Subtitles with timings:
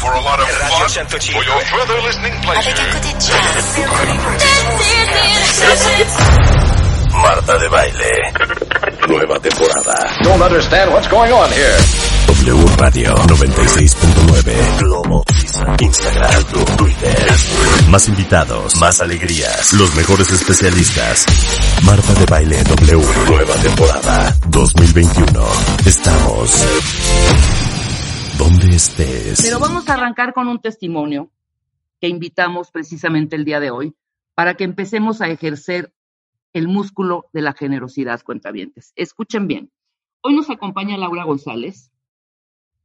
[0.00, 0.88] for a lot of fun?
[0.88, 2.72] For your further listening pleasure.
[7.12, 8.12] Marta de Baile.
[9.08, 9.94] Nueva temporada.
[10.22, 11.76] Don't understand what's going on here.
[12.28, 14.78] W Radio 96.9.
[14.78, 15.24] Globo.
[15.80, 16.30] Instagram.
[16.32, 17.16] YouTube, Twitter.
[17.90, 18.76] Más invitados.
[18.76, 19.72] Más alegrías.
[19.74, 21.26] Los mejores especialistas.
[21.82, 23.04] Marta de Baile W.
[23.28, 25.44] Nueva temporada 2021.
[25.84, 27.59] Estamos
[28.40, 29.42] donde estés.
[29.42, 31.30] Pero vamos a arrancar con un testimonio
[32.00, 33.94] que invitamos precisamente el día de hoy
[34.34, 35.92] para que empecemos a ejercer
[36.54, 38.94] el músculo de la generosidad, cuentavientes.
[38.96, 39.70] Escuchen bien.
[40.22, 41.92] Hoy nos acompaña Laura González.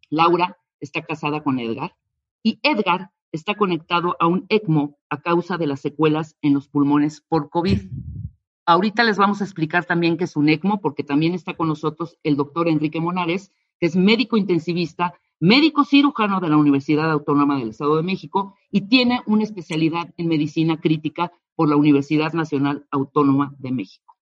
[0.10, 1.96] Laura está casada con Edgar
[2.44, 7.22] y Edgar está conectado a un ECMO a causa de las secuelas en los pulmones
[7.22, 7.80] por COVID.
[8.66, 12.18] Ahorita les vamos a explicar también qué es un ECMO, porque también está con nosotros
[12.24, 17.70] el doctor Enrique Monares, que es médico intensivista, médico cirujano de la Universidad Autónoma del
[17.70, 23.54] Estado de México y tiene una especialidad en medicina crítica por la Universidad Nacional Autónoma
[23.60, 24.16] de México.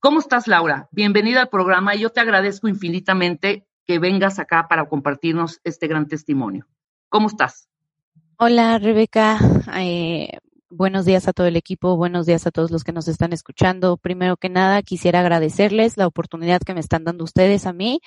[0.00, 0.88] ¿Cómo estás, Laura?
[0.92, 6.08] Bienvenida al programa y yo te agradezco infinitamente que vengas acá para compartirnos este gran
[6.08, 6.66] testimonio.
[7.08, 7.68] ¿Cómo estás?
[8.36, 9.38] Hola, Rebeca.
[9.76, 13.32] Eh, buenos días a todo el equipo, buenos días a todos los que nos están
[13.32, 13.96] escuchando.
[13.96, 18.00] Primero que nada, quisiera agradecerles la oportunidad que me están dando ustedes a mí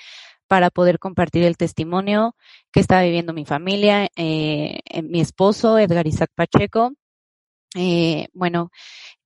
[0.47, 2.35] para poder compartir el testimonio
[2.71, 6.93] que está viviendo mi familia, eh, mi esposo, Edgar Isaac Pacheco.
[7.75, 8.71] Eh, bueno,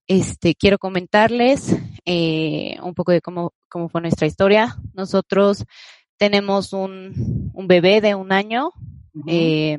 [0.06, 4.76] este, quiero comentarles eh, un poco de cómo, cómo fue nuestra historia.
[4.94, 5.64] Nosotros
[6.18, 8.70] tenemos un, un bebé de un año.
[9.26, 9.78] eh,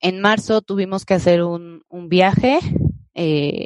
[0.00, 2.58] en marzo tuvimos que hacer un, un viaje
[3.14, 3.64] eh,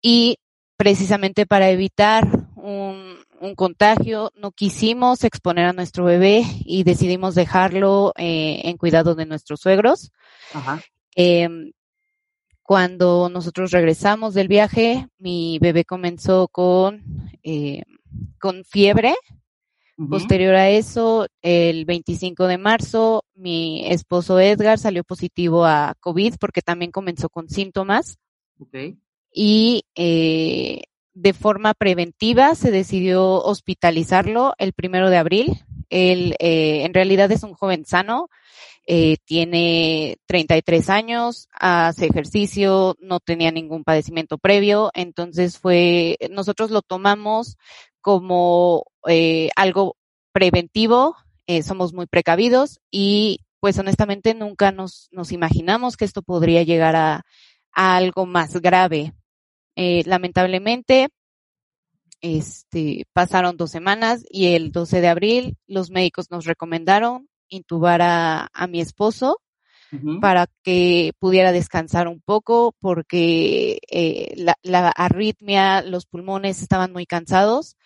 [0.00, 0.38] y
[0.76, 3.11] precisamente para evitar un,
[3.42, 9.26] un, contagio no quisimos exponer a nuestro bebé y decidimos dejarlo eh, en cuidado de
[9.26, 10.12] nuestros suegros.
[10.54, 10.80] Ajá.
[11.16, 11.48] Eh,
[12.62, 17.02] cuando nosotros regresamos del viaje, mi bebé comenzó con,
[17.42, 17.82] eh,
[18.38, 19.14] con fiebre.
[20.08, 26.62] Posterior a eso, el 25 de marzo, mi esposo Edgar salió positivo a COVID porque
[26.62, 28.18] también comenzó con síntomas
[29.32, 30.82] y eh,
[31.14, 35.64] de forma preventiva se decidió hospitalizarlo el primero de abril.
[35.90, 38.28] Él eh, en realidad es un joven sano,
[38.84, 46.82] eh, tiene 33 años, hace ejercicio, no tenía ningún padecimiento previo, entonces fue, nosotros lo
[46.82, 47.58] tomamos
[48.00, 49.96] como eh, algo
[50.32, 56.64] preventivo, eh, somos muy precavidos y pues honestamente nunca nos, nos imaginamos que esto podría
[56.64, 57.22] llegar a,
[57.72, 59.12] a algo más grave.
[59.76, 61.08] Eh, lamentablemente,
[62.20, 68.48] este, pasaron dos semanas y el 12 de abril los médicos nos recomendaron intubar a,
[68.52, 69.40] a mi esposo
[70.22, 77.04] para que pudiera descansar un poco porque eh, la, la arritmia, los pulmones estaban muy
[77.04, 77.76] cansados.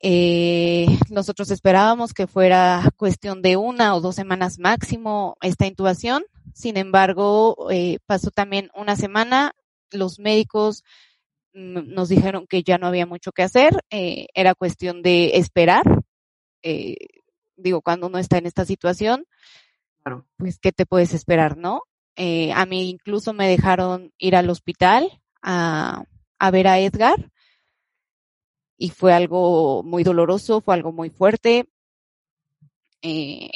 [0.00, 6.24] Eh, nosotros esperábamos que fuera cuestión de una o dos semanas máximo esta intubación.
[6.52, 9.52] Sin embargo, eh, pasó también una semana.
[9.90, 10.84] Los médicos
[11.54, 13.78] mm, nos dijeron que ya no había mucho que hacer.
[13.90, 15.84] eh, era cuestión de esperar.
[16.62, 16.96] Eh,
[17.56, 19.24] digo, cuando uno está en esta situación,
[20.02, 20.26] Claro.
[20.36, 21.82] pues, ¿qué te puedes esperar, no?
[22.16, 26.04] Eh, a mí incluso me dejaron ir al hospital a,
[26.38, 27.30] a ver a Edgar
[28.78, 31.68] y fue algo muy doloroso, fue algo muy fuerte.
[33.02, 33.50] Eh,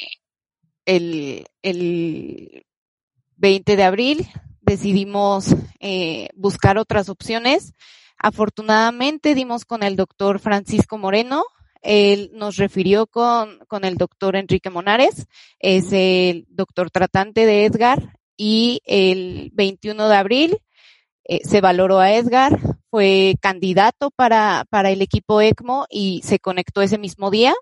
[0.85, 2.65] el, el
[3.37, 4.27] 20 de abril
[4.71, 7.73] decidimos eh, buscar otras opciones.
[8.17, 11.43] Afortunadamente dimos con el doctor Francisco Moreno.
[11.81, 15.27] Él nos refirió con, con el doctor Enrique Monares,
[15.59, 20.57] es el doctor tratante de Edgar, y el 21 de abril
[21.25, 22.59] eh, se valoró a Edgar,
[22.91, 27.55] fue candidato para, para el equipo ECMO y se conectó ese mismo día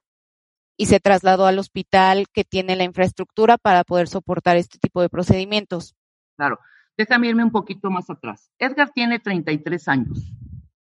[0.78, 5.10] y se trasladó al hospital que tiene la infraestructura para poder soportar este tipo de
[5.10, 5.96] procedimientos.
[6.38, 6.60] Claro.
[7.00, 8.52] Déjame irme un poquito más atrás.
[8.60, 10.34] Edgar tiene 33 años.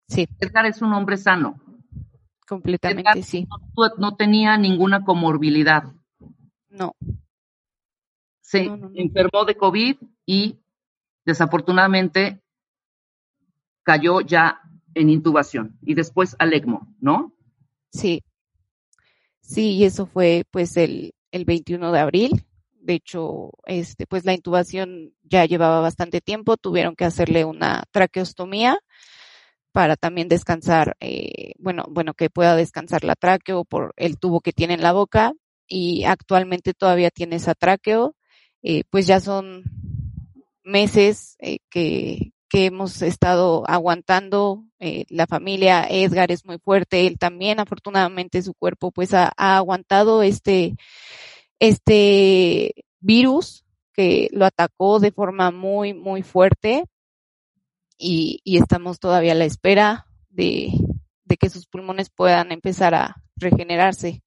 [0.07, 1.61] Sí, Edgar es un hombre sano.
[2.47, 3.47] completamente Edgar sí.
[3.77, 5.93] no, no tenía ninguna comorbilidad.
[6.71, 6.93] No,
[8.41, 8.95] Se No, no, no.
[8.95, 10.57] enfermó de COVID y
[11.23, 12.41] desafortunadamente
[13.83, 14.59] cayó ya
[14.95, 17.31] en intubación y después al ECMO, ¿no?
[17.91, 18.23] sí.
[19.41, 22.45] Sí, y eso fue pues el, el 21 de abril.
[22.79, 26.57] De hecho, este, pues la intubación ya llevaba bastante tiempo.
[26.57, 28.79] Tuvieron que hacerle una traqueostomía
[29.71, 34.53] para también descansar, eh, bueno, bueno, que pueda descansar la tráqueo por el tubo que
[34.53, 35.33] tiene en la boca.
[35.69, 38.15] y actualmente todavía tiene tráqueo.
[38.63, 39.63] Eh, pues ya son
[40.63, 44.63] meses eh, que, que hemos estado aguantando.
[44.79, 50.23] Eh, la familia Edgar es muy fuerte, él también, afortunadamente su cuerpo pues ha aguantado
[50.23, 50.75] este,
[51.59, 56.85] este virus que lo atacó de forma muy, muy fuerte
[57.97, 60.71] y, y estamos todavía a la espera de,
[61.25, 64.21] de que sus pulmones puedan empezar a regenerarse.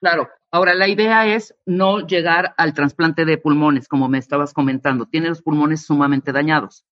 [0.00, 0.28] Claro.
[0.50, 5.06] Ahora, la idea es no llegar al trasplante de pulmones, como me estabas comentando.
[5.06, 6.84] Tiene los pulmones sumamente dañados.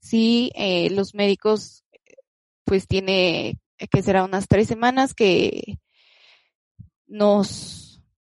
[0.00, 1.84] Sí, eh, los médicos,
[2.64, 3.58] pues tiene
[3.90, 5.78] que será unas tres semanas que
[7.06, 7.89] nos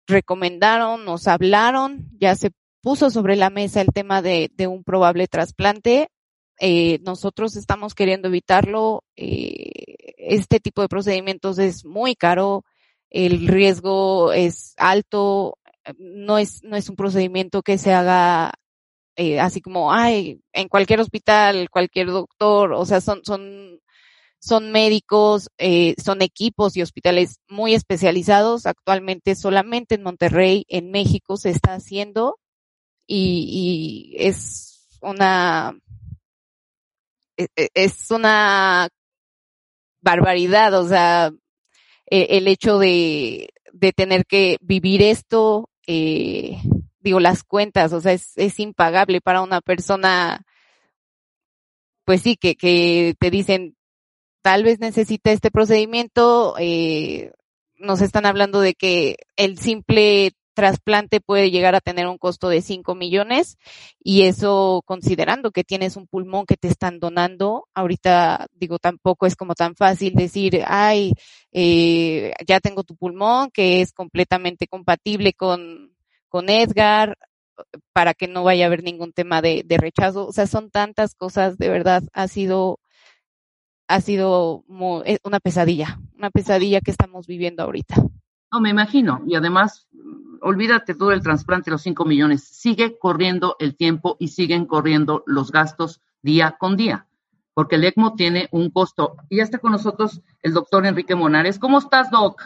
[0.08, 2.52] recomendaron, nos hablaron, ya se
[2.82, 6.10] puso sobre la mesa el tema de, de un probable trasplante.
[6.60, 9.04] Eh, nosotros estamos queriendo evitarlo.
[9.16, 12.64] Eh, este tipo de procedimientos es muy caro,
[13.10, 15.58] el riesgo es alto,
[15.98, 18.54] no es, no es un procedimiento que se haga
[19.16, 23.80] eh, así como, ay, en cualquier hospital, cualquier doctor, o sea, son, son,
[24.44, 28.66] son médicos, eh, son equipos y hospitales muy especializados.
[28.66, 32.40] Actualmente solamente en Monterrey, en México, se está haciendo
[33.08, 35.80] y, y es una,
[37.38, 38.90] e, e, es una
[40.02, 41.32] barbaridad, o sea,
[42.06, 46.58] e, el hecho de, de tener que vivir esto, eh,
[47.00, 50.44] digo, las cuentas, o sea, es, es impagable para una persona,
[52.04, 53.78] pues sí, que, que te dicen,
[54.44, 57.32] tal vez necesita este procedimiento, eh,
[57.78, 62.62] nos están hablando de que el simple trasplante puede llegar a tener un costo de
[62.62, 63.58] 5 millones
[64.04, 69.36] y eso considerando que tienes un pulmón que te están donando, ahorita digo tampoco es
[69.36, 71.14] como tan fácil decir, ay,
[71.52, 75.96] eh, ya tengo tu pulmón que es completamente compatible con,
[76.30, 77.18] con Edgar,
[77.94, 80.28] para que no vaya a haber ningún tema de, de rechazo.
[80.28, 82.80] O sea, son tantas cosas, de verdad, ha sido,
[83.88, 87.96] ha sido muy, eh, una pesadilla, una pesadilla que estamos viviendo ahorita.
[88.52, 89.22] No, me imagino.
[89.26, 89.88] Y además,
[90.42, 92.44] olvídate tú del trasplante, los 5 millones.
[92.44, 97.08] Sigue corriendo el tiempo y siguen corriendo los gastos día con día,
[97.54, 99.16] porque el ECMO tiene un costo.
[99.30, 101.60] Y ya está con nosotros el doctor Enrique Monares.
[101.60, 102.42] ¿Cómo estás, Doc?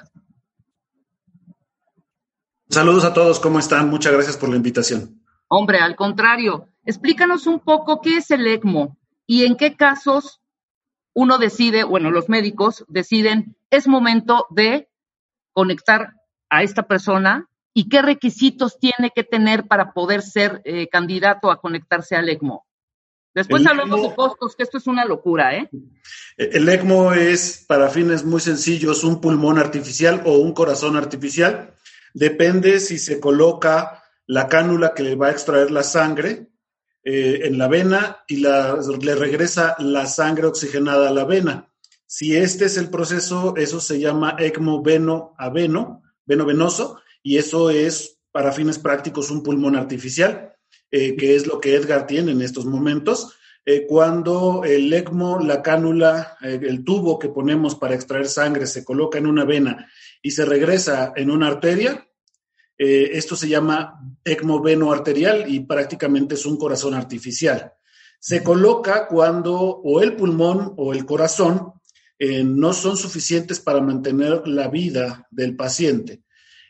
[2.70, 3.90] Saludos a todos, ¿cómo están?
[3.90, 5.22] Muchas gracias por la invitación.
[5.48, 10.42] Hombre, al contrario, explícanos un poco qué es el ECMO y en qué casos
[11.18, 14.88] uno decide, bueno, los médicos deciden, es momento de
[15.52, 16.14] conectar
[16.48, 21.60] a esta persona y qué requisitos tiene que tener para poder ser eh, candidato a
[21.60, 22.68] conectarse al ECMO.
[23.34, 25.68] Después el hablamos ECMO, de costos, que esto es una locura, ¿eh?
[26.38, 31.74] El ECMO es, para fines muy sencillos, un pulmón artificial o un corazón artificial
[32.14, 36.52] depende si se coloca la cánula que le va a extraer la sangre
[37.10, 41.72] eh, en la vena y le regresa la sangre oxigenada a la vena.
[42.06, 47.38] Si este es el proceso, eso se llama ECMO veno a veno, veno venoso, y
[47.38, 50.54] eso es para fines prácticos un pulmón artificial,
[50.92, 53.38] eh, que es lo que Edgar tiene en estos momentos.
[53.66, 59.18] Eh, cuando el ECMO, la cánula, el tubo que ponemos para extraer sangre se coloca
[59.18, 59.90] en una vena
[60.22, 62.06] y se regresa en una arteria,
[62.78, 67.74] eh, esto se llama ECMO veno arterial y prácticamente es un corazón artificial.
[68.20, 71.74] Se coloca cuando o el pulmón o el corazón
[72.20, 76.24] eh, no son suficientes para mantener la vida del paciente.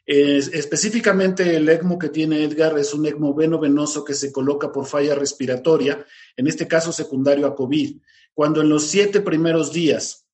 [0.06, 4.72] Eh, específicamente el ECMO que tiene Edgar es un ECMO veno venoso que se coloca
[4.72, 6.06] por falla respiratoria,
[6.38, 7.98] en este caso secundario a COVID.
[8.34, 10.26] Cuando en los siete primeros días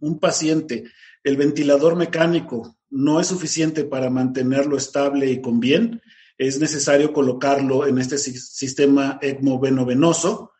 [0.00, 0.84] un paciente,
[1.22, 6.02] el ventilador mecánico no es suficiente para mantenerlo estable y con bien,
[6.36, 10.52] es necesario colocarlo en este sistema ECMO veno-venoso.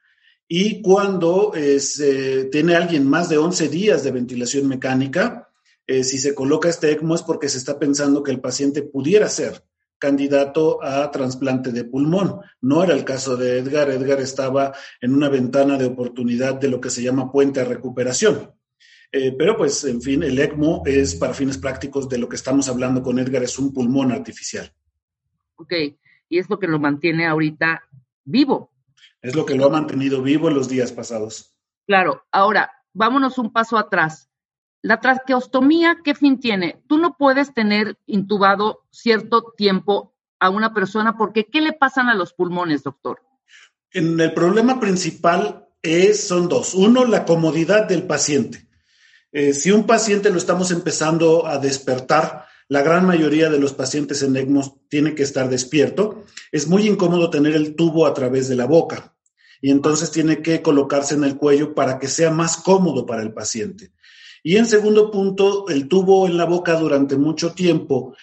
[0.47, 1.81] Y cuando eh,
[2.51, 5.49] tiene alguien más de 11 días de ventilación mecánica,
[5.87, 9.29] eh, si se coloca este ECMO es porque se está pensando que el paciente pudiera
[9.29, 9.65] ser
[9.99, 12.41] candidato a trasplante de pulmón.
[12.61, 13.91] No era el caso de Edgar.
[13.91, 18.53] Edgar estaba en una ventana de oportunidad de lo que se llama puente a recuperación.
[19.13, 22.69] Eh, pero pues, en fin, el ECMO es para fines prácticos de lo que estamos
[22.69, 24.73] hablando con Edgar, es un pulmón artificial.
[25.57, 25.73] Ok,
[26.29, 27.83] y es lo que lo mantiene ahorita
[28.25, 28.71] vivo.
[29.21, 31.55] Es lo que lo ha mantenido vivo en los días pasados.
[31.87, 34.31] Claro, ahora, vámonos un paso atrás.
[34.81, 36.83] La traqueostomía, ¿qué fin tiene?
[36.87, 42.15] Tú no puedes tener intubado cierto tiempo a una persona porque ¿qué le pasan a
[42.15, 43.21] los pulmones, doctor?
[43.93, 46.75] En el problema principal es, son dos.
[46.75, 48.70] Uno, la comodidad del paciente.
[49.33, 54.23] Eh, si un paciente lo estamos empezando a despertar, la gran mayoría de los pacientes
[54.23, 56.25] en ECMO tiene que estar despierto.
[56.53, 59.15] Es muy incómodo tener el tubo a través de la boca
[59.61, 63.33] y entonces tiene que colocarse en el cuello para que sea más cómodo para el
[63.33, 63.93] paciente.
[64.43, 68.15] Y en segundo punto, el tubo en la boca durante mucho tiempo,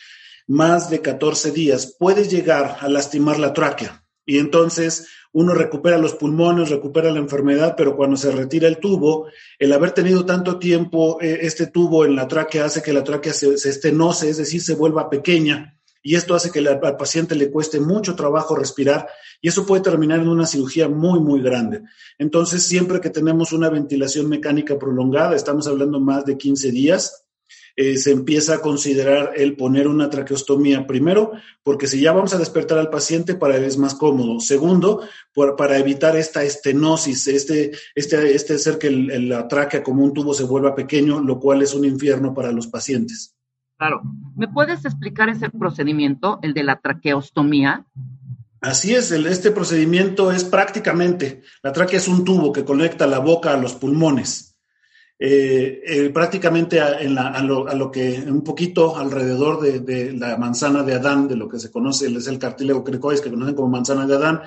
[0.47, 4.03] más de 14 días, puede llegar a lastimar la tráquea.
[4.25, 9.27] Y entonces uno recupera los pulmones, recupera la enfermedad, pero cuando se retira el tubo,
[9.59, 13.33] el haber tenido tanto tiempo eh, este tubo en la tráquea hace que la tráquea
[13.33, 17.51] se, se estenose, es decir, se vuelva pequeña y esto hace que al paciente le
[17.51, 21.83] cueste mucho trabajo respirar y eso puede terminar en una cirugía muy, muy grande.
[22.17, 27.26] Entonces, siempre que tenemos una ventilación mecánica prolongada, estamos hablando más de 15 días,
[27.79, 32.39] eh, se empieza a considerar el poner una traqueostomía primero, porque si ya vamos a
[32.39, 34.39] despertar al paciente, para él es más cómodo.
[34.39, 35.03] Segundo,
[35.55, 40.43] para evitar esta estenosis, este, este, este hacer que la tráquea como un tubo se
[40.43, 43.35] vuelva pequeño, lo cual es un infierno para los pacientes.
[43.77, 44.01] Claro.
[44.35, 47.85] ¿Me puedes explicar ese procedimiento, el de la traqueostomía?
[48.59, 53.53] Así es, este procedimiento es prácticamente, la tráquea es un tubo que conecta la boca
[53.53, 54.56] a los pulmones.
[55.19, 61.35] Eh, eh, prácticamente a, lo, que un poquito alrededor de, la manzana de Adán, de
[61.35, 64.41] lo que se conoce, es el cartílago cricoides que conocen como manzana de Adán,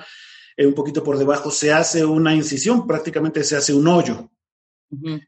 [0.55, 4.29] eh, un poquito por debajo se hace una incisión, prácticamente se hace un hoyo.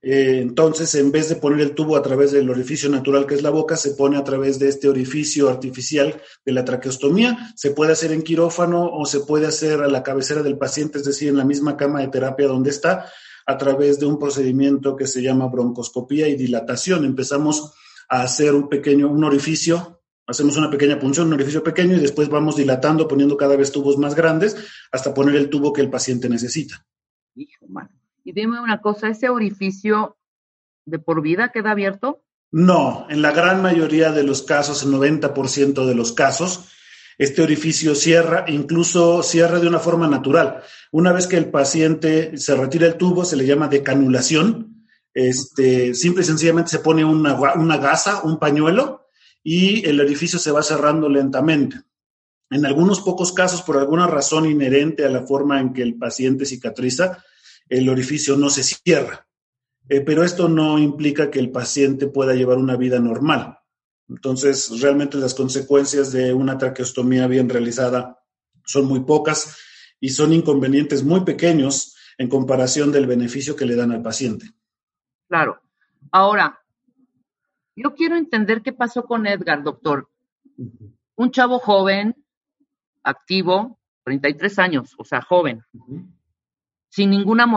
[0.02, 3.50] Entonces, en vez de poner el tubo a través del orificio natural que es la
[3.50, 7.54] boca, se pone a través de este orificio artificial de la traqueostomía.
[7.56, 11.06] Se puede hacer en quirófano o se puede hacer a la cabecera del paciente, es
[11.06, 13.10] decir, en la misma cama de terapia donde está,
[13.46, 17.06] a través de un procedimiento que se llama broncoscopía y dilatación.
[17.06, 17.74] Empezamos
[18.10, 22.30] a hacer un pequeño, un orificio, hacemos una pequeña punción, un orificio pequeño y después
[22.30, 24.56] vamos dilatando, poniendo cada vez tubos más grandes
[24.92, 26.86] hasta poner el tubo que el paciente necesita.
[27.36, 27.66] Hijo,
[28.24, 30.18] y dime una cosa, ¿ese orificio
[30.86, 32.24] de por vida queda abierto?
[32.52, 36.70] No, en la gran mayoría de los casos, el 90% de los casos,
[37.18, 40.62] este orificio cierra, incluso cierra de una forma natural.
[40.92, 44.88] Una vez que el paciente se retira el tubo, se le llama decanulación.
[45.14, 49.08] Este, simple y sencillamente se pone una, una gasa, un pañuelo,
[49.44, 51.82] y el orificio se va cerrando lentamente.
[52.50, 56.46] En algunos pocos casos, por alguna razón inherente a la forma en que el paciente
[56.46, 57.24] cicatriza,
[57.68, 59.28] el orificio no se cierra.
[59.90, 63.58] Eh, pero esto no implica que el paciente pueda llevar una vida normal.
[64.10, 68.20] Entonces, realmente las consecuencias de una traqueostomía bien realizada
[68.66, 69.58] son muy pocas
[70.00, 74.52] y son inconvenientes muy pequeños en comparación del beneficio que le dan al paciente.
[75.28, 75.62] Claro.
[76.12, 76.60] Ahora,
[77.76, 80.10] yo quiero entender qué pasó con Edgar, doctor.
[81.16, 82.16] Un chavo joven,
[83.04, 85.64] activo, 33 años, o sea, joven
[86.94, 87.48] sin ninguna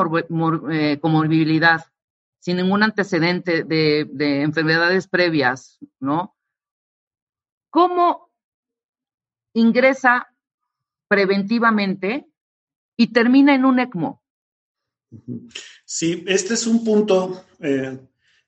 [0.71, 1.85] eh, comorbilidad,
[2.39, 4.09] sin ningún antecedente de,
[4.41, 6.35] enfermedades previas, ¿no?
[7.77, 8.31] ¿Cómo
[9.53, 10.29] ingresa
[11.09, 12.27] preventivamente
[12.97, 14.23] y termina en un ECMO?
[15.85, 17.99] Sí, este es un punto, eh,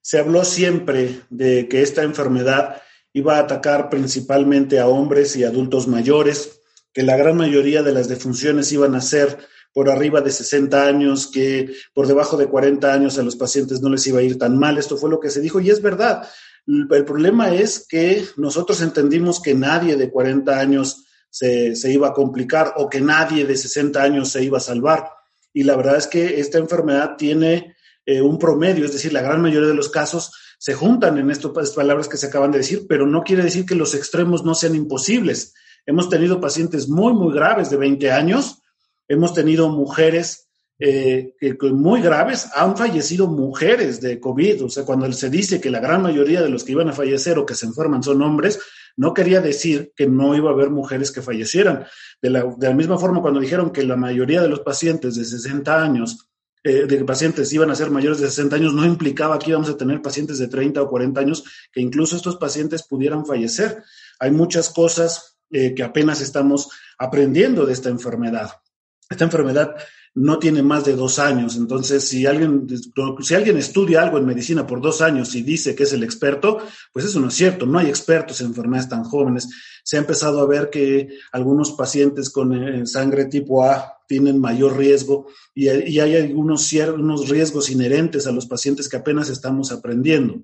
[0.01, 2.81] se habló siempre de que esta enfermedad
[3.13, 6.63] iba a atacar principalmente a hombres y adultos mayores,
[6.95, 11.27] que la gran mayoría de las defunciones iban a ser por arriba de 60 años,
[11.27, 14.59] que por debajo de 40 años a los pacientes no les iba a ir tan
[14.59, 14.79] mal.
[14.79, 16.27] Esto fue lo que se dijo y es verdad.
[16.69, 22.75] El problema es que nosotros entendimos que nadie de 40 años se, iba a complicar
[22.77, 25.09] o que nadie de 60 años se iba a salvar.
[25.53, 29.41] Y la verdad es que esta enfermedad tiene eh, un promedio, es decir, la gran
[29.41, 33.07] mayoría de los casos se juntan en estas palabras que se acaban de decir, pero
[33.07, 35.55] no quiere decir que los extremos no sean imposibles.
[35.87, 38.63] Hemos tenido pacientes muy, muy graves de 20 años
[39.09, 40.48] Hemos tenido mujeres
[40.81, 41.35] eh,
[41.73, 44.65] muy graves, han fallecido mujeres de COVID.
[44.65, 47.39] O sea, cuando se dice que la gran mayoría de los que iban a fallecer
[47.39, 48.61] o que se enferman son hombres,
[48.97, 51.87] no quería decir que no iba a haber mujeres que fallecieran.
[52.21, 55.25] De la, de la misma forma, cuando dijeron que la mayoría de los pacientes de
[55.25, 56.29] 60 años,
[56.65, 59.77] eh, de pacientes iban a ser mayores de 60 años, no implicaba que íbamos a
[59.77, 63.83] tener pacientes de 30 o 40 años, que incluso estos pacientes pudieran fallecer.
[64.19, 66.69] Hay muchas cosas eh, que apenas estamos
[66.99, 68.51] aprendiendo de esta enfermedad.
[69.09, 69.77] Esta enfermedad
[70.19, 72.67] no tiene más de dos años, entonces si alguien,
[73.21, 76.59] si alguien estudia algo en medicina por dos años y dice que es el experto,
[76.93, 79.49] pues eso no es cierto, no hay expertos en enfermedades tan jóvenes.
[79.85, 84.77] Se ha empezado a ver que algunos pacientes con eh, sangre tipo A tienen mayor
[84.77, 90.43] riesgo y, hay algunos unos riesgos inherentes a los pacientes que apenas estamos aprendiendo.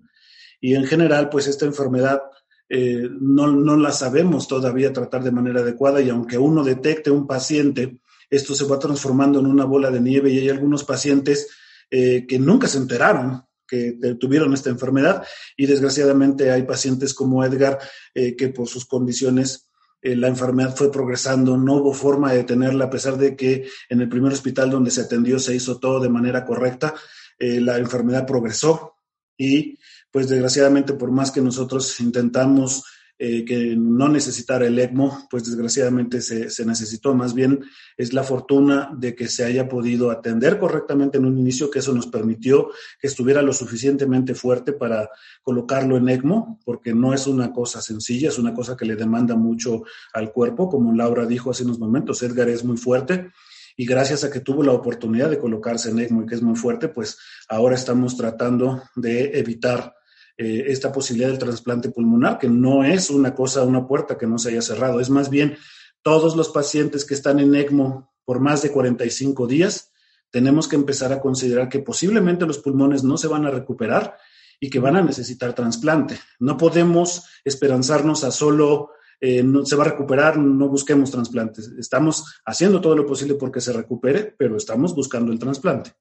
[0.61, 2.23] Y en general, pues esta enfermedad
[2.69, 7.27] eh, no, no la sabemos todavía tratar de manera adecuada y aunque uno detecte un
[7.27, 7.99] paciente,
[8.35, 11.49] esto se va transformando en una bola de nieve y hay algunos pacientes
[11.91, 15.25] eh, que nunca se enteraron que tuvieron esta enfermedad.
[15.57, 17.79] Y desgraciadamente hay pacientes como Edgar
[18.15, 19.69] eh, que por sus condiciones
[20.03, 24.01] eh, la enfermedad fue progresando, no hubo forma de detenerla a pesar de que en
[24.03, 26.95] el primer hospital donde se atendió se hizo todo de manera correcta,
[27.39, 28.97] la enfermedad progresó.
[29.37, 29.79] Y
[30.11, 32.85] pues desgraciadamente por más que nosotros intentamos
[33.17, 37.15] eh, que no necesitara el ECMO, pues desgraciadamente se, se, necesitó.
[37.15, 37.61] Más bien
[37.97, 41.95] es la fortuna de que se haya podido atender correctamente en un inicio, que eso
[41.95, 45.09] nos permitió que estuviera lo suficientemente fuerte para
[45.43, 49.37] colocarlo en ECMO, porque no es una cosa sencilla, es una cosa que le demanda
[49.37, 53.31] mucho al cuerpo, como Laura dijo hace unos momentos, Edgar es muy fuerte
[53.77, 56.57] y gracias a que tuvo la oportunidad de colocarse en ECMO y que es muy
[56.57, 57.19] fuerte, pues
[57.49, 59.95] ahora estamos tratando de evitar
[60.37, 64.39] eh, esta posibilidad del trasplante pulmonar, que no es una cosa, una puerta que no
[64.39, 65.57] se haya cerrado, es más bien
[66.03, 69.93] todos los pacientes que están en ECMO por más de 45 días,
[70.31, 74.17] tenemos que empezar a considerar que posiblemente los pulmones no se van a recuperar
[74.59, 76.19] y que van a necesitar trasplante.
[76.39, 81.69] No podemos esperanzarnos a solo eh, no, se va a recuperar, no busquemos trasplantes.
[81.79, 85.93] Estamos haciendo todo lo posible porque se recupere, pero estamos buscando el trasplante.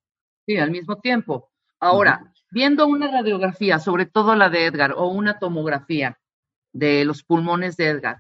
[0.46, 1.52] Sí, al mismo tiempo.
[1.80, 6.20] Ahora, viendo una radiografía, sobre todo la de Edgar, o una tomografía
[6.72, 8.18] de los pulmones de Edgar,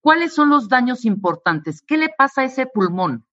[0.00, 1.80] ¿cuáles son los daños importantes?
[1.86, 3.24] ¿Qué le pasa a ese pulmón?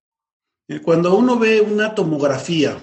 [0.68, 2.78] Eh, cuando uno ve una tomografía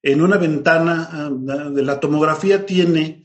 [0.00, 3.24] en una ventana, ah, la tomografía tiene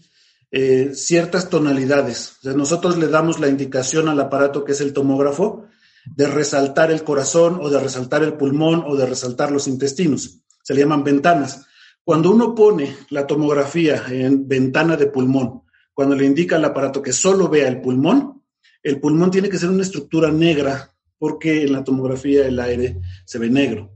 [0.50, 2.40] eh, ciertas tonalidades.
[2.44, 5.68] nosotros le damos la indicación al aparato que es el tomógrafo
[6.06, 10.40] de resaltar el corazón o de resaltar el pulmón o de resaltar los intestinos.
[10.64, 11.68] Se le llaman ventanas.
[12.06, 17.14] Cuando uno pone la tomografía en ventana de pulmón, cuando le indica al aparato que
[17.14, 18.44] solo vea el pulmón,
[18.82, 23.40] el pulmón tiene que ser una estructura negra porque en la tomografía el aire se
[23.40, 23.90] ve negro.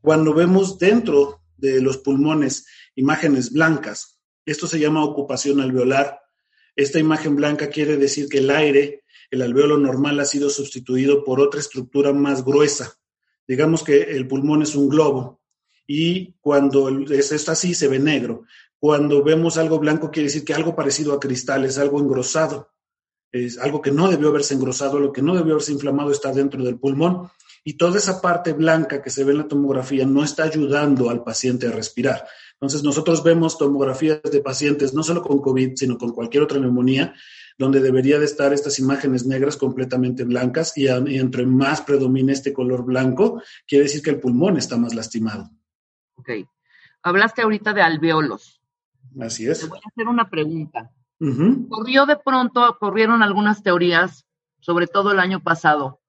[0.00, 6.18] Cuando vemos dentro de los pulmones imágenes blancas, esto se llama ocupación alveolar.
[6.74, 11.40] Esta imagen blanca quiere decir que el aire, el alveolo normal, ha sido sustituido por
[11.40, 12.94] otra estructura más gruesa.
[13.46, 15.39] Digamos que el pulmón es un globo
[15.92, 18.44] y cuando es esto así se ve negro.
[18.78, 22.70] Cuando vemos algo blanco quiere decir que algo parecido a cristal es algo engrosado,
[23.32, 26.62] es algo que no debió haberse engrosado, lo que no debió haberse inflamado está dentro
[26.62, 27.28] del pulmón
[27.64, 31.24] y toda esa parte blanca que se ve en la tomografía no está ayudando al
[31.24, 32.24] paciente a respirar.
[32.52, 37.14] Entonces nosotros vemos tomografías de pacientes no solo con COVID, sino con cualquier otra neumonía,
[37.58, 42.84] donde debería de estar estas imágenes negras completamente blancas y, entre más predomina este color
[42.84, 45.50] blanco, quiere decir que el pulmón está más lastimado.
[46.20, 46.46] Ok.
[47.02, 48.60] Hablaste ahorita de alveolos.
[49.20, 49.60] Así es.
[49.60, 50.90] Te voy a hacer una pregunta.
[51.68, 54.24] Corrió de pronto, corrieron algunas teorías,
[54.60, 56.00] sobre todo el año pasado,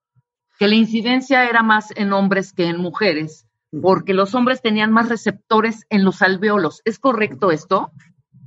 [0.58, 3.45] que la incidencia era más en hombres que en mujeres,
[3.82, 6.82] porque los hombres tenían más receptores en los alveolos.
[6.86, 7.91] ¿Es correcto esto?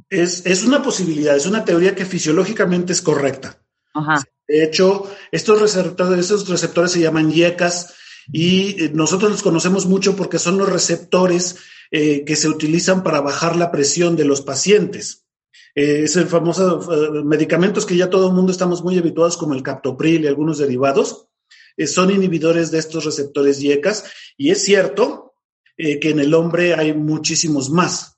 [0.08, 3.58] Es, es una posibilidad, es una teoría que fisiológicamente es correcta.
[3.92, 4.22] Ajá.
[4.48, 7.94] De hecho, estos receptores, estos receptores se llaman yecas
[8.32, 11.56] y eh, nosotros los conocemos mucho porque son los receptores
[11.90, 15.24] eh, que se utilizan para bajar la presión de los pacientes.
[15.74, 16.80] Eh, es el famoso
[17.24, 21.28] medicamentos que ya todo el mundo estamos muy habituados, como el captopril y algunos derivados,
[21.86, 24.04] son inhibidores de estos receptores YECAS.
[24.36, 25.34] Y es cierto
[25.76, 28.13] que en el hombre hay muchísimos más.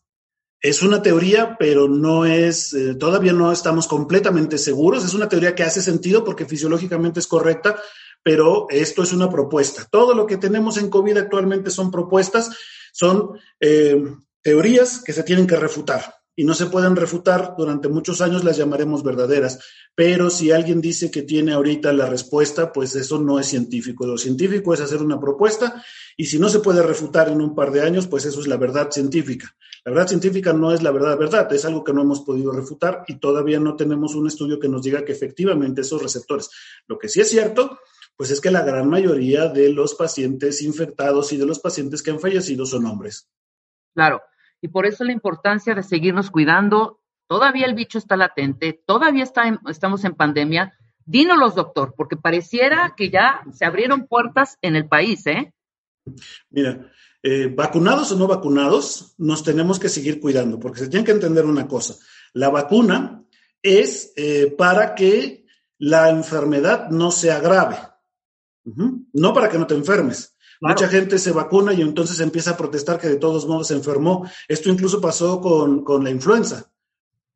[0.61, 5.05] Es una teoría, pero no es, todavía no estamos completamente seguros.
[5.05, 7.77] Es una teoría que hace sentido porque fisiológicamente es correcta,
[8.23, 9.87] pero esto es una propuesta.
[9.91, 12.51] Todo lo que tenemos en COVID actualmente son propuestas,
[12.93, 14.03] son eh,
[14.43, 18.59] teorías que se tienen que refutar y no se pueden refutar, durante muchos años las
[18.59, 19.59] llamaremos verdaderas,
[19.95, 24.07] pero si alguien dice que tiene ahorita la respuesta, pues eso no es científico.
[24.07, 25.83] Lo científico es hacer una propuesta
[26.17, 28.57] y si no se puede refutar en un par de años, pues eso es la
[28.57, 29.55] verdad científica.
[29.85, 33.05] La verdad científica no es la verdad verdad, es algo que no hemos podido refutar
[33.07, 36.51] y todavía no tenemos un estudio que nos diga que efectivamente esos receptores.
[36.87, 37.79] Lo que sí es cierto
[38.17, 42.11] pues es que la gran mayoría de los pacientes infectados y de los pacientes que
[42.11, 43.29] han fallecido son hombres.
[43.95, 44.23] Claro,
[44.61, 47.01] y por eso la importancia de seguirnos cuidando.
[47.29, 50.79] Todavía el bicho está latente, todavía está estamos en pandemia.
[51.05, 55.53] Dínolos, doctor, porque pareciera que ya se abrieron puertas en el país, ¿eh?
[56.51, 56.91] Mira,
[57.23, 61.45] eh, vacunados o no vacunados, nos tenemos que seguir cuidando, porque se tiene que entender
[61.45, 61.97] una cosa.
[62.33, 63.25] La vacuna
[63.63, 65.47] es eh, para que
[65.79, 67.79] la enfermedad no se agrave.
[69.13, 70.37] No para que no te enfermes.
[70.61, 74.29] Mucha gente se vacuna y entonces empieza a protestar que de todos modos se enfermó.
[74.49, 76.71] Esto incluso pasó con, la influenza.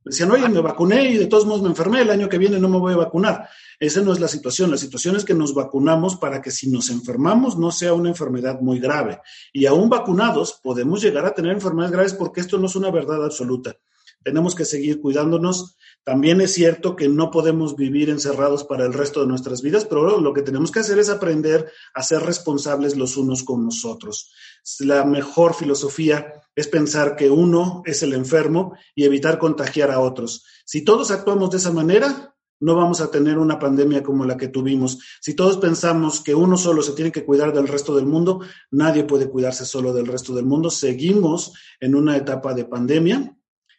[0.04, 2.68] Decían, oye, me vacuné y de todos modos me enfermé, el año que viene no
[2.68, 3.48] me voy a vacunar.
[3.78, 4.70] Esa no es la situación.
[4.70, 8.60] La situación es que nos vacunamos para que si nos enfermamos no sea una enfermedad
[8.60, 9.20] muy grave.
[9.52, 13.24] Y aún vacunados podemos llegar a tener enfermedades graves porque esto no es una verdad
[13.24, 13.76] absoluta.
[14.22, 15.76] Tenemos que seguir cuidándonos.
[16.04, 20.20] También es cierto que no podemos vivir encerrados para el resto de nuestras vidas, pero
[20.20, 24.32] lo que tenemos que hacer es aprender a ser responsables los unos con nosotros.
[24.81, 30.44] La mejor filosofía es pensar que uno es el enfermo y evitar contagiar a otros.
[30.64, 34.49] Si todos actuamos de esa manera, no vamos a tener una pandemia como la que
[34.49, 34.99] tuvimos.
[35.20, 39.05] Si todos pensamos que uno solo se tiene que cuidar del resto del mundo, nadie
[39.05, 40.70] puede cuidarse solo del resto del mundo.
[40.70, 43.37] Seguimos en una etapa de pandemia.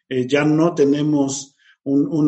[0.08, 1.56] Eh, ya no tenemos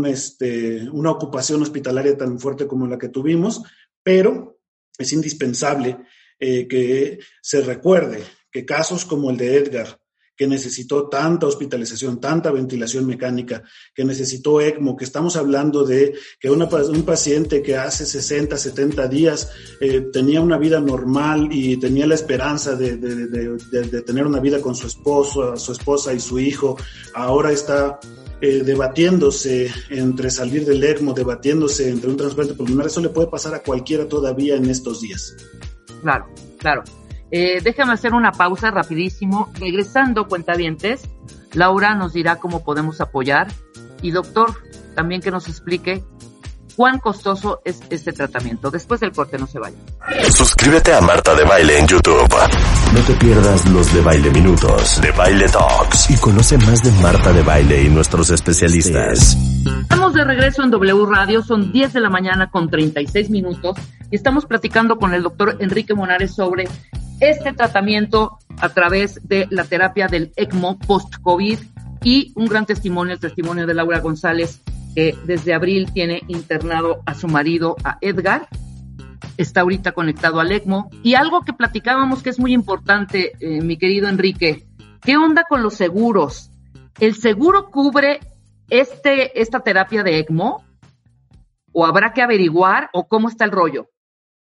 [0.06, 3.62] este, una ocupación hospitalaria tan fuerte como la que tuvimos,
[4.02, 4.60] pero
[4.96, 5.98] es indispensable
[6.38, 8.22] eh, que se recuerde
[8.54, 9.98] que casos como el de Edgar,
[10.36, 16.50] que necesitó tanta hospitalización, tanta ventilación mecánica, que necesitó ECMO, que estamos hablando de que
[16.50, 22.06] una, un paciente que hace 60, 70 días eh, tenía una vida normal y tenía
[22.06, 26.38] la esperanza de, de, de, tener una vida con su esposo, su esposa y su
[26.38, 26.76] hijo,
[27.12, 27.98] ahora está
[28.40, 33.52] eh, debatiéndose entre salir del ECMO, debatiéndose entre un trasplante pulmonar, eso le puede pasar
[33.56, 35.34] a cualquiera todavía en estos días.
[36.02, 36.26] Claro,
[36.58, 36.84] claro.
[37.30, 39.50] Eh, déjame hacer una pausa rapidísimo.
[39.54, 41.08] Regresando, cuentavientes,
[41.52, 43.48] Laura nos dirá cómo podemos apoyar
[44.02, 44.54] y doctor,
[44.94, 46.04] también que nos explique
[46.76, 48.70] cuán costoso es este tratamiento.
[48.70, 49.76] Después del corte no se vaya.
[50.30, 52.34] Suscríbete a Marta de Baile en YouTube.
[52.92, 57.32] No te pierdas los de Baile Minutos, de Baile Talks y conoce más de Marta
[57.32, 59.36] de Baile y nuestros especialistas.
[59.82, 63.76] Estamos de regreso en W Radio, son 10 de la mañana con 36 minutos
[64.10, 66.68] y estamos platicando con el doctor Enrique Monares sobre
[67.20, 71.58] este tratamiento a través de la terapia del ECMO post-COVID
[72.02, 74.60] y un gran testimonio, el testimonio de Laura González,
[74.94, 78.48] que desde abril tiene internado a su marido, a Edgar.
[79.36, 80.90] Está ahorita conectado al ECMO.
[81.02, 84.64] Y algo que platicábamos que es muy importante, eh, mi querido Enrique,
[85.00, 86.50] ¿qué onda con los seguros?
[87.00, 88.20] ¿El seguro cubre
[88.70, 90.64] este, esta terapia de ECMO?
[91.72, 92.90] ¿O habrá que averiguar?
[92.92, 93.90] ¿O cómo está el rollo?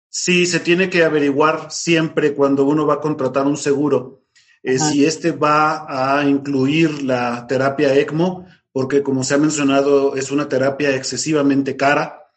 [0.08, 4.26] Sí, se tiene que averiguar siempre cuando uno va a contratar un seguro
[4.66, 8.46] eh, si este va a incluir la terapia ECMO,
[8.76, 12.28] porque como se ha mencionado, es una terapia excesivamente cara.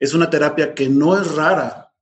[0.00, 1.92] Es una terapia que no es rara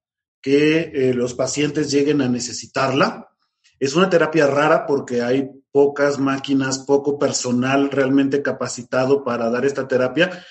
[0.40, 3.32] que eh, los pacientes lleguen a necesitarla.
[3.80, 9.88] Es una terapia rara porque hay pocas máquinas, poco personal realmente capacitado para dar esta
[9.88, 10.46] terapia,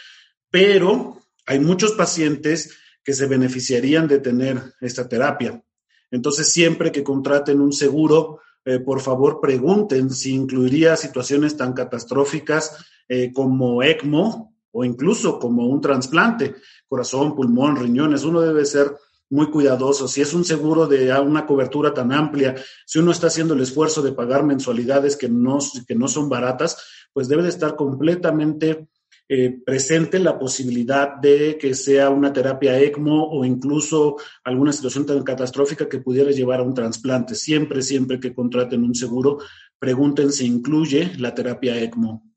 [0.51, 2.75] pero hay muchos pacientes
[3.05, 5.63] que se beneficiarían de tener esta terapia.
[6.11, 12.75] Entonces, siempre que contraten un seguro, eh, por favor pregunten si incluiría situaciones tan catastróficas
[13.09, 16.55] eh, como ECMO o incluso como un trasplante,
[16.87, 18.23] corazón, pulmón, riñones.
[18.23, 18.95] Uno debe ser
[19.29, 20.07] muy cuidadoso.
[20.07, 24.01] Si es un seguro de una cobertura tan amplia, si uno está haciendo el esfuerzo
[24.01, 26.77] de pagar mensualidades que no, que no son baratas,
[27.13, 28.87] pues debe de estar completamente
[29.27, 35.21] eh, presente la posibilidad de que sea una terapia ECMO o incluso alguna situación tan
[35.23, 37.35] catastrófica que pudiera llevar a un trasplante.
[37.35, 39.37] Siempre, siempre que contraten un seguro,
[39.77, 42.28] pregunten si incluye la terapia ECMO.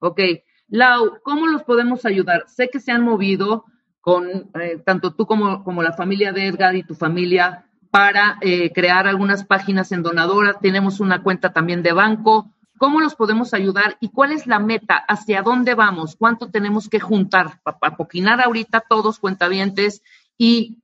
[0.00, 0.20] Ok.
[0.68, 2.44] Lau, ¿cómo los podemos ayudar?
[2.46, 3.64] Sé que se han movido
[4.00, 8.72] con eh, tanto tú como, como la familia de Edgar y tu familia para eh,
[8.72, 10.58] crear algunas páginas en Donadora.
[10.60, 14.96] Tenemos una cuenta también de banco ¿Cómo los podemos ayudar y cuál es la meta?
[14.96, 16.14] ¿Hacia dónde vamos?
[16.16, 20.00] ¿Cuánto tenemos que juntar para poquinar ahorita todos cuentavientes?
[20.36, 20.78] Y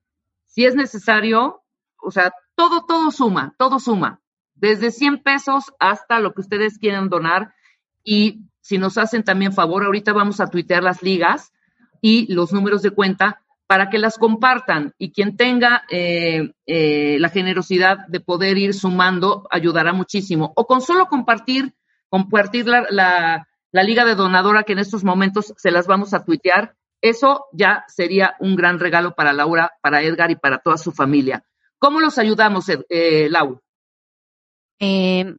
[0.47, 1.63] si es necesario,
[2.03, 4.21] o sea, todo, todo suma, todo suma.
[4.55, 7.55] Desde 100 pesos hasta lo que ustedes quieran donar.
[8.03, 11.53] Y si nos hacen también favor, ahorita vamos a tuitear las ligas
[12.01, 17.29] y los números de cuenta para que las compartan y quien tenga eh, eh, la
[17.29, 20.55] generosidad de poder ir sumando ayudará muchísimo.
[20.57, 21.75] O con solo compartir
[22.09, 26.75] compartir la, la, liga de donadora que en estos momentos se las vamos a tuitear.
[27.03, 31.45] Eso ya sería un gran regalo para Laura, para Edgar y para toda su familia.
[31.79, 33.61] ¿Cómo los ayudamos, eh, Laura?
[34.79, 35.35] Eh,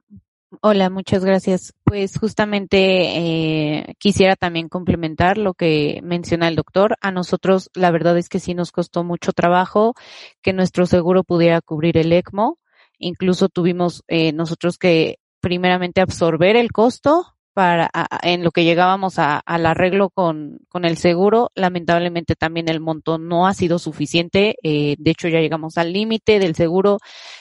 [0.62, 1.74] hola, muchas gracias.
[1.84, 6.98] Pues justamente eh, quisiera también complementar lo que menciona el doctor.
[7.02, 9.94] A nosotros la verdad es que sí nos costó mucho trabajo
[10.42, 12.60] que nuestro seguro pudiera cubrir el ECMO.
[12.98, 17.90] Incluso tuvimos eh, nosotros que primeramente absorber el costo para
[18.22, 21.52] en lo que llegábamos a, al arreglo con, con, el seguro.
[21.56, 24.58] Lamentablemente también el monto no ha sido suficiente.
[24.62, 27.00] Eh, de hecho, ya llegamos al límite del seguro.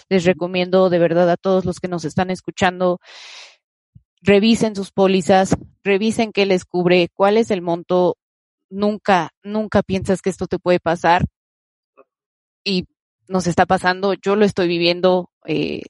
[0.09, 3.00] Les recomiendo de verdad a todos los que nos están escuchando
[4.22, 8.16] revisen sus pólizas, revisen qué les cubre, cuál es el monto.
[8.70, 11.24] Nunca, nunca piensas que esto te puede pasar
[12.64, 12.87] y
[13.27, 14.14] nos está pasando.
[14.14, 15.31] Yo lo estoy viviendo.
[15.44, 15.83] Eh,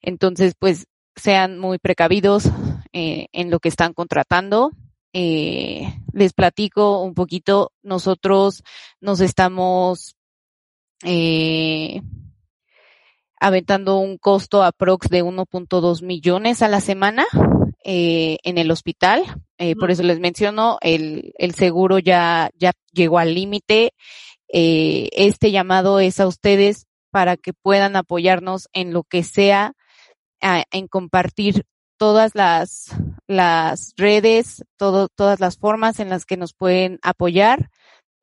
[0.00, 2.48] entonces, pues sean muy precavidos
[2.92, 4.72] eh, en lo que están contratando.
[5.12, 7.72] Eh, les platico un poquito.
[7.82, 8.62] Nosotros
[9.00, 10.16] nos estamos
[11.04, 12.02] eh,
[13.40, 17.26] aventando un costo aprox de 1.2 millones a la semana
[17.84, 19.22] eh, en el hospital.
[19.58, 23.94] Eh, por eso les menciono, el, el seguro ya, ya llegó al límite.
[24.52, 29.72] Eh, este llamado es a ustedes para que puedan apoyarnos en lo que sea,
[30.40, 31.64] a, en compartir
[31.98, 32.86] todas las,
[33.26, 37.70] las redes, todas las formas en las que nos pueden apoyar.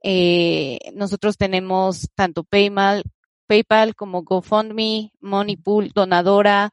[0.01, 3.03] Eh, nosotros tenemos tanto PayPal,
[3.47, 6.71] PayPal como GoFundMe, Moneypool, Donadora.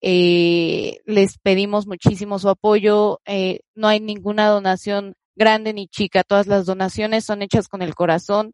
[0.00, 3.20] Eh, les pedimos muchísimo su apoyo.
[3.24, 6.22] Eh, no hay ninguna donación grande ni chica.
[6.22, 8.52] Todas las donaciones son hechas con el corazón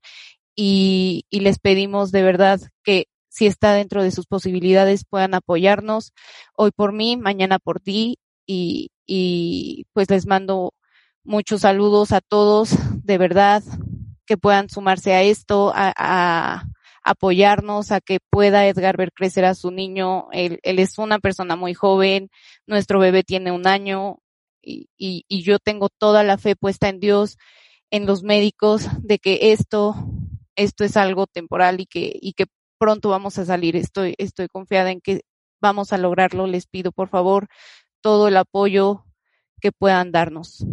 [0.60, 3.06] y les pedimos de verdad que
[3.38, 6.12] si está dentro de sus posibilidades puedan apoyarnos
[6.56, 10.74] hoy por mí, mañana por ti y, y pues les mando
[11.22, 12.70] muchos saludos a todos,
[13.04, 13.62] de verdad,
[14.26, 16.64] que puedan sumarse a esto, a, a
[17.04, 20.26] apoyarnos, a que pueda Edgar ver crecer a su niño.
[20.32, 22.30] Él, él es una persona muy joven,
[22.66, 24.18] nuestro bebé tiene un año
[24.60, 27.36] y, y, y yo tengo toda la fe puesta en Dios,
[27.92, 29.94] en los médicos, de que esto,
[30.56, 32.46] esto es algo temporal y que, y que
[32.78, 33.76] pronto vamos a salir.
[33.76, 35.22] Estoy, estoy confiada en que
[35.60, 36.46] vamos a lograrlo.
[36.46, 37.48] Les pido, por favor,
[38.00, 39.04] todo el apoyo
[39.60, 40.64] que puedan darnos.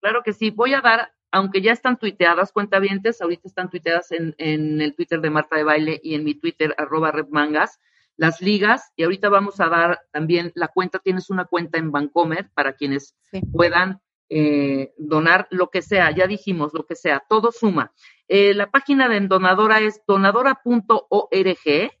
[0.00, 0.50] Claro que sí.
[0.50, 5.20] Voy a dar, aunque ya están tuiteadas, cuentavientes, ahorita están tuiteadas en, en el Twitter
[5.20, 7.80] de Marta de Baile y en mi Twitter, arroba redmangas,
[8.16, 12.50] las ligas, y ahorita vamos a dar también la cuenta, tienes una cuenta en Bancomer
[12.54, 13.40] para quienes sí.
[13.52, 14.00] puedan
[14.34, 17.92] eh, donar lo que sea, ya dijimos, lo que sea, todo suma.
[18.28, 21.92] Eh, la página de Donadora es donadora.org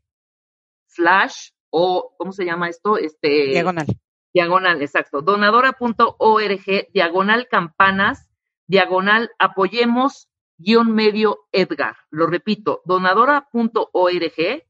[0.86, 2.96] slash o, ¿cómo se llama esto?
[2.96, 3.86] Este, diagonal.
[4.32, 5.20] Diagonal, exacto.
[5.20, 8.30] Donadora.org, diagonal campanas,
[8.66, 11.96] diagonal apoyemos, guion medio Edgar.
[12.08, 14.64] Lo repito, donadora.org,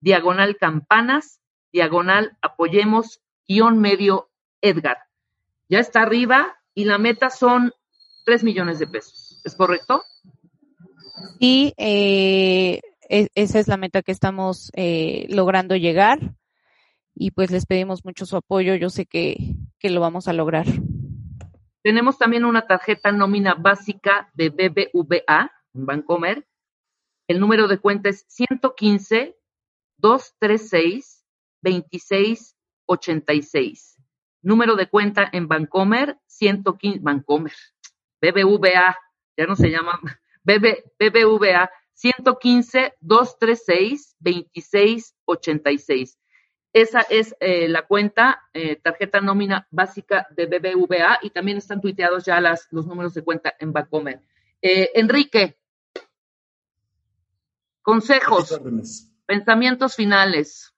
[0.00, 1.40] diagonal campanas,
[1.72, 4.98] diagonal apoyemos, guion medio Edgar.
[5.68, 7.74] Ya está arriba y la meta son
[8.24, 9.38] 3 millones de pesos.
[9.44, 10.02] ¿Es correcto?
[11.38, 16.18] Y eh, esa es la meta que estamos eh, logrando llegar
[17.14, 18.76] y pues les pedimos mucho su apoyo.
[18.76, 20.64] Yo sé que, que lo vamos a lograr.
[21.82, 26.48] Tenemos también una tarjeta nómina básica de BBVA en Bancomer.
[27.28, 29.36] El número de cuenta es 115
[29.98, 31.26] 236
[31.60, 33.99] 2686.
[34.42, 37.52] Número de cuenta en Bancomer 115 Bancomer.
[38.20, 38.96] BBVA,
[39.36, 39.98] ya no se llama
[40.44, 46.18] BB, BBVA 115 236 2686.
[46.72, 52.24] Esa es eh, la cuenta, eh, tarjeta nómina básica de BBVA y también están tuiteados
[52.24, 54.22] ya las, los números de cuenta en Bancomer.
[54.62, 55.58] Eh, Enrique,
[57.82, 58.60] consejos,
[59.26, 60.72] pensamientos finales.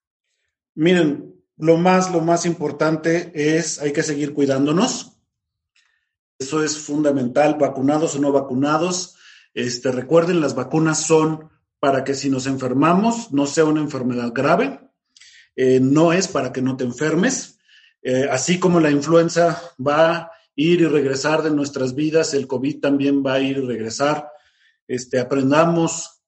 [0.75, 5.13] Miren, lo más, lo más importante es hay que seguir cuidándonos.
[6.37, 9.15] Eso es fundamental, vacunados o no vacunados.
[9.55, 14.81] Este, recuerden, las vacunas son para que si nos enfermamos no sea una enfermedad grave
[15.55, 17.61] eh, no es para que no te enfermes.
[18.03, 22.81] Eh, así como la influenza va a ir y regresar de nuestras vidas, el COVID
[22.81, 24.33] también va a ir y regresar.
[24.89, 26.22] Este, aprendamos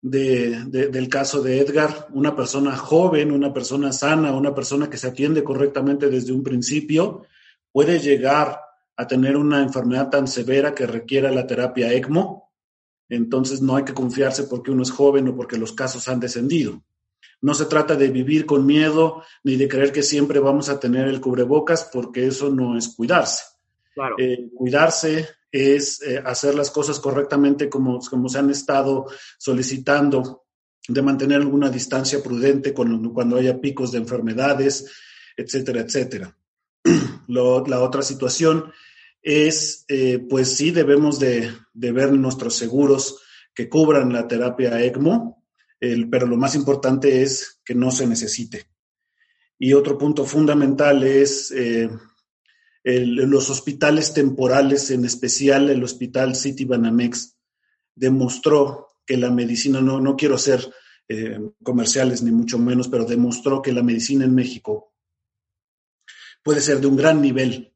[0.00, 4.96] de, de, del caso de Edgar, una persona joven, una persona sana, una persona que
[4.96, 7.22] se atiende correctamente desde un principio,
[7.72, 8.60] puede llegar
[8.96, 12.50] a tener una enfermedad tan severa que requiera la terapia ECMO.
[13.08, 16.82] Entonces no hay que confiarse porque uno es joven o porque los casos han descendido.
[17.40, 21.06] No se trata de vivir con miedo ni de creer que siempre vamos a tener
[21.06, 23.44] el cubrebocas, porque eso no es cuidarse.
[23.94, 24.16] Claro.
[24.18, 29.06] Eh, cuidarse es eh, hacer las cosas correctamente como, como se han estado
[29.38, 30.44] solicitando,
[30.88, 34.90] de mantener alguna distancia prudente cuando, cuando haya picos de enfermedades,
[35.36, 36.36] etcétera, etcétera.
[37.28, 38.72] Lo, la otra situación
[39.22, 43.20] es, eh, pues sí, debemos de, de ver nuestros seguros
[43.54, 45.44] que cubran la terapia ECMO,
[45.80, 48.66] el, pero lo más importante es que no se necesite.
[49.58, 51.90] Y otro punto fundamental es eh,
[52.96, 57.36] los hospitales temporales, en especial el Hospital City Banamex,
[57.94, 60.72] demostró que la medicina, no, no quiero ser
[61.08, 64.94] eh, comerciales ni mucho menos, pero demostró que la medicina en México
[66.42, 67.74] puede ser de un gran nivel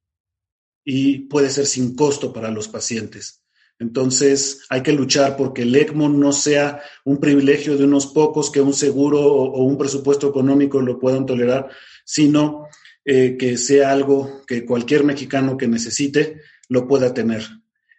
[0.84, 3.42] y puede ser sin costo para los pacientes.
[3.78, 8.60] Entonces hay que luchar porque el ECMO no sea un privilegio de unos pocos que
[8.60, 11.68] un seguro o, un presupuesto económico lo puedan tolerar,
[12.04, 12.66] sino
[13.04, 17.42] eh, que sea algo que cualquier mexicano que necesite lo pueda tener.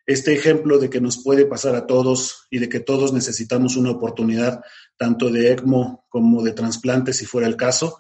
[0.06, 3.92] Este ejemplo de que nos puede pasar a todos y de que todos necesitamos una
[3.92, 4.62] oportunidad,
[4.98, 8.00] tanto de ECMO como de trasplante, si fuera el caso,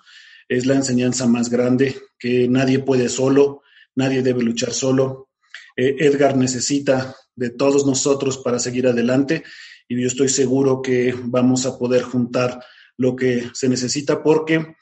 [0.49, 3.61] es la enseñanza más grande, que nadie puede solo,
[3.95, 5.29] nadie debe luchar solo.
[5.77, 9.43] Eh, Edgar necesita de todos nosotros para seguir adelante
[9.87, 12.63] y yo estoy seguro que vamos a poder juntar
[12.97, 14.75] lo que se necesita porque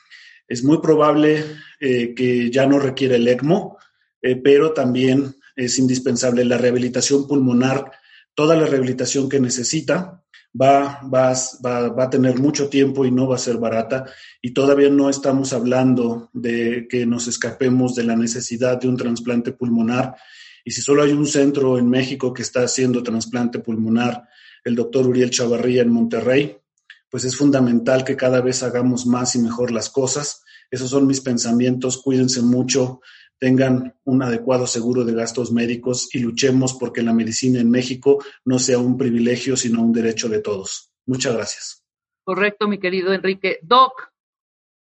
[0.48, 1.46] es muy probable
[1.80, 3.78] eh, que ya no requiere el ECMO,
[4.22, 7.92] eh, pero también es indispensable la rehabilitación pulmonar,
[8.36, 10.22] toda la rehabilitación que necesita
[10.60, 11.34] va, va,
[11.66, 14.06] va, a tener mucho tiempo y no va a ser barata.
[14.42, 19.54] Y todavía no estamos hablando de que nos escapemos de la necesidad de un trasplante
[19.54, 20.16] pulmonar.
[20.64, 24.28] Y si solo hay un centro en México que está haciendo trasplante pulmonar,
[24.64, 26.58] el doctor Uriel Chavarría en Monterrey,
[27.12, 30.44] pues es fundamental que cada vez hagamos más y mejor las cosas.
[30.72, 32.02] Esos son mis pensamientos.
[32.02, 33.02] Cuídense mucho
[33.42, 38.60] tengan un adecuado seguro de gastos médicos y luchemos porque la medicina en México no
[38.60, 40.94] sea un privilegio, sino un derecho de todos.
[41.08, 41.84] Muchas gracias.
[42.24, 43.58] Correcto, mi querido Enrique.
[43.64, 44.14] Doc,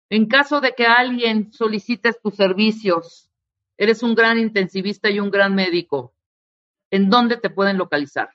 [0.10, 3.32] en caso de que alguien solicite tus servicios,
[3.78, 6.14] eres un gran intensivista y un gran médico,
[6.92, 8.32] ¿en dónde te pueden localizar?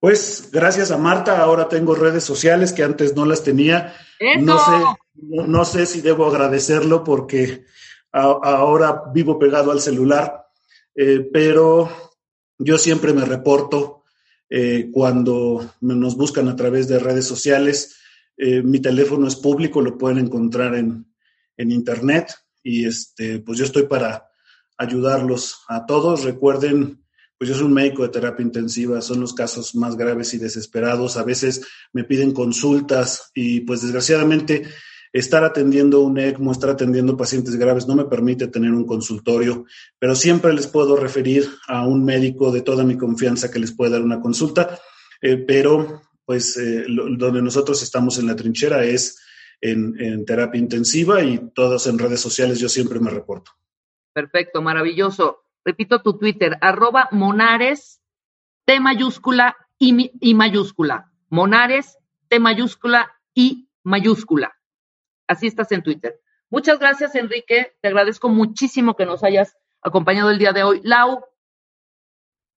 [0.00, 3.94] Pues gracias a Marta, ahora tengo redes sociales que antes no las tenía.
[4.40, 4.84] No sé,
[5.14, 7.64] no sé si debo agradecerlo porque
[8.12, 10.46] ahora vivo pegado al celular,
[10.94, 11.88] eh, pero
[12.58, 14.04] yo siempre me reporto
[14.48, 17.96] eh, cuando nos buscan a través de redes sociales.
[18.36, 21.12] Eh, mi teléfono es público, lo pueden encontrar en,
[21.56, 24.30] en internet y este, pues yo estoy para
[24.76, 26.24] ayudarlos a todos.
[26.24, 27.04] Recuerden,
[27.38, 31.16] pues yo soy un médico de terapia intensiva, son los casos más graves y desesperados.
[31.16, 34.64] A veces me piden consultas y pues desgraciadamente
[35.12, 39.64] estar atendiendo un ECMO, estar atendiendo pacientes graves no me permite tener un consultorio,
[39.98, 43.92] pero siempre les puedo referir a un médico de toda mi confianza que les puede
[43.92, 44.78] dar una consulta,
[45.22, 49.18] eh, pero pues eh, donde nosotros estamos en la trinchera es
[49.60, 53.52] en, terapia intensiva y todos en redes sociales yo siempre me reporto.
[54.12, 55.47] Perfecto, maravilloso.
[55.64, 58.00] Repito tu Twitter, arroba monares,
[58.64, 61.12] T mayúscula y, y mayúscula.
[61.28, 64.56] Monares, T mayúscula y mayúscula.
[65.26, 66.20] Así estás en Twitter.
[66.50, 67.76] Muchas gracias, Enrique.
[67.80, 70.80] Te agradezco muchísimo que nos hayas acompañado el día de hoy.
[70.82, 71.24] Lau,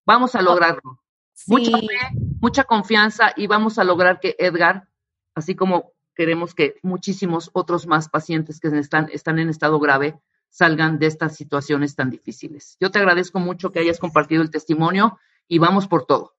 [0.06, 1.02] vamos a lograrlo.
[1.48, 1.98] Mucha fe,
[2.40, 4.88] mucha confianza y vamos a lograr que Edgar,
[5.36, 10.20] así como queremos que muchísimos otros más pacientes que están, están en estado grave,
[10.52, 12.78] salgan de estas situaciones tan difíciles.
[12.80, 16.36] Yo te agradezco mucho que hayas compartido el testimonio y vamos por todo.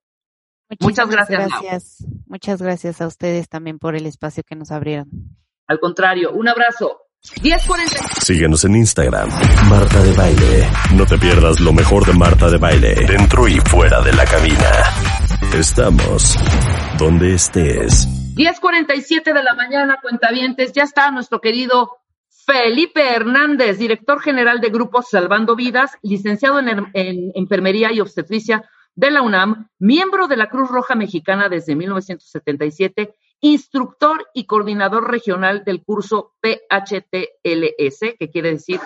[0.81, 1.49] Muchas gracias.
[1.49, 2.07] gracias.
[2.27, 5.09] Muchas gracias a ustedes también por el espacio que nos abrieron.
[5.67, 6.99] Al contrario, un abrazo.
[7.43, 8.21] 1040.
[8.21, 9.29] Síguenos en Instagram,
[9.69, 10.69] Marta de Baile.
[10.97, 14.71] No te pierdas lo mejor de Marta de Baile, dentro y fuera de la cabina.
[15.55, 16.37] Estamos
[16.99, 18.09] donde estés.
[18.35, 20.73] 10.47 de la mañana, cuentavientes.
[20.73, 22.02] Ya está nuestro querido
[22.45, 29.11] Felipe Hernández, director general de Grupo Salvando Vidas, licenciado en, en Enfermería y Obstetricia de
[29.11, 35.83] la UNAM, miembro de la Cruz Roja Mexicana desde 1977 instructor y coordinador regional del
[35.85, 38.81] curso PHTLS, que quiere decir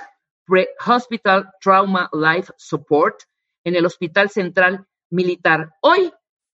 [0.47, 3.21] Pre-Hospital Trauma Life Support,
[3.65, 5.75] en el Hospital Central Militar.
[5.83, 6.13] Hoy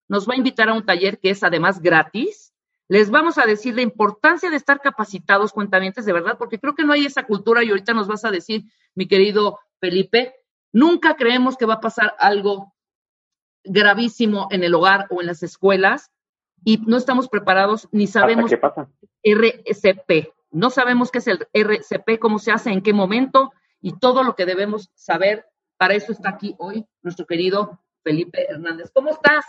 [0.09, 2.52] nos va a invitar a un taller que es además gratis.
[2.89, 6.85] Les vamos a decir la importancia de estar capacitados cuentamientos de verdad, porque creo que
[6.85, 8.65] no hay esa cultura y ahorita nos vas a decir,
[8.95, 10.35] mi querido Felipe,
[10.73, 12.75] nunca creemos que va a pasar algo
[13.65, 16.11] gravísimo en el hogar o en las escuelas
[16.65, 18.89] y no estamos preparados ni sabemos qué pasa?
[19.23, 20.33] RCP.
[20.51, 24.35] No sabemos qué es el RCP, cómo se hace, en qué momento y todo lo
[24.35, 25.47] que debemos saber.
[25.77, 28.91] Para eso está aquí hoy nuestro querido Felipe Hernández.
[28.93, 29.45] ¿Cómo estás?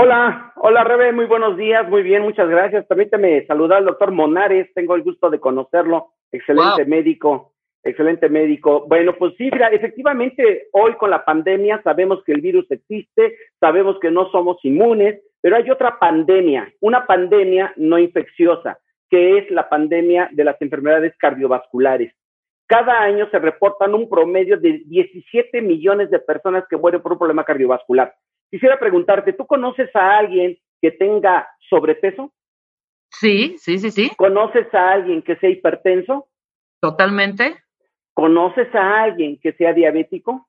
[0.00, 2.86] Hola, hola Rebe, muy buenos días, muy bien, muchas gracias.
[2.86, 8.84] Permíteme saludar al doctor Monares, tengo el gusto de conocerlo, excelente médico, excelente médico.
[8.86, 13.98] Bueno, pues sí, mira, efectivamente hoy con la pandemia sabemos que el virus existe, sabemos
[13.98, 18.78] que no somos inmunes, pero hay otra pandemia, una pandemia no infecciosa,
[19.10, 22.14] que es la pandemia de las enfermedades cardiovasculares.
[22.68, 27.18] Cada año se reportan un promedio de 17 millones de personas que mueren por un
[27.18, 28.14] problema cardiovascular.
[28.50, 32.32] Quisiera preguntarte, ¿tú conoces a alguien que tenga sobrepeso?
[33.10, 34.10] Sí, sí, sí, sí.
[34.16, 36.28] ¿Conoces a alguien que sea hipertenso?
[36.80, 37.56] Totalmente.
[38.14, 40.48] ¿Conoces a alguien que sea diabético?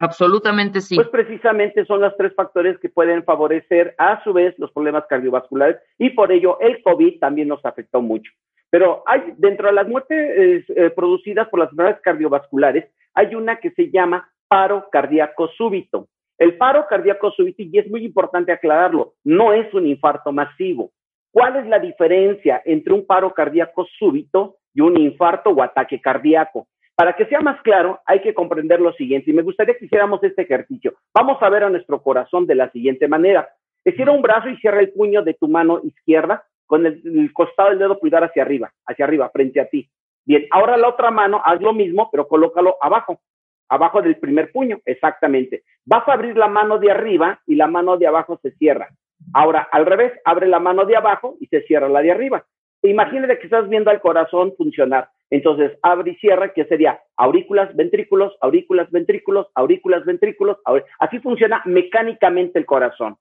[0.00, 0.94] Absolutamente sí.
[0.94, 5.76] Pues precisamente son los tres factores que pueden favorecer a su vez los problemas cardiovasculares
[5.98, 8.30] y por ello el COVID también nos afectó mucho.
[8.70, 13.70] Pero hay dentro de las muertes eh, producidas por las enfermedades cardiovasculares, hay una que
[13.72, 16.08] se llama paro cardíaco súbito.
[16.38, 20.92] El paro cardíaco súbito, y es muy importante aclararlo, no es un infarto masivo.
[21.32, 26.68] ¿Cuál es la diferencia entre un paro cardíaco súbito y un infarto o ataque cardíaco?
[26.94, 30.22] Para que sea más claro, hay que comprender lo siguiente, y me gustaría que hiciéramos
[30.22, 30.94] este ejercicio.
[31.14, 33.48] Vamos a ver a nuestro corazón de la siguiente manera.
[33.84, 37.78] Estira un brazo y cierra el puño de tu mano izquierda con el, costado del
[37.78, 39.88] dedo pulgar hacia arriba, hacia arriba, frente a ti.
[40.24, 43.20] Bien, ahora la otra mano, haz lo mismo, pero colócalo abajo,
[43.68, 45.62] abajo del primer puño, exactamente.
[45.84, 48.88] Vas a abrir la mano de arriba y la mano de abajo se cierra.
[49.34, 52.44] Ahora, al revés, abre la mano de abajo y se cierra la de arriba.
[52.82, 55.08] Imagínate que estás viendo al corazón funcionar.
[55.30, 60.58] Entonces, abre y cierra, que sería aurículas, ventrículos, aurículas, ventrículos, aurículas, ventrículos.
[60.98, 63.16] Así funciona mecánicamente el corazón.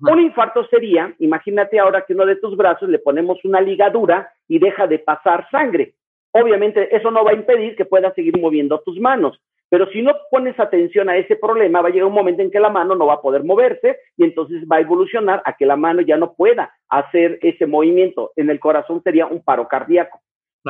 [0.00, 4.58] Un infarto sería, imagínate ahora que uno de tus brazos le ponemos una ligadura y
[4.58, 5.94] deja de pasar sangre.
[6.32, 9.38] Obviamente, eso no va a impedir que puedas seguir moviendo tus manos.
[9.72, 12.60] Pero si no pones atención a ese problema, va a llegar un momento en que
[12.60, 15.76] la mano no va a poder moverse y entonces va a evolucionar a que la
[15.76, 18.32] mano ya no pueda hacer ese movimiento.
[18.36, 20.20] En el corazón sería un paro cardíaco.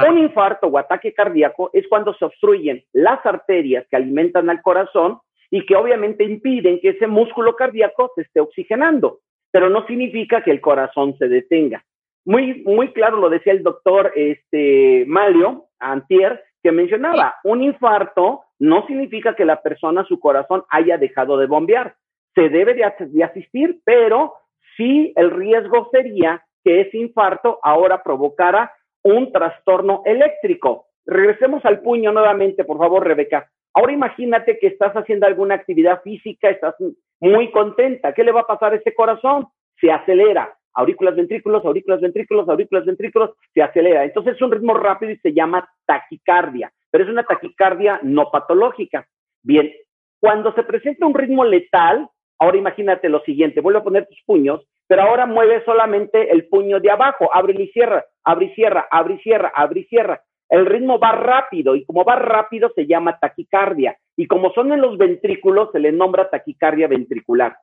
[0.08, 5.18] Un infarto o ataque cardíaco es cuando se obstruyen las arterias que alimentan al corazón
[5.50, 9.18] y que obviamente impiden que ese músculo cardíaco se esté oxigenando,
[9.50, 11.84] pero no significa que el corazón se detenga.
[12.24, 18.86] Muy, muy claro lo decía el doctor este, Malio Antier, que mencionaba, un infarto no
[18.86, 21.96] significa que la persona, su corazón, haya dejado de bombear.
[22.34, 22.84] Se debe de,
[23.24, 24.34] asistir, pero
[24.76, 30.86] sí el riesgo sería que ese infarto ahora provocara un trastorno eléctrico.
[31.04, 33.50] Regresemos al puño nuevamente, por favor, Rebeca.
[33.74, 36.76] Ahora imagínate que estás haciendo alguna actividad física, estás
[37.20, 38.12] muy contenta.
[38.12, 39.48] ¿Qué le va a pasar a ese corazón?
[39.80, 44.04] Se acelera aurículas, ventrículos, aurículas, ventrículos, aurículas, ventrículos, se acelera.
[44.04, 49.06] Entonces es un ritmo rápido y se llama taquicardia, pero es una taquicardia no patológica.
[49.42, 49.72] Bien,
[50.20, 52.08] cuando se presenta un ritmo letal,
[52.38, 56.80] ahora imagínate lo siguiente, vuelve a poner tus puños, pero ahora mueve solamente el puño
[56.80, 60.22] de abajo, abre y cierra, abre y cierra, abre y cierra, abre y cierra.
[60.48, 64.82] El ritmo va rápido y como va rápido se llama taquicardia y como son en
[64.82, 67.56] los ventrículos se le nombra taquicardia ventricular.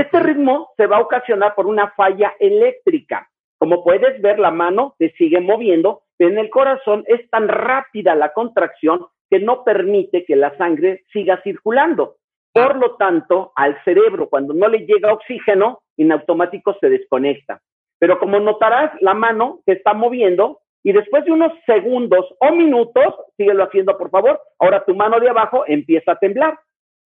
[0.00, 3.28] Este ritmo se va a ocasionar por una falla eléctrica.
[3.58, 8.14] Como puedes ver, la mano se sigue moviendo, pero en el corazón es tan rápida
[8.14, 12.16] la contracción que no permite que la sangre siga circulando.
[12.50, 17.60] Por lo tanto, al cerebro, cuando no le llega oxígeno, en automático se desconecta.
[17.98, 23.16] Pero como notarás, la mano se está moviendo y después de unos segundos o minutos,
[23.36, 26.58] síguelo haciendo por favor, ahora tu mano de abajo empieza a temblar,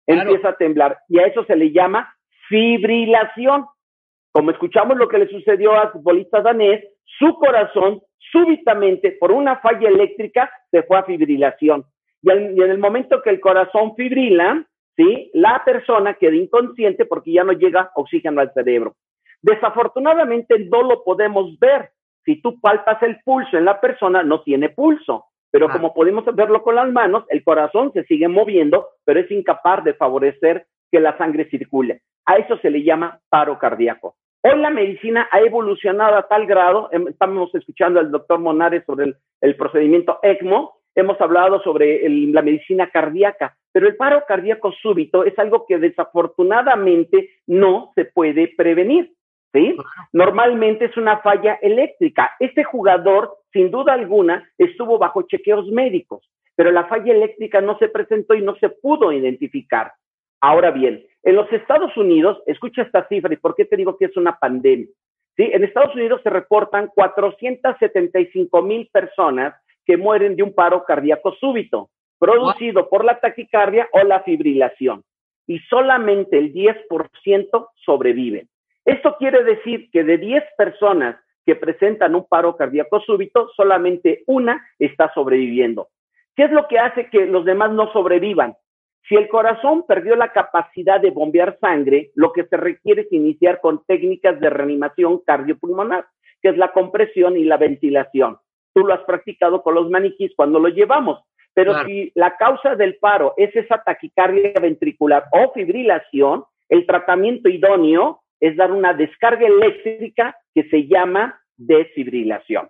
[0.07, 2.14] empieza a temblar y a eso se le llama
[2.47, 3.65] fibrilación.
[4.31, 9.87] Como escuchamos lo que le sucedió al futbolista danés, su corazón súbitamente, por una falla
[9.87, 11.85] eléctrica, se fue a fibrilación.
[12.21, 14.65] Y, en el momento que el corazón fibrila,
[14.95, 15.29] ¿sí?
[15.33, 18.95] La persona queda inconsciente porque ya no llega oxígeno al cerebro.
[19.41, 21.91] Desafortunadamente no lo podemos ver.
[22.25, 25.25] Si tú palpas el pulso en la persona, no tiene pulso.
[25.51, 25.71] Pero ah.
[25.71, 29.93] como podemos verlo con las manos, el corazón se sigue moviendo, pero es incapaz de
[29.93, 32.01] favorecer que la sangre circule.
[32.25, 34.15] A eso se le llama paro cardíaco.
[34.41, 39.15] Hoy la medicina ha evolucionado a tal grado, em, estamos escuchando al doctor Monares sobre
[39.41, 45.37] el, procedimiento ECMO, hemos hablado sobre la medicina cardíaca, pero el paro cardíaco súbito es
[45.39, 49.13] algo que desafortunadamente no se puede prevenir.
[49.51, 49.75] ¿sí?
[50.13, 52.31] Normalmente es una falla eléctrica.
[52.39, 57.89] Este jugador, sin duda alguna, estuvo bajo chequeos médicos, pero la falla eléctrica no se
[57.89, 59.93] presentó y no se pudo identificar.
[60.39, 64.05] Ahora bien, en los Estados Unidos, escucha esta cifra y por qué te digo que
[64.05, 64.87] es una pandemia.
[65.37, 69.55] En Estados Unidos se reportan 475 mil personas
[69.85, 75.03] que mueren de un paro cardíaco súbito, producido por la taquicardia o la fibrilación.
[75.47, 78.47] Y solamente el 10% sobreviven.
[78.85, 84.63] Esto quiere decir que de 10 personas que presentan un paro cardíaco súbito, solamente una
[84.77, 85.89] está sobreviviendo.
[86.35, 88.55] ¿Qué es lo que hace que los demás no sobrevivan?
[89.07, 93.61] Si el corazón perdió la capacidad de bombear sangre, lo que se requiere es iniciar
[93.61, 96.05] con técnicas de reanimación cardiopulmonar,
[96.41, 98.37] que es la compresión y la ventilación.
[98.73, 101.19] Tú lo has practicado con los maniquís cuando lo llevamos.
[101.53, 108.21] Pero si la causa del paro es esa taquicardia ventricular o fibrilación, el tratamiento idóneo
[108.41, 112.67] es dar una descarga eléctrica que se llama desfibrilación.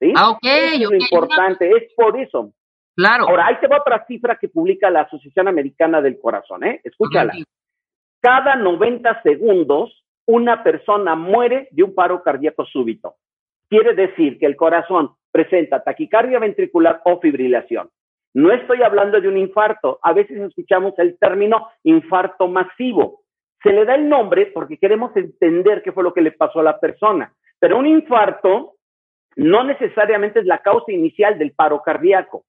[0.00, 0.12] ¿sí?
[0.16, 0.44] Ah, ok.
[0.44, 2.52] es lo importante, es por eso.
[2.98, 3.28] Claro.
[3.28, 6.80] Ahora, ahí te va otra cifra que publica la Asociación Americana del Corazón, ¿eh?
[6.82, 7.32] Escúchala.
[8.20, 13.14] Cada 90 segundos, una persona muere de un paro cardíaco súbito.
[13.68, 17.88] Quiere decir que el corazón presenta taquicardia ventricular o fibrilación.
[18.34, 20.00] No estoy hablando de un infarto.
[20.02, 23.20] A veces escuchamos el término infarto masivo.
[23.62, 26.64] Se le da el nombre porque queremos entender qué fue lo que le pasó a
[26.64, 27.32] la persona.
[27.60, 28.74] Pero un infarto
[29.36, 32.44] no necesariamente es la causa inicial del paro cardíaco.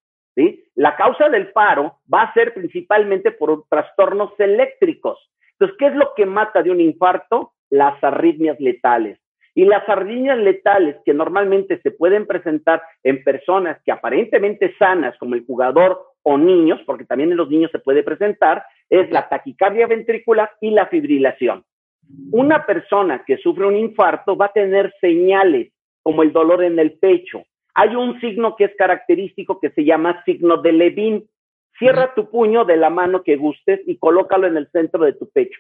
[0.76, 5.30] La causa del paro va a ser principalmente por trastornos eléctricos.
[5.54, 7.54] Entonces, ¿qué es lo que mata de un infarto?
[7.70, 9.20] Las arritmias letales.
[9.56, 15.36] Y las arritmias letales que normalmente se pueden presentar en personas que aparentemente sanas, como
[15.36, 19.88] el jugador o niños, porque también en los niños se puede presentar, es la taquicardia
[19.88, 21.66] ventricular y la fibrilación.
[22.32, 26.94] Una persona que sufre un infarto va a tener señales como el dolor en el
[26.94, 27.44] pecho,
[27.74, 31.30] hay un signo que es característico que se llama signo de Levin.
[31.78, 35.30] Cierra tu puño de la mano que gustes y colócalo en el centro de tu
[35.30, 35.60] pecho.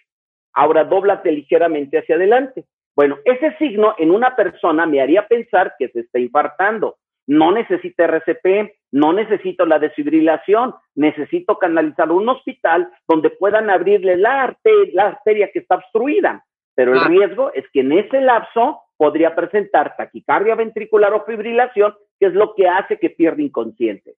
[0.53, 2.65] Ahora dóblate ligeramente hacia adelante.
[2.95, 6.97] Bueno, ese signo en una persona me haría pensar que se está infartando.
[7.27, 14.17] No necesita RCP, no necesito la desfibrilación, necesito canalizarlo a un hospital donde puedan abrirle
[14.17, 14.57] la
[14.93, 16.43] la arteria que está obstruida.
[16.75, 22.27] Pero el riesgo es que en ese lapso podría presentar taquicardia ventricular o fibrilación, que
[22.27, 24.15] es lo que hace que pierda inconsciente.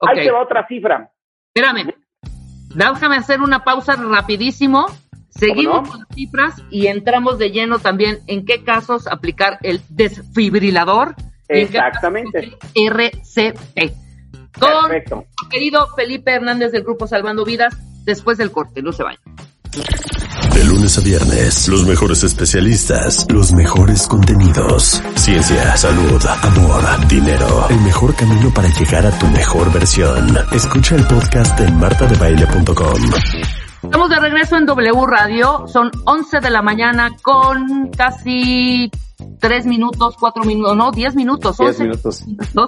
[0.00, 1.12] Ahí te va otra cifra.
[1.54, 1.92] Espérame,
[2.74, 4.86] déjame hacer una pausa rapidísimo.
[5.28, 11.14] Seguimos con las cifras y entramos de lleno también en qué casos aplicar el desfibrilador.
[11.48, 12.56] Exactamente.
[12.74, 13.92] RCP.
[14.58, 15.26] Con Perfecto.
[15.50, 17.76] querido Felipe Hernández del Grupo Salvando Vidas,
[18.06, 19.20] después del corte, no se vayan.
[20.54, 25.02] De lunes a viernes, los mejores especialistas, los mejores contenidos.
[25.14, 27.66] Ciencia, salud, amor, dinero.
[27.70, 30.36] El mejor camino para llegar a tu mejor versión.
[30.52, 33.02] Escucha el podcast en martadebaile.com.
[33.82, 35.66] Estamos de regreso en W Radio.
[35.68, 38.90] Son 11 de la mañana con casi
[39.38, 41.58] tres minutos, cuatro minutos, no, diez minutos.
[41.58, 42.24] Diez minutos.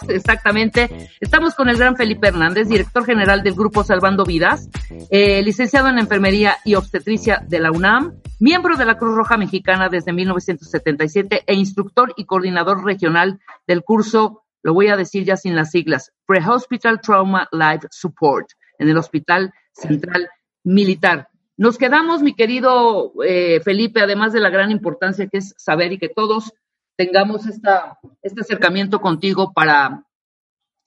[0.08, 1.10] exactamente.
[1.20, 4.68] Estamos con el gran Felipe Hernández, director general del Grupo Salvando Vidas,
[5.10, 9.88] eh, licenciado en Enfermería y Obstetricia de la UNAM, miembro de la Cruz Roja Mexicana
[9.88, 15.54] desde 1977 e instructor y coordinador regional del curso, lo voy a decir ya sin
[15.54, 18.48] las siglas, Pre-Hospital Trauma Life Support
[18.78, 20.28] en el Hospital Central
[20.64, 21.28] Militar.
[21.56, 25.98] Nos quedamos, mi querido eh, Felipe, además de la gran importancia que es saber y
[25.98, 26.52] que todos
[26.96, 30.04] tengamos esta, este acercamiento contigo para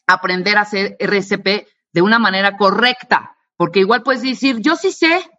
[0.05, 5.29] aprender a hacer RCP de una manera correcta, porque igual puedes decir, yo sí sé,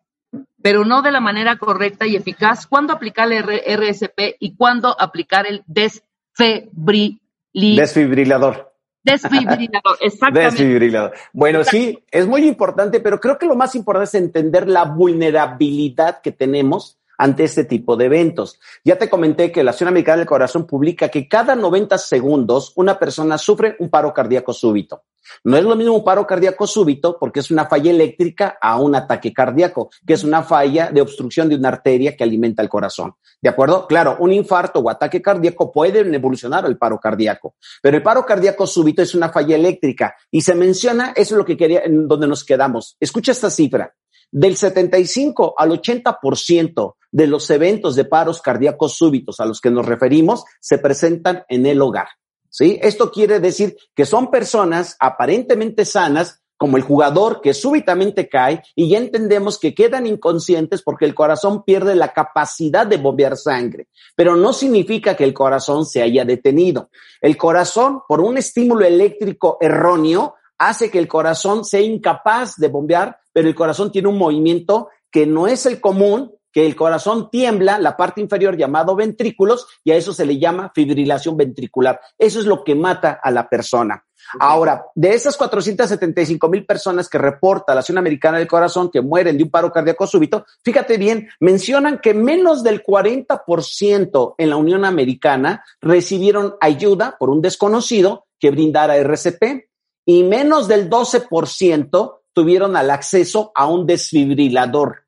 [0.62, 5.46] pero no de la manera correcta y eficaz, cuándo aplicar el RSP y cuándo aplicar
[5.46, 7.20] el desfibrilador.
[7.52, 8.67] Desfibrilador,
[10.00, 10.40] exactamente.
[10.40, 11.12] Desfibrilador.
[11.32, 16.20] Bueno, sí, es muy importante, pero creo que lo más importante es entender la vulnerabilidad
[16.20, 18.58] que tenemos ante este tipo de eventos.
[18.84, 22.98] Ya te comenté que la Asociación Americana del Corazón publica que cada 90 segundos una
[22.98, 25.02] persona sufre un paro cardíaco súbito.
[25.44, 28.94] No es lo mismo un paro cardíaco súbito porque es una falla eléctrica a un
[28.94, 33.14] ataque cardíaco, que es una falla de obstrucción de una arteria que alimenta el corazón.
[33.40, 33.86] ¿De acuerdo?
[33.86, 38.66] Claro, un infarto o ataque cardíaco pueden evolucionar al paro cardíaco, pero el paro cardíaco
[38.66, 42.26] súbito es una falla eléctrica y se menciona, eso es lo que quería, en donde
[42.26, 42.96] nos quedamos.
[42.98, 43.94] Escucha esta cifra.
[44.30, 49.86] Del 75 al 80% de los eventos de paros cardíacos súbitos a los que nos
[49.86, 52.08] referimos se presentan en el hogar.
[52.50, 52.78] ¿Sí?
[52.82, 58.90] Esto quiere decir que son personas aparentemente sanas, como el jugador que súbitamente cae y
[58.90, 63.86] ya entendemos que quedan inconscientes porque el corazón pierde la capacidad de bombear sangre.
[64.16, 66.90] Pero no significa que el corazón se haya detenido.
[67.20, 73.18] El corazón, por un estímulo eléctrico erróneo, hace que el corazón sea incapaz de bombear,
[73.32, 77.78] pero el corazón tiene un movimiento que no es el común, que el corazón tiembla,
[77.78, 82.00] la parte inferior llamado ventrículos, y a eso se le llama fibrilación ventricular.
[82.18, 84.04] Eso es lo que mata a la persona.
[84.38, 89.38] Ahora, de esas 475 mil personas que reporta la Asociación Americana del Corazón que mueren
[89.38, 94.84] de un paro cardíaco súbito, fíjate bien, mencionan que menos del 40% en la Unión
[94.84, 99.68] Americana recibieron ayuda por un desconocido que brindara RCP
[100.04, 105.07] y menos del 12% tuvieron el acceso a un desfibrilador.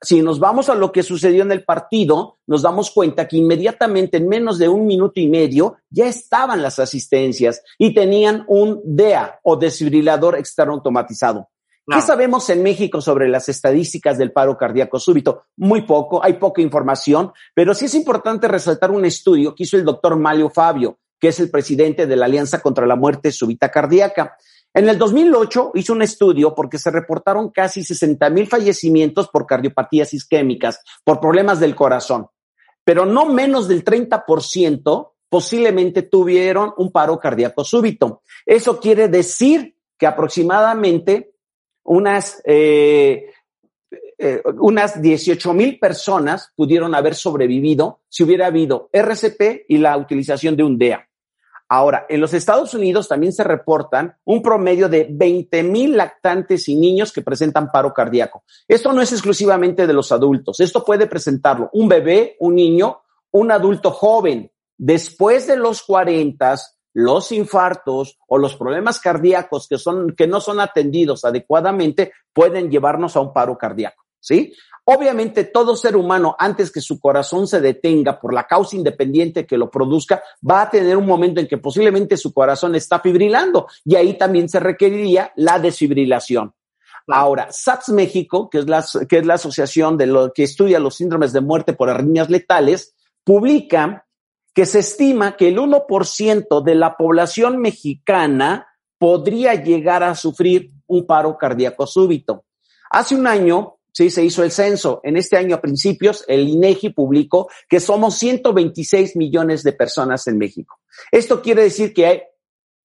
[0.00, 4.18] Si nos vamos a lo que sucedió en el partido, nos damos cuenta que inmediatamente
[4.18, 9.40] en menos de un minuto y medio ya estaban las asistencias y tenían un DEA
[9.42, 11.48] o desfibrilador externo automatizado.
[11.90, 15.44] ¿Qué sabemos en México sobre las estadísticas del paro cardíaco súbito?
[15.56, 19.86] Muy poco, hay poca información, pero sí es importante resaltar un estudio que hizo el
[19.86, 24.36] doctor Malio Fabio, que es el presidente de la Alianza contra la Muerte Súbita Cardíaca.
[24.74, 30.12] En el 2008 hizo un estudio porque se reportaron casi 60 mil fallecimientos por cardiopatías
[30.14, 32.28] isquémicas, por problemas del corazón,
[32.84, 38.22] pero no menos del 30% posiblemente tuvieron un paro cardíaco súbito.
[38.46, 41.32] Eso quiere decir que aproximadamente
[41.84, 43.30] unas, eh,
[44.18, 50.56] eh, unas 18 mil personas pudieron haber sobrevivido si hubiera habido RCP y la utilización
[50.56, 51.07] de un DEA.
[51.70, 56.76] Ahora, en los Estados Unidos también se reportan un promedio de 20 mil lactantes y
[56.76, 58.42] niños que presentan paro cardíaco.
[58.66, 60.60] Esto no es exclusivamente de los adultos.
[60.60, 63.02] Esto puede presentarlo un bebé, un niño,
[63.32, 64.50] un adulto joven.
[64.78, 66.56] Después de los 40,
[66.94, 73.14] los infartos o los problemas cardíacos que, son, que no son atendidos adecuadamente pueden llevarnos
[73.16, 74.07] a un paro cardíaco.
[74.20, 74.52] ¿Sí?
[74.84, 79.58] Obviamente todo ser humano, antes que su corazón se detenga por la causa independiente que
[79.58, 83.96] lo produzca, va a tener un momento en que posiblemente su corazón está fibrilando y
[83.96, 86.54] ahí también se requeriría la desfibrilación.
[87.06, 90.96] Ahora, SAPS México, que es la, que es la asociación de lo que estudia los
[90.96, 92.94] síndromes de muerte por arritmias letales,
[93.24, 94.06] publica
[94.54, 98.66] que se estima que el 1% de la población mexicana
[98.98, 102.44] podría llegar a sufrir un paro cardíaco súbito.
[102.90, 105.00] Hace un año, Sí, se hizo el censo.
[105.02, 110.38] En este año a principios, el INEGI publicó que somos 126 millones de personas en
[110.38, 110.78] México.
[111.10, 112.22] Esto quiere decir que hay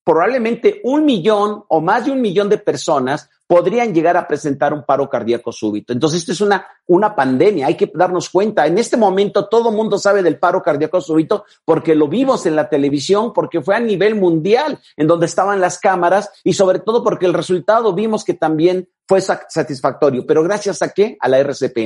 [0.04, 4.84] probablemente un millón o más de un millón de personas podrían llegar a presentar un
[4.84, 5.93] paro cardíaco súbito.
[5.93, 8.66] Entonces, esto es una, una pandemia, hay que darnos cuenta.
[8.66, 12.56] En este momento todo el mundo sabe del paro cardíaco súbito porque lo vimos en
[12.56, 17.04] la televisión, porque fue a nivel mundial en donde estaban las cámaras y sobre todo
[17.04, 20.26] porque el resultado vimos que también fue satisfactorio.
[20.26, 21.18] Pero gracias a qué?
[21.20, 21.78] A la RCP.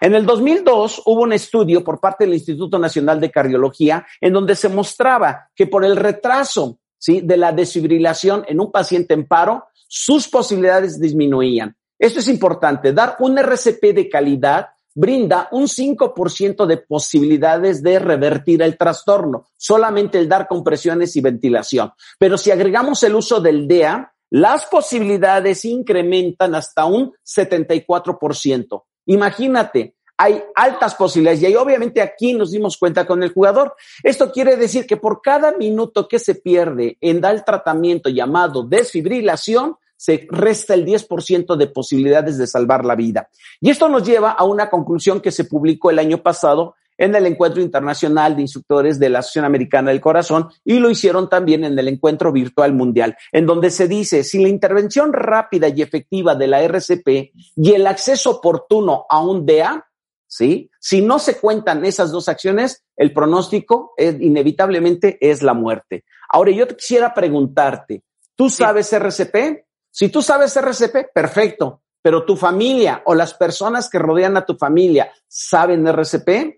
[0.00, 4.54] En el 2002 hubo un estudio por parte del Instituto Nacional de Cardiología en donde
[4.54, 7.20] se mostraba que por el retraso ¿sí?
[7.20, 11.74] de la desfibrilación en un paciente en paro, sus posibilidades disminuían.
[11.98, 12.92] Esto es importante.
[12.92, 20.18] Dar un RCP de calidad brinda un 5% de posibilidades de revertir el trastorno, solamente
[20.18, 21.92] el dar compresiones y ventilación.
[22.18, 28.82] Pero si agregamos el uso del DEA, las posibilidades incrementan hasta un 74%.
[29.06, 33.74] Imagínate, hay altas posibilidades y ahí obviamente aquí nos dimos cuenta con el jugador.
[34.02, 38.64] Esto quiere decir que por cada minuto que se pierde en dar el tratamiento llamado
[38.64, 43.28] desfibrilación, se resta el 10% de posibilidades de salvar la vida.
[43.60, 47.24] Y esto nos lleva a una conclusión que se publicó el año pasado en el
[47.26, 51.78] Encuentro Internacional de Instructores de la Asociación Americana del Corazón y lo hicieron también en
[51.78, 56.48] el Encuentro Virtual Mundial, en donde se dice, si la intervención rápida y efectiva de
[56.48, 57.08] la RCP
[57.56, 59.84] y el acceso oportuno a un DEA
[60.28, 60.70] ¿sí?
[60.78, 66.04] Si no se cuentan esas dos acciones, el pronóstico es, inevitablemente es la muerte.
[66.28, 68.04] Ahora, yo quisiera preguntarte,
[68.36, 69.64] ¿tú sabes RCP?
[69.90, 74.54] Si tú sabes RCP, perfecto, pero tu familia o las personas que rodean a tu
[74.56, 76.57] familia saben RCP.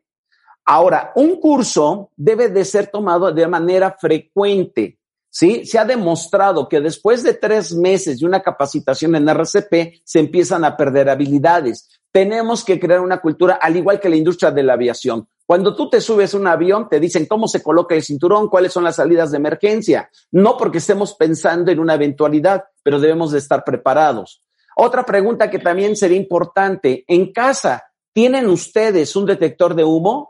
[0.65, 4.99] Ahora, un curso debe de ser tomado de manera frecuente.
[5.31, 5.65] ¿sí?
[5.65, 10.65] Se ha demostrado que después de tres meses de una capacitación en RCP se empiezan
[10.65, 11.89] a perder habilidades.
[12.13, 15.29] Tenemos que crear una cultura al igual que la industria de la aviación.
[15.47, 18.73] Cuando tú te subes a un avión, te dicen cómo se coloca el cinturón, cuáles
[18.73, 20.09] son las salidas de emergencia.
[20.31, 24.45] No porque estemos pensando en una eventualidad, pero debemos de estar preparados.
[24.77, 27.05] Otra pregunta que también sería importante.
[27.09, 27.83] En casa,
[28.13, 30.30] ¿tienen ustedes un detector de humo?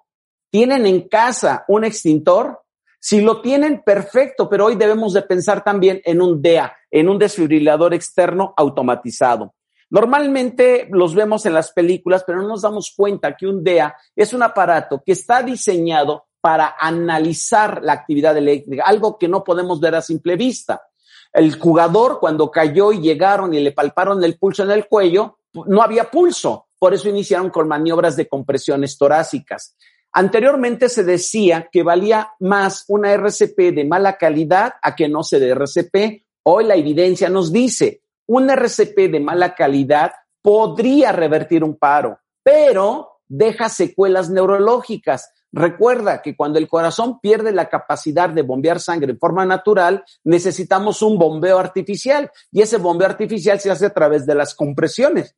[0.50, 2.60] ¿Tienen en casa un extintor?
[2.98, 7.18] Si lo tienen, perfecto, pero hoy debemos de pensar también en un DEA, en un
[7.18, 9.54] desfibrilador externo automatizado.
[9.90, 14.32] Normalmente los vemos en las películas, pero no nos damos cuenta que un DEA es
[14.32, 19.94] un aparato que está diseñado para analizar la actividad eléctrica, algo que no podemos ver
[19.94, 20.82] a simple vista.
[21.32, 25.82] El jugador, cuando cayó y llegaron y le palparon el pulso en el cuello, no
[25.82, 26.66] había pulso.
[26.78, 29.76] Por eso iniciaron con maniobras de compresiones torácicas.
[30.12, 35.38] Anteriormente se decía que valía más una RCP de mala calidad a que no se
[35.38, 36.24] de RCP.
[36.42, 43.20] Hoy la evidencia nos dice, un RCP de mala calidad podría revertir un paro, pero
[43.28, 45.30] deja secuelas neurológicas.
[45.52, 51.02] Recuerda que cuando el corazón pierde la capacidad de bombear sangre en forma natural, necesitamos
[51.02, 55.36] un bombeo artificial y ese bombeo artificial se hace a través de las compresiones.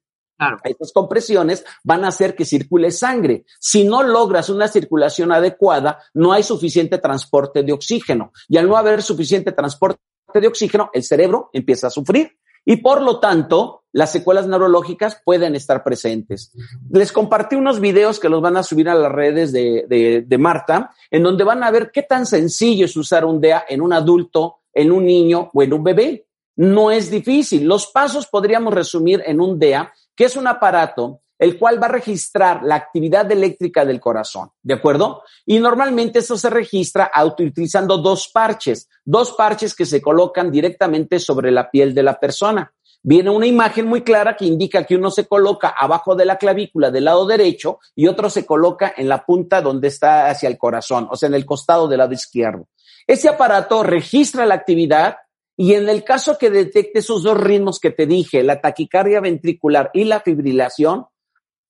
[0.64, 3.45] Estas compresiones van a hacer que circule sangre.
[3.59, 8.32] Si no logras una circulación adecuada, no hay suficiente transporte de oxígeno.
[8.49, 10.01] Y al no haber suficiente transporte
[10.34, 12.38] de oxígeno, el cerebro empieza a sufrir.
[12.64, 16.53] Y por lo tanto, las secuelas neurológicas pueden estar presentes.
[16.90, 20.95] Les compartí unos videos que los van a subir a las redes de, de Marta,
[21.11, 24.61] en donde van a ver qué tan sencillo es usar un DEA en un adulto,
[24.72, 26.26] en un niño o en un bebé.
[26.57, 27.64] No es difícil.
[27.64, 31.91] Los pasos podríamos resumir en un DEA, que es un aparato el cual va a
[31.91, 35.25] registrar la actividad eléctrica del corazón, ¿de acuerdo?
[35.45, 41.51] Y normalmente eso se registra utilizando dos parches, dos parches que se colocan directamente sobre
[41.51, 42.73] la piel de la persona.
[43.03, 46.93] Viene una imagen muy clara que indica que uno se coloca abajo de la clavícula
[46.93, 51.09] del lado derecho y otro se coloca en la punta donde está hacia el corazón,
[51.11, 52.69] o sea, en el costado del lado izquierdo.
[53.05, 55.17] Ese aparato registra la actividad
[55.63, 59.93] y en el caso que detecte esos dos ritmos que te dije, la taquicardia ventricular
[59.95, 61.07] y la fibrilación,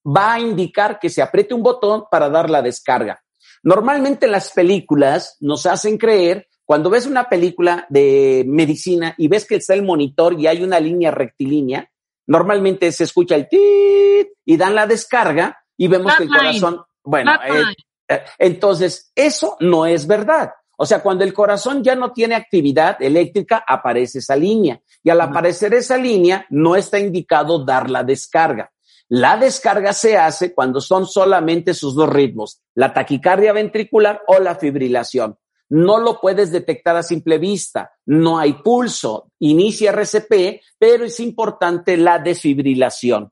[0.02, 3.22] va a indicar que se apriete un botón para dar la descarga.
[3.62, 9.56] Normalmente las películas nos hacen creer, cuando ves una película de medicina y ves que
[9.56, 11.90] está el monitor y hay una línea rectilínea,
[12.26, 17.30] normalmente se escucha el tit y dan la descarga y vemos que el corazón, bueno,
[17.46, 17.62] eh,
[18.08, 20.50] eh, entonces eso no es verdad.
[20.82, 24.82] O sea, cuando el corazón ya no tiene actividad eléctrica, aparece esa línea.
[25.04, 28.72] Y al aparecer esa línea, no está indicado dar la descarga.
[29.08, 34.56] La descarga se hace cuando son solamente sus dos ritmos, la taquicardia ventricular o la
[34.56, 35.38] fibrilación.
[35.68, 41.96] No lo puedes detectar a simple vista, no hay pulso, inicia RCP, pero es importante
[41.96, 43.30] la desfibrilación.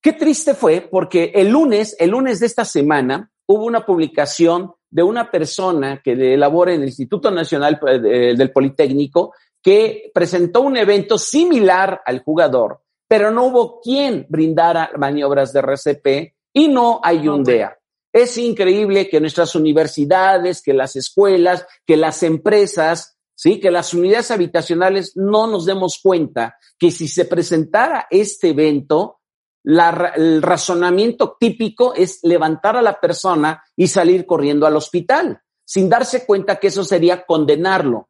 [0.00, 5.02] Qué triste fue porque el lunes, el lunes de esta semana, hubo una publicación de
[5.02, 11.18] una persona que elabora en el Instituto Nacional eh, del Politécnico que presentó un evento
[11.18, 16.06] similar al jugador, pero no hubo quien brindara maniobras de RCP
[16.52, 17.76] y no hay un DEA.
[18.12, 24.30] Es increíble que nuestras universidades, que las escuelas, que las empresas, sí, que las unidades
[24.30, 29.18] habitacionales no nos demos cuenta que si se presentara este evento,
[29.64, 36.26] el razonamiento típico es levantar a la persona y salir corriendo al hospital, sin darse
[36.26, 38.08] cuenta que eso sería condenarlo.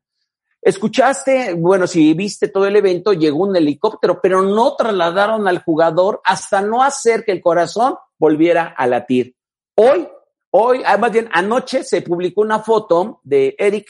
[0.61, 6.22] Escuchaste, bueno, si viste todo el evento, llegó un helicóptero, pero no trasladaron al jugador
[6.24, 9.36] hasta no hacer que el corazón volviera a latir.
[9.76, 10.09] Hoy,
[10.50, 13.88] hoy, ah, más bien anoche se publicó una foto de Eric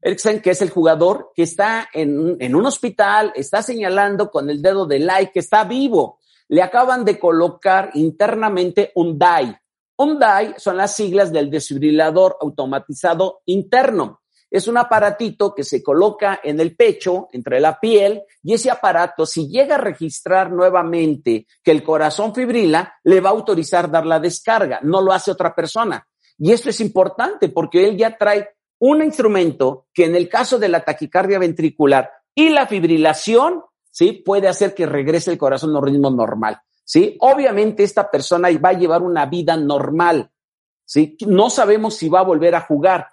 [0.00, 4.60] Eriksen, que es el jugador, que está en, en un hospital, está señalando con el
[4.60, 6.18] dedo de like que está vivo.
[6.48, 9.56] Le acaban de colocar internamente un DAI.
[9.98, 14.20] Un DAI son las siglas del desfibrilador automatizado interno.
[14.50, 19.26] Es un aparatito que se coloca en el pecho, entre la piel, y ese aparato,
[19.26, 24.20] si llega a registrar nuevamente que el corazón fibrila, le va a autorizar dar la
[24.20, 24.78] descarga.
[24.82, 26.06] No lo hace otra persona.
[26.38, 30.68] Y esto es importante porque él ya trae un instrumento que en el caso de
[30.68, 33.62] la taquicardia ventricular y la fibrilación,
[33.96, 34.12] ¿sí?
[34.12, 37.16] Puede hacer que regrese el corazón a un ritmo normal, ¿sí?
[37.20, 40.30] Obviamente esta persona va a llevar una vida normal,
[40.84, 41.16] ¿sí?
[41.26, 43.08] No sabemos si va a volver a jugar,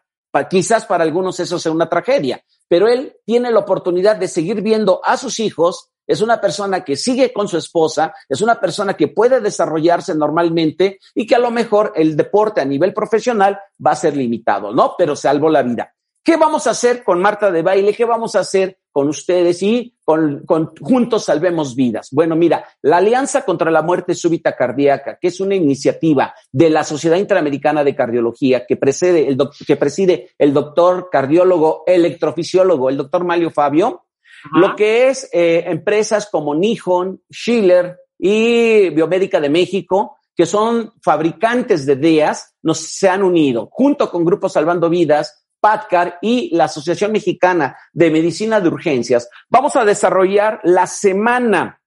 [0.50, 5.00] quizás para algunos eso sea una tragedia, pero él tiene la oportunidad de seguir viendo
[5.06, 9.08] a sus hijos, es una persona que sigue con su esposa, es una persona que
[9.08, 13.96] puede desarrollarse normalmente y que a lo mejor el deporte a nivel profesional va a
[13.96, 14.96] ser limitado, ¿no?
[14.98, 15.96] Pero salvó la vida.
[16.24, 17.94] ¿Qué vamos a hacer con Marta de Baile?
[17.94, 20.46] ¿Qué vamos a hacer con ustedes y con,
[20.80, 22.08] Juntos Salvemos Vidas?
[22.14, 26.86] Bueno, mira, la Alianza contra la Muerte Súbita Cardíaca, que es una iniciativa de la
[26.86, 33.26] Sociedad Interamericana de Cardiología que, preside el, que preside el doctor cardiólogo electrofisiólogo, el doctor
[33.26, 34.06] Malio Fabio,
[34.54, 41.86] lo que es eh, empresas como Nihon, Schiller y Biomédica de México, que son fabricantes
[41.86, 47.14] de DEAS, nos se han unido junto con Grupos Salvando Vidas, PATCAR y la Asociación
[47.14, 51.80] Mexicana de Medicina de Urgencias, vamos a desarrollar la semana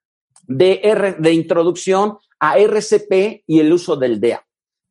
[0.47, 4.43] de, de introducción a RCP y el uso del DEA.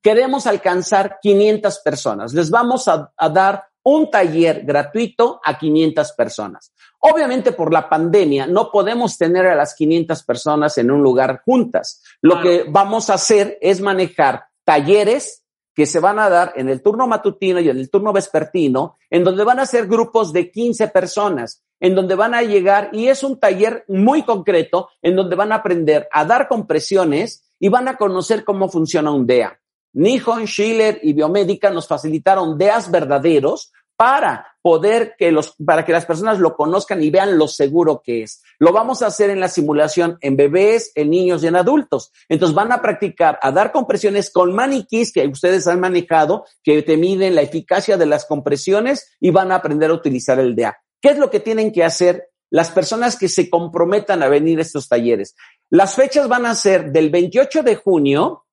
[0.03, 2.33] Queremos alcanzar 500 personas.
[2.35, 6.71] Les vamos a, a dar un taller gratuito a 500 personas.
[6.99, 12.03] Obviamente por la pandemia no podemos tener a las 500 personas en un lugar juntas.
[12.21, 15.44] Lo que vamos a hacer es manejar talleres
[15.75, 19.23] que se van a dar en el turno matutino y en el turno vespertino, en
[19.23, 23.23] donde van a ser grupos de 15 personas, en donde van a llegar, y es
[23.23, 27.97] un taller muy concreto, en donde van a aprender a dar compresiones y van a
[27.97, 29.59] conocer cómo funciona un DEA.
[29.93, 36.05] Nihon, Schiller y Biomédica nos facilitaron DEAs verdaderos para poder que los, para que las
[36.05, 38.41] personas lo conozcan y vean lo seguro que es.
[38.59, 42.11] Lo vamos a hacer en la simulación en bebés, en niños y en adultos.
[42.27, 46.97] Entonces van a practicar a dar compresiones con maniquís que ustedes han manejado, que te
[46.97, 50.77] miden la eficacia de las compresiones y van a aprender a utilizar el DEA.
[51.01, 54.63] ¿Qué es lo que tienen que hacer las personas que se comprometan a venir a
[54.63, 55.35] estos talleres?
[55.69, 58.45] Las fechas van a ser del 28 de junio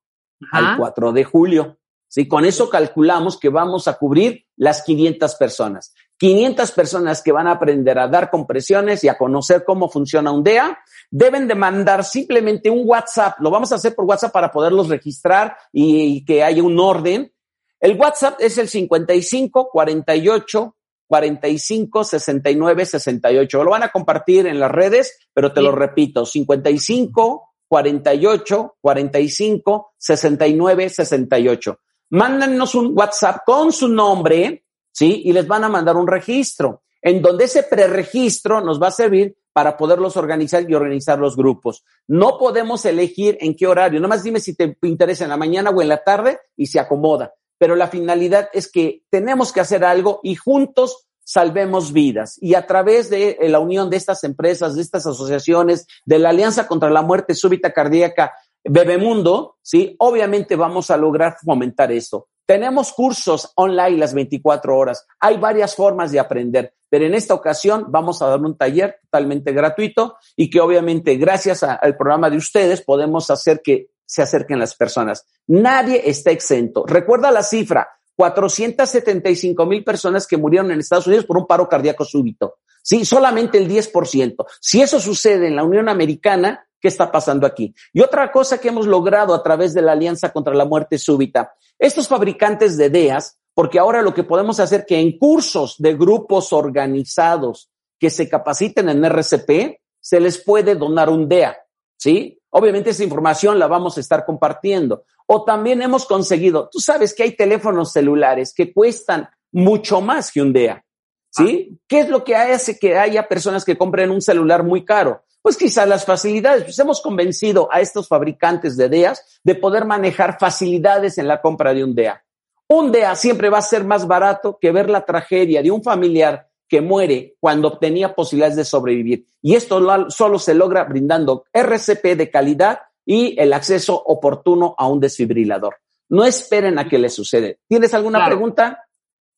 [0.50, 1.78] al 4 de julio.
[2.12, 2.28] ¿Sí?
[2.28, 5.94] Con eso calculamos que vamos a cubrir las 500 personas.
[6.18, 10.44] 500 personas que van a aprender a dar compresiones y a conocer cómo funciona un
[10.44, 10.78] DEA,
[11.10, 13.40] deben de mandar simplemente un WhatsApp.
[13.40, 17.32] Lo vamos a hacer por WhatsApp para poderlos registrar y, que haya un orden.
[17.80, 23.64] El WhatsApp es el 55 48 45 69 68.
[23.64, 30.88] Lo van a compartir en las redes, pero te lo repito, 55 48 45 69
[30.90, 31.78] 68.
[32.12, 35.22] Mándanos un WhatsApp con su nombre, ¿sí?
[35.24, 39.34] Y les van a mandar un registro, en donde ese preregistro nos va a servir
[39.50, 41.84] para poderlos organizar y organizar los grupos.
[42.06, 43.98] No podemos elegir en qué horario.
[43.98, 47.32] Nomás dime si te interesa en la mañana o en la tarde y se acomoda.
[47.56, 52.36] Pero la finalidad es que tenemos que hacer algo y juntos salvemos vidas.
[52.42, 56.66] Y a través de la unión de estas empresas, de estas asociaciones, de la Alianza
[56.66, 58.34] contra la Muerte Súbita Cardíaca,
[58.64, 59.96] Bebemundo, ¿sí?
[59.98, 62.28] Obviamente vamos a lograr fomentar esto.
[62.46, 65.06] Tenemos cursos online las 24 horas.
[65.20, 69.52] Hay varias formas de aprender, pero en esta ocasión vamos a dar un taller totalmente
[69.52, 74.74] gratuito y que obviamente gracias al programa de ustedes podemos hacer que se acerquen las
[74.74, 75.26] personas.
[75.46, 76.84] Nadie está exento.
[76.86, 82.04] Recuerda la cifra, 475 mil personas que murieron en Estados Unidos por un paro cardíaco
[82.04, 82.58] súbito.
[82.82, 84.44] Sí, solamente el 10%.
[84.60, 87.72] Si eso sucede en la Unión Americana, ¿qué está pasando aquí?
[87.92, 91.54] Y otra cosa que hemos logrado a través de la Alianza contra la Muerte Súbita,
[91.78, 96.52] estos fabricantes de DEAS, porque ahora lo que podemos hacer que en cursos de grupos
[96.52, 101.56] organizados que se capaciten en RCP, se les puede donar un DEA,
[101.96, 102.40] ¿sí?
[102.50, 105.04] Obviamente esa información la vamos a estar compartiendo.
[105.26, 110.42] O también hemos conseguido, tú sabes que hay teléfonos celulares que cuestan mucho más que
[110.42, 110.84] un DEA.
[111.30, 111.70] ¿Sí?
[111.72, 111.78] Ah.
[111.88, 115.22] ¿Qué es lo que hace que haya personas que compren un celular muy caro?
[115.42, 116.64] Pues quizás las facilidades.
[116.64, 121.74] Pues hemos convencido a estos fabricantes de DEAs de poder manejar facilidades en la compra
[121.74, 122.24] de un DEA.
[122.68, 126.48] Un DEA siempre va a ser más barato que ver la tragedia de un familiar
[126.68, 129.26] que muere cuando tenía posibilidades de sobrevivir.
[129.42, 135.00] Y esto solo se logra brindando RCP de calidad y el acceso oportuno a un
[135.00, 135.76] desfibrilador.
[136.08, 137.58] No esperen a que les sucede.
[137.68, 138.86] ¿Tienes alguna pregunta,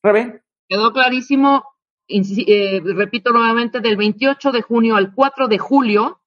[0.03, 0.43] Rebe?
[0.69, 1.65] Quedó clarísimo.
[2.09, 6.21] Eh, repito nuevamente, del 28 de junio al 4 de julio,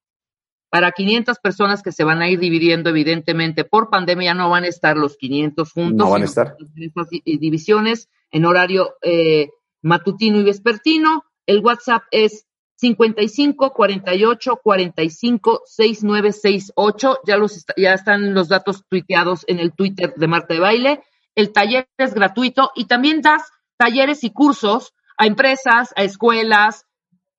[0.70, 4.68] para 500 personas que se van a ir dividiendo, evidentemente, por pandemia no van a
[4.68, 5.96] estar los 500 juntos.
[5.96, 6.56] No van a estar.
[6.76, 9.48] En estas divisiones, en horario eh,
[9.82, 11.24] matutino y vespertino.
[11.46, 17.18] El WhatsApp es 55 48 45 6968.
[17.26, 21.02] Ya, los, ya están los datos tuiteados en el Twitter de Marta de Baile.
[21.34, 23.42] El taller es gratuito y también das
[23.78, 26.86] talleres y cursos a empresas, a escuelas,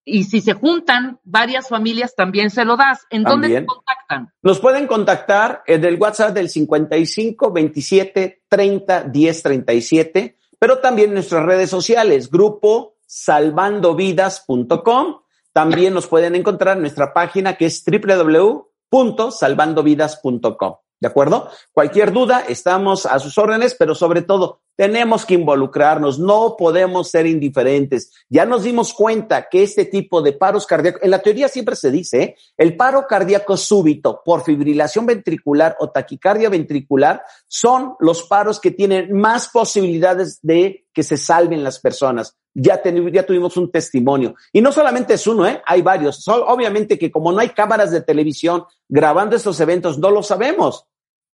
[0.06, 3.06] y si se juntan varias familias también se lo das.
[3.10, 4.32] ¿En dónde se contactan?
[4.42, 11.16] Nos pueden contactar en el WhatsApp del 55 27 30 10 37, pero también en
[11.16, 15.20] nuestras redes sociales, grupo salvandovidas.com
[15.54, 20.76] también nos pueden encontrar en nuestra página que es www.salvandovidas.com.
[21.02, 21.50] ¿De acuerdo?
[21.72, 27.26] Cualquier duda, estamos a sus órdenes, pero sobre todo, tenemos que involucrarnos, no podemos ser
[27.26, 28.14] indiferentes.
[28.30, 31.92] Ya nos dimos cuenta que este tipo de paros cardíacos, en la teoría siempre se
[31.92, 32.36] dice, ¿eh?
[32.56, 39.12] el paro cardíaco súbito por fibrilación ventricular o taquicardia ventricular son los paros que tienen
[39.12, 42.38] más posibilidades de que se salven las personas.
[42.54, 44.36] Ya, ya tuvimos un testimonio.
[44.54, 45.62] Y no solamente es uno, ¿eh?
[45.66, 46.26] hay varios.
[46.26, 50.86] obviamente que como no hay cámaras de televisión grabando estos eventos, no lo sabemos.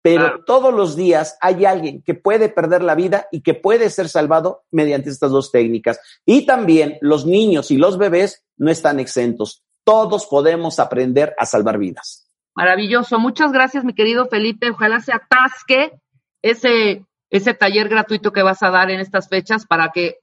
[0.06, 4.08] Pero todos los días hay alguien que puede perder la vida y que puede ser
[4.08, 5.99] salvado mediante estas dos técnicas.
[6.28, 9.64] Y también los niños y los bebés no están exentos.
[9.84, 12.30] Todos podemos aprender a salvar vidas.
[12.53, 13.18] Maravilloso.
[13.18, 14.70] Muchas gracias, mi querido Felipe.
[14.70, 15.99] Ojalá se atasque
[16.43, 20.20] ese, ese taller gratuito que vas a dar en estas fechas para que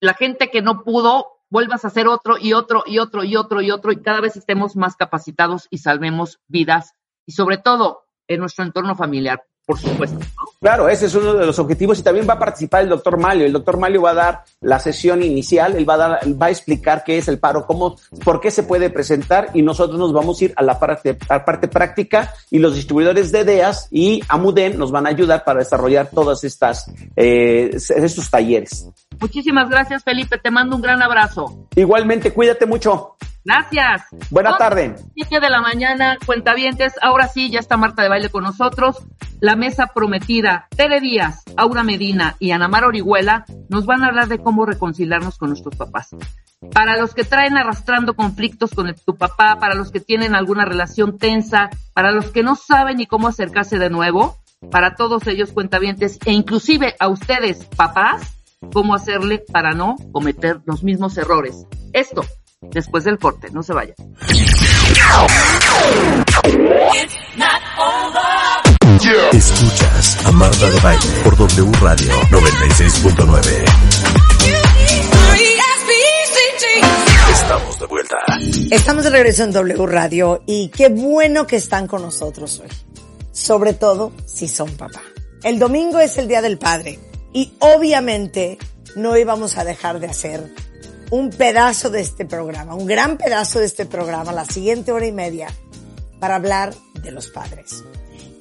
[0.00, 3.62] la gente que no pudo vuelvas a hacer otro y otro y otro y otro
[3.62, 6.92] y otro y cada vez estemos más capacitados y salvemos vidas
[7.24, 10.18] y sobre todo en nuestro entorno familiar, por supuesto.
[10.60, 13.46] Claro, ese es uno de los objetivos y también va a participar el doctor Malio.
[13.46, 16.50] El doctor Malio va a dar la sesión inicial, él va a, dar, va a
[16.50, 20.40] explicar qué es el paro, cómo, por qué se puede presentar y nosotros nos vamos
[20.40, 24.22] a ir a la parte, a la parte práctica y los distribuidores de DEAS y
[24.28, 28.88] AMUDEN nos van a ayudar para desarrollar todas estas, eh, estos talleres.
[29.20, 30.38] Muchísimas gracias, Felipe.
[30.38, 31.66] Te mando un gran abrazo.
[31.74, 33.16] Igualmente, cuídate mucho.
[33.48, 34.02] Gracias.
[34.28, 34.94] Buena tarde.
[35.14, 36.92] 7 de la mañana, cuentavientes.
[37.00, 38.98] Ahora sí, ya está Marta de Baile con nosotros.
[39.40, 44.38] La mesa prometida, Tere Díaz, Aura Medina y Anamar Orihuela nos van a hablar de
[44.38, 46.10] cómo reconciliarnos con nuestros papás.
[46.74, 51.16] Para los que traen arrastrando conflictos con tu papá, para los que tienen alguna relación
[51.16, 54.36] tensa, para los que no saben ni cómo acercarse de nuevo,
[54.70, 58.34] para todos ellos cuentavientes e inclusive a ustedes, papás,
[58.74, 61.64] cómo hacerle para no cometer los mismos errores.
[61.94, 62.24] Esto,
[62.60, 63.94] después del corte, no se vaya.
[69.32, 73.64] Escuchas a Marta de Baile por W Radio 96.9.
[77.30, 78.16] Estamos de vuelta.
[78.70, 82.68] Estamos de regreso en W Radio y qué bueno que están con nosotros hoy.
[83.32, 85.00] Sobre todo si son papá.
[85.42, 86.98] El domingo es el Día del Padre
[87.32, 88.58] y obviamente
[88.96, 90.52] no íbamos a dejar de hacer
[91.10, 95.12] un pedazo de este programa, un gran pedazo de este programa, la siguiente hora y
[95.12, 95.48] media,
[96.20, 97.84] para hablar de los padres.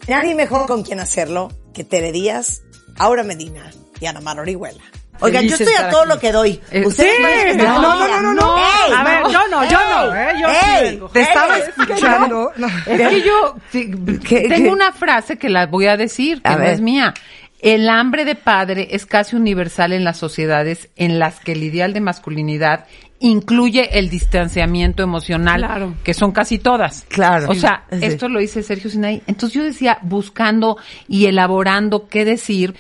[0.08, 2.62] Nadie mejor con quien hacerlo que Tere Díaz,
[2.98, 4.82] Aura Medina y Ana Mar Orihuela.
[5.20, 6.62] Oigan, yo estoy a todo lo que doy.
[6.70, 8.58] Eh, Ustedes sí, no, no, no, no, no.
[8.58, 11.10] Ey, A ver, yo no, yo no, eh, yo sí ey, vengo.
[11.10, 12.52] Te estaba escuchando.
[12.56, 12.68] no.
[12.86, 13.92] Es que yo sí,
[14.28, 16.74] ¿Qué- tengo una frase que la voy a decir, que A no ver.
[16.74, 17.16] es mía.
[17.60, 21.92] El hambre de padre es casi universal en las sociedades en las que el ideal
[21.94, 22.86] de masculinidad
[23.20, 25.96] incluye el distanciamiento emocional, Claro.
[26.04, 27.04] que son casi todas.
[27.10, 27.50] Claro.
[27.50, 27.98] O sea, Sí.
[28.02, 29.24] esto lo dice Sergio Sinay.
[29.26, 32.76] Entonces yo decía, buscando y elaborando qué decir,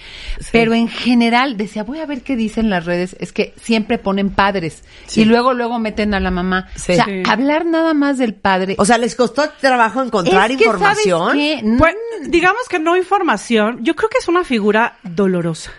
[0.51, 4.29] pero en general decía, voy a ver qué dicen las redes, es que siempre ponen
[4.29, 4.83] padres
[5.15, 6.67] y luego luego meten a la mamá.
[6.75, 6.91] Sí.
[6.91, 7.23] O sea, Sí.
[7.27, 8.75] hablar nada más del padre.
[8.77, 11.29] O sea, ¿les costó trabajo encontrar Es que, información?
[11.29, 11.75] ¿sabes qué?
[11.79, 11.95] Pues,
[12.29, 13.79] digamos que no información.
[13.83, 15.71] Yo creo que es una figura dolorosa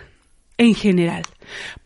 [0.57, 1.23] en general.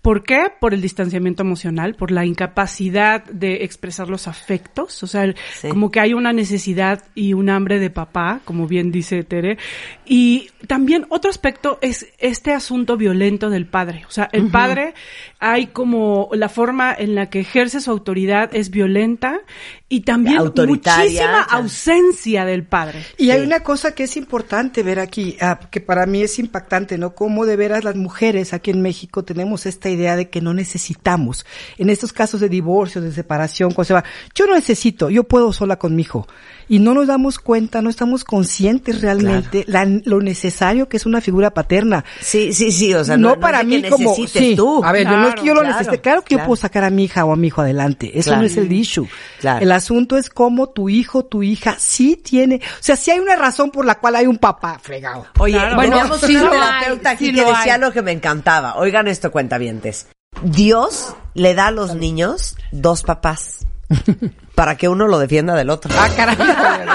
[0.01, 0.47] ¿Por qué?
[0.59, 5.69] Por el distanciamiento emocional, por la incapacidad de expresar los afectos, o sea, el- Sí.
[5.69, 9.57] como que hay una necesidad y un hambre de papá, como bien dice Tere.
[10.05, 14.03] Y también otro aspecto es este asunto violento del padre.
[14.07, 14.93] O sea, el padre
[15.39, 19.39] hay como la forma en la que ejerce su autoridad es violenta
[19.89, 20.37] y también
[20.67, 23.03] muchísima ausencia del padre.
[23.17, 26.97] Y hay una cosa que es importante ver aquí, ah, que para mí es impactante,
[26.97, 27.13] ¿no?
[27.13, 31.45] Cómo de veras las mujeres aquí en México tenemos esta idea de que no necesitamos.
[31.77, 34.03] En estos casos de divorcio, de separación, cuando se va,
[34.35, 36.27] yo no necesito, yo puedo sola con mi hijo.
[36.69, 41.21] Y no nos damos cuenta, no estamos conscientes realmente la- lo necesario que es una
[41.21, 42.03] figura paterna.
[42.21, 44.55] Sí, sí, sí, o sea, no, no, no para mí que como necesites sí.
[44.55, 44.83] tú.
[44.83, 46.01] A ver, yo no es que yo lo Claro, necesite.
[46.01, 46.43] Claro que claro.
[46.43, 48.11] yo puedo sacar a mi hija o a mi hijo adelante.
[48.17, 48.41] Eso Claro.
[48.41, 49.07] no es el issue.
[49.39, 49.63] Claro.
[49.63, 53.35] El asunto es cómo tu hijo, tu hija sí tiene, o sea, sí hay una
[53.35, 55.25] razón por la cual hay un papá fregado.
[55.39, 55.75] Oye, Claro.
[55.75, 57.79] bueno, teníamos sí una lo hay, terapeuta aquí sí que lo decía hay.
[57.81, 58.75] lo que me encantaba.
[58.77, 60.07] Oigan esto, cuentavientes.
[60.41, 63.59] Dios le da a los niños dos papás
[64.55, 65.91] para que uno lo defienda del otro.
[65.97, 66.45] Ah, caramba,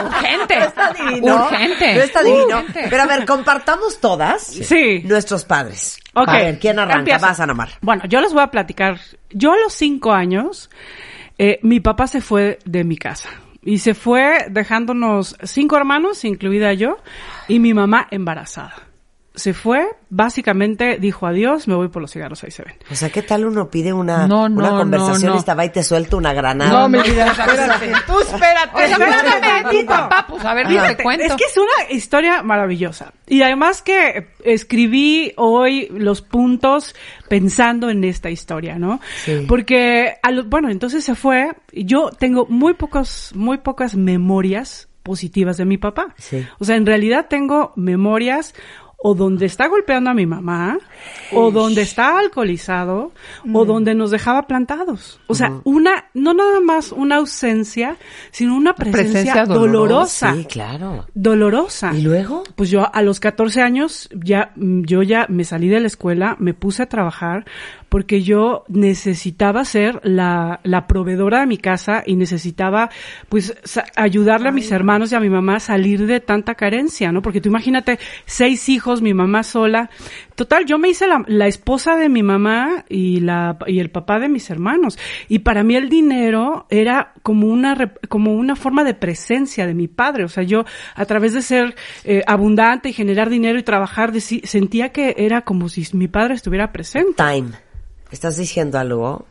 [0.06, 0.58] urgente.
[0.58, 1.36] No está divino.
[1.44, 1.94] Urgente.
[1.94, 2.58] No está divino.
[2.58, 2.86] Urgente.
[2.90, 5.02] Pero a ver, compartamos todas Sí.
[5.04, 5.98] nuestros padres.
[6.14, 6.28] Ok.
[6.28, 6.98] A ver, ¿quién arranca?
[7.00, 7.26] Empiezo.
[7.26, 7.70] Vas, Ana Mar.
[7.80, 8.98] Bueno, yo les voy a platicar.
[9.30, 10.70] Yo a los cinco años,
[11.38, 13.28] eh, mi papá se fue de mi casa.
[13.62, 16.96] Y se fue dejándonos cinco hermanos, incluida yo,
[17.48, 18.87] y mi mamá embarazada.
[19.38, 22.74] Se fue, básicamente dijo adiós, me voy por los cigarros, ahí se ven.
[22.90, 25.38] O sea, ¿qué tal uno pide una, No, una no, conversación no, no.
[25.38, 26.70] esta va y te suelta una granada?
[26.70, 27.92] No, mi vida, espérate.
[28.06, 28.84] Tú espérate.
[28.84, 31.24] Espérame, tu papá, pues a ver, ni te cuento.
[31.24, 33.12] Es que es una historia maravillosa.
[33.26, 36.94] Y además que escribí hoy los puntos
[37.28, 39.00] pensando en esta historia, ¿no?
[39.24, 39.44] Sí.
[39.48, 41.52] Porque, a lo- bueno, entonces se fue.
[41.72, 46.14] y Yo tengo muy pocos, muy pocas memorias positivas de mi papá.
[46.18, 46.46] Sí.
[46.58, 48.54] O sea, en realidad tengo memorias
[49.00, 50.76] o donde está golpeando a mi mamá,
[51.32, 53.12] o donde está alcoholizado,
[53.52, 55.20] o donde nos dejaba plantados.
[55.28, 57.96] O sea, una, no nada más una ausencia,
[58.32, 60.32] sino una presencia, Presencia dolorosa.
[60.32, 60.34] dolorosa.
[60.34, 61.06] Sí, claro.
[61.14, 61.94] Dolorosa.
[61.94, 62.42] ¿Y luego?
[62.56, 66.34] Pues yo a los 14 años ya mm, yo ya me salí de la escuela,
[66.40, 67.44] me puse a trabajar
[67.88, 72.90] porque yo necesitaba ser la, la proveedora de mi casa y necesitaba
[73.28, 73.54] pues
[73.96, 77.22] ayudarle a mis hermanos y a mi mamá a salir de tanta carencia, ¿no?
[77.22, 79.90] Porque tú imagínate seis hijos, mi mamá sola.
[80.34, 84.18] Total, yo me hice la, la esposa de mi mamá y la y el papá
[84.18, 88.94] de mis hermanos y para mí el dinero era como una como una forma de
[88.94, 90.64] presencia de mi padre, o sea, yo
[90.94, 91.74] a través de ser
[92.04, 96.34] eh, abundante y generar dinero y trabajar deci- sentía que era como si mi padre
[96.34, 97.14] estuviera presente.
[97.16, 97.50] Time.
[98.10, 99.26] Estás diciendo algo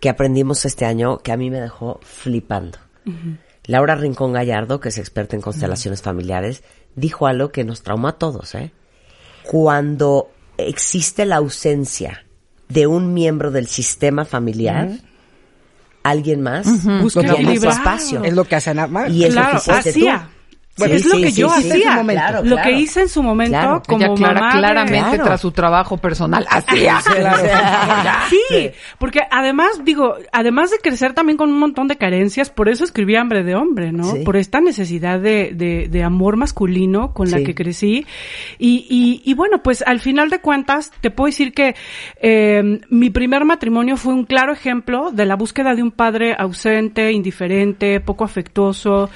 [0.00, 2.78] que aprendimos este año que a mí me dejó flipando.
[3.64, 6.62] Laura Rincón Gallardo, que es experta en constelaciones familiares,
[6.94, 8.70] dijo algo que nos traumó a todos, ¿eh?
[9.50, 12.22] Cuando existe la ausencia
[12.68, 14.90] de un miembro del sistema familiar,
[16.02, 16.66] alguien más
[17.00, 17.72] Busca toma su equilibrar.
[17.72, 18.24] espacio.
[18.24, 19.10] Es lo que hace Ana Mar.
[19.10, 20.28] Y es Claro, lo que hiciste hacía.
[20.30, 20.37] tú.
[20.78, 22.02] Bueno, es lo que yo hacía.
[22.04, 22.62] Claro, Lo claro.
[22.70, 25.24] que hice en su momento Claro, como ella clara- mamá claramente Claro.
[25.24, 26.98] tras su trabajo personal hacía.
[28.28, 32.84] Sí, porque además, digo, además de crecer también con un montón de carencias, por eso
[32.84, 34.04] escribí Hambre de Hombre, ¿no?
[34.12, 34.18] Sí.
[34.24, 38.06] Por esta necesidad de, de, de amor masculino con la que crecí.
[38.58, 41.74] Y, y, y bueno, pues al final de cuentas, te puedo decir que
[42.20, 47.12] eh, mi primer matrimonio fue un claro ejemplo de la búsqueda de un padre ausente,
[47.12, 49.10] indiferente, poco afectuoso.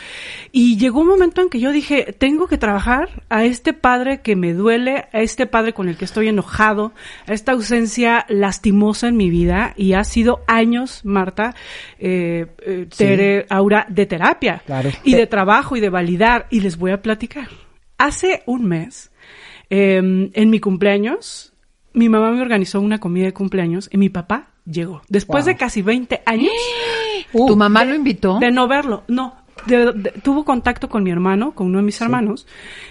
[0.53, 4.37] Y llegó un momento en que yo dije, tengo que trabajar a este padre que
[4.37, 6.93] me duele, a este padre con el que estoy enojado,
[7.29, 9.75] a esta ausencia lastimosa en mi vida.
[9.77, 11.55] Y ha sido años, Marta,
[11.99, 14.63] eh, eh, Tere, Aura, de terapia.
[14.65, 14.89] Claro.
[15.05, 16.47] Y de trabajo y de validar.
[16.49, 17.49] Y les voy a platicar.
[17.99, 19.13] Hace un mes,
[19.69, 19.97] eh,
[20.33, 21.53] en mi cumpleaños,
[21.93, 25.03] mi mamá me organizó una comida de cumpleaños y mi papá llegó.
[25.11, 26.51] Después de casi 20 años.
[27.33, 28.39] ¿Tu mamá de- lo invitó?
[28.39, 29.42] De no verlo, no.
[29.67, 32.47] De- de- tuvo contacto con mi hermano, con uno de mis hermanos,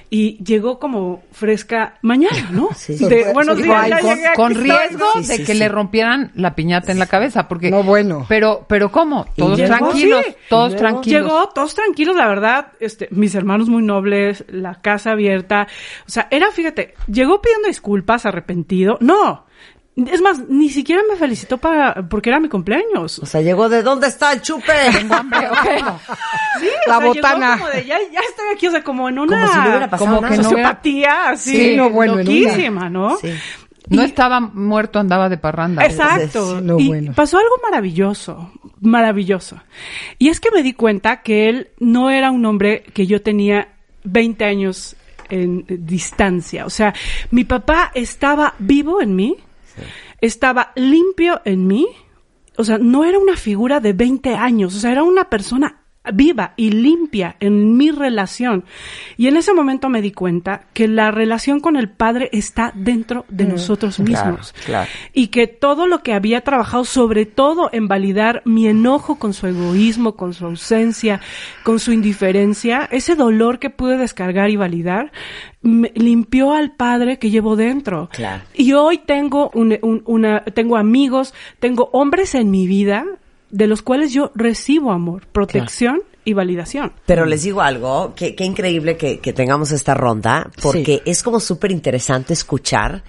[0.10, 2.70] y llegó como fresca mañana, ¿no?
[2.76, 2.96] Sí.
[2.98, 5.68] De, buenos días, ya con, llegué, aquí con estoy, riesgo de Sí, que sí, le
[5.70, 8.26] rompieran la piñata en la cabeza, porque No, bueno.
[8.30, 9.76] pero pero cómo todos llegó?
[9.78, 10.36] tranquilos, Sí.
[10.50, 11.22] todos tranquilos.
[11.24, 15.68] Llegó, todos tranquilos, la verdad, este, mis hermanos muy nobles, la casa abierta.
[16.08, 18.98] O sea, era, fíjate, llegó pidiendo disculpas, arrepentido.
[19.02, 19.46] No.
[19.96, 23.20] Es más, ni siquiera me felicitó para, porque era mi cumpleaños.
[23.20, 24.72] O sea, llegó de ¿dónde está el chupe?
[25.12, 26.00] Ok.
[26.60, 27.54] Sí, o La llegó botana.
[27.58, 29.42] como de, ya, ya estoy aquí, o sea, como en una.
[29.42, 32.30] Como si no hubiera pasado como que hubiera- sociopatía, así, Sí, no, bueno, en una.
[32.40, 33.18] loquísima, ¿no?
[33.18, 33.30] Sí.
[33.90, 35.84] No estaba muerto, andaba de parranda.
[35.86, 36.60] Exacto.
[36.60, 37.14] Sí, no, y bueno.
[37.14, 39.60] pasó algo maravilloso, maravilloso.
[40.20, 43.70] Y es que me di cuenta que él no era un hombre que yo tenía
[44.04, 44.96] 20 años
[45.30, 46.66] en distancia.
[46.66, 46.94] O sea,
[47.32, 49.38] mi papá estaba vivo en mí,
[50.20, 51.88] estaba limpio en mí.
[52.58, 55.82] O sea, no era una figura de 20 años, o sea, era una persona
[56.14, 58.66] viva y limpia en mi relación.
[59.18, 63.26] Y en ese momento me di cuenta que la relación con el padre está dentro
[63.30, 64.54] de nosotros mismos.
[64.66, 64.90] claro.
[65.14, 69.48] Y que todo lo que había trabajado, sobre todo en validar mi enojo con su
[69.48, 71.22] egoísmo, con su ausencia,
[71.64, 75.12] con su indiferencia, ese dolor que pude descargar y validar,
[75.62, 78.10] me limpió al padre que llevo dentro.
[78.12, 78.44] Claro.
[78.54, 83.06] Y hoy tengo un- un- una, tengo amigos, tengo hombres en mi vida
[83.52, 86.94] de los cuales yo recibo amor, protección y validación.
[87.06, 91.40] Pero les digo algo, que, qué increíble que, que tengamos esta ronda, porque es como
[91.40, 93.04] súper interesante escuchar,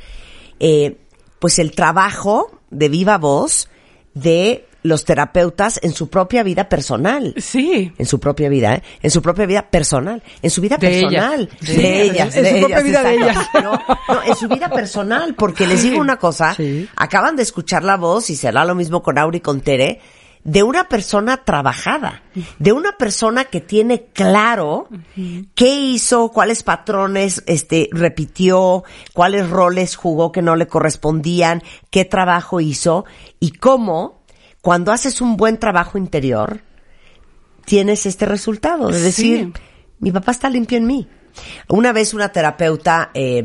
[0.61, 0.96] eh,
[1.38, 3.68] pues el trabajo de viva voz
[4.14, 7.35] de los terapeutas en su propia vida personal.
[7.37, 7.93] Sí.
[7.99, 8.83] En su propia vida, ¿eh?
[9.03, 10.22] En su propia vida personal.
[10.43, 11.49] En su vida De personal.
[11.61, 12.37] De, ellas.
[12.37, 13.49] En de su propia ellas, vida de ellas.
[13.55, 15.35] No, no, en su vida personal.
[15.35, 16.55] Porque les digo una cosa.
[16.55, 16.89] Sí.
[16.97, 20.01] Acaban de escuchar la voz, y será lo mismo con Auri y con Tere,
[20.45, 22.22] de una persona trabajada.
[22.59, 24.89] De una persona que tiene claro
[25.55, 32.61] qué hizo, cuáles patrones este repitió, cuáles roles jugó que no le correspondían, qué trabajo
[32.61, 33.05] hizo
[33.39, 34.22] y cómo
[34.63, 36.63] cuando haces un buen trabajo interior
[37.67, 39.05] tienes este resultado de Sí.
[39.05, 39.53] decir
[40.01, 41.07] mi papá está limpio en mí.
[41.69, 43.43] Una vez una terapeuta eh,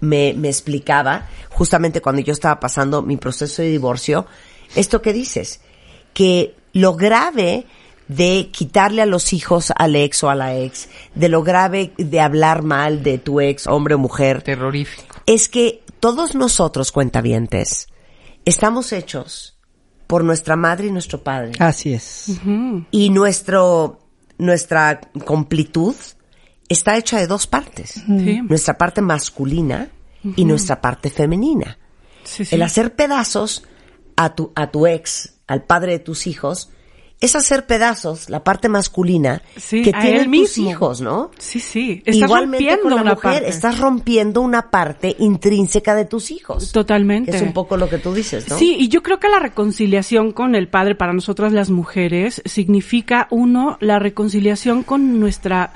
[0.00, 4.26] me, me explicaba, justamente cuando yo estaba pasando mi proceso de divorcio,
[4.74, 5.60] esto que dices,
[6.14, 7.66] que lo grave
[8.08, 12.20] de quitarle a los hijos al ex o a la ex, de lo grave de
[12.20, 15.16] hablar mal de tu ex, hombre o mujer, Terrorífico.
[15.26, 17.86] es que todos nosotros, cuentavientes,
[18.44, 19.51] estamos hechos
[20.12, 21.52] por nuestra madre y nuestro padre.
[21.58, 22.38] Así es.
[22.90, 23.98] Y nuestro,
[24.36, 25.94] nuestra completud
[26.68, 27.92] está hecha de dos partes.
[27.92, 28.42] Sí.
[28.42, 29.88] Nuestra parte masculina
[30.36, 31.78] y nuestra parte femenina.
[32.24, 32.54] Sí, sí.
[32.54, 33.64] El hacer pedazos
[34.16, 36.68] a tu, a tu ex, al padre de tus hijos,
[37.22, 40.70] es hacer pedazos la parte masculina Sí, que tienen tus mismo.
[40.70, 41.30] hijos, ¿no?
[41.38, 42.02] Sí, sí.
[42.04, 43.48] Estás Igualmente rompiendo con la una mujer, parte.
[43.48, 46.72] estás rompiendo una parte intrínseca de tus hijos.
[46.72, 47.30] Totalmente.
[47.30, 48.58] Que es un poco lo que tú dices, ¿no?
[48.58, 53.28] Sí, y yo creo que la reconciliación con el padre para nosotras las mujeres significa
[53.30, 55.72] uno la reconciliación con nuestra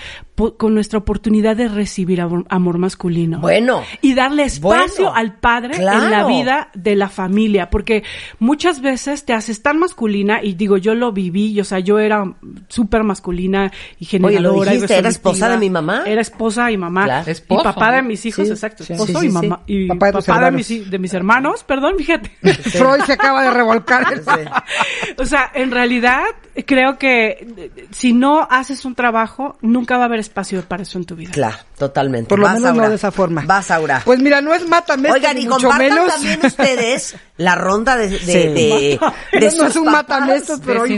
[0.59, 3.40] con nuestra oportunidad de recibir amor, amor masculino.
[3.40, 3.82] Bueno.
[4.02, 6.05] Y darle espacio Bueno, al padre claro.
[6.05, 8.02] en la vida de la familia, porque
[8.39, 12.24] muchas veces te haces tan masculina y digo, yo lo viví, o sea, yo era
[12.68, 14.72] súper masculina y generadora.
[14.72, 16.02] y dijiste, ¿era esposa de mi mamá?
[16.06, 17.04] Era esposa y mamá.
[17.04, 17.30] Claro.
[17.30, 19.60] Y papá de mis hijos, Sí, exacto, sí, esposo sí, y sí, mamá.
[19.66, 22.30] Y Papá de papá mis, de mis hermanos, perdón, fíjate.
[22.70, 24.04] Freud se acaba de revolcar.
[25.18, 26.22] o sea, en realidad
[26.66, 31.04] creo que si no haces un trabajo, nunca va a haber espacio para eso en
[31.04, 31.30] tu vida.
[31.32, 32.28] Claro, totalmente.
[32.28, 32.82] Por lo Vas, menos Aura.
[32.84, 33.42] no de esa forma.
[33.46, 34.02] Vas, Aura.
[34.04, 36.12] Pues mira, no es mátame, Oigan, y mucho compartan menos.
[36.14, 38.32] también ustedes la ronda de, de, Sí.
[38.32, 38.98] de,
[39.40, 40.94] de no es un matamestos, pero de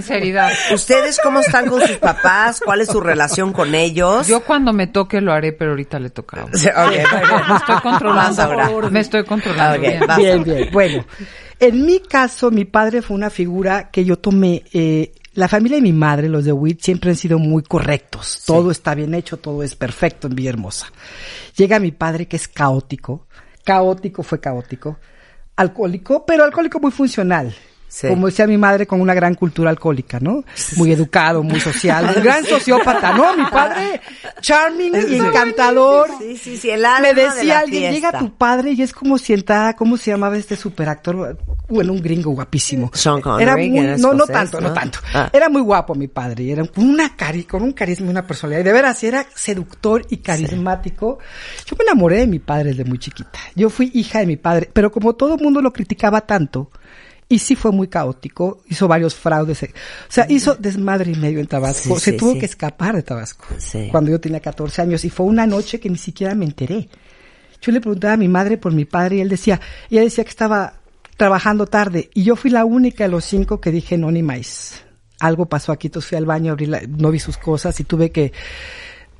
[0.72, 2.60] ¿Ustedes cómo están con sus papás?
[2.64, 4.26] ¿Cuál es su relación con ellos?
[4.26, 6.46] Yo cuando me toque lo haré, pero ahorita le toca.
[6.52, 7.06] Sí, ok, muy bien.
[7.48, 8.42] Me estoy controlando.
[8.42, 8.90] Ahora.
[8.90, 9.80] Me estoy controlando.
[10.16, 10.68] Bien, bien.
[10.72, 11.04] Bueno,
[11.58, 14.64] en mi caso, mi padre fue una figura que yo tomé.
[14.72, 18.42] eh, la familia de mi madre, los de Witt, siempre han sido muy correctos.
[18.44, 20.88] Todo está bien hecho, todo es perfecto en Villahermosa.
[21.56, 23.28] Llega mi padre que es caótico.
[23.62, 24.98] Caótico fue caótico.
[25.54, 27.54] Alcohólico, pero alcohólico muy funcional.
[27.88, 28.06] Sí.
[28.06, 30.44] Como decía mi madre, con una gran cultura alcohólica, ¿no?
[30.76, 33.34] Muy educado, muy social, un gran sociópata, ¿no?
[33.34, 34.00] Mi padre,
[34.42, 36.10] charming y encantador.
[36.18, 38.08] Sí, sí, sí, el alma Me de la decía alguien, fiesta.
[38.10, 41.38] llega tu padre y es como si entrara, ¿cómo se llamaba este superactor?
[41.68, 42.90] Bueno, un gringo guapísimo.
[42.92, 44.74] Sean Connery, Era muy, no, no tanto, no, ¿no?
[44.74, 44.98] tanto.
[45.14, 45.30] Ah.
[45.32, 48.26] Era muy guapo mi padre, y era con una cari, con un carisma y una
[48.26, 48.60] personalidad.
[48.60, 51.18] Y de veras, era seductor y carismático.
[51.66, 53.38] Yo me enamoré de mi padre desde muy chiquita.
[53.54, 56.70] Yo fui hija de mi padre, pero como todo el mundo lo criticaba tanto,
[57.28, 59.66] y sí fue muy caótico, hizo varios fraudes, o
[60.08, 62.38] sea, hizo desmadre y medio en Tabasco, Sí, se sí, tuvo sí.
[62.38, 63.88] que escapar de Tabasco Sí.
[63.90, 66.88] cuando yo tenía 14 años y fue una noche que ni siquiera me enteré.
[67.60, 69.60] Yo le preguntaba a mi madre por mi padre y él decía,
[69.90, 70.74] ella decía que estaba
[71.16, 74.82] trabajando tarde y yo fui la única de los cinco que dije no ni más.
[75.20, 78.12] Algo pasó aquí, entonces fui al baño, abrí la- no vi sus cosas y tuve
[78.12, 78.32] que,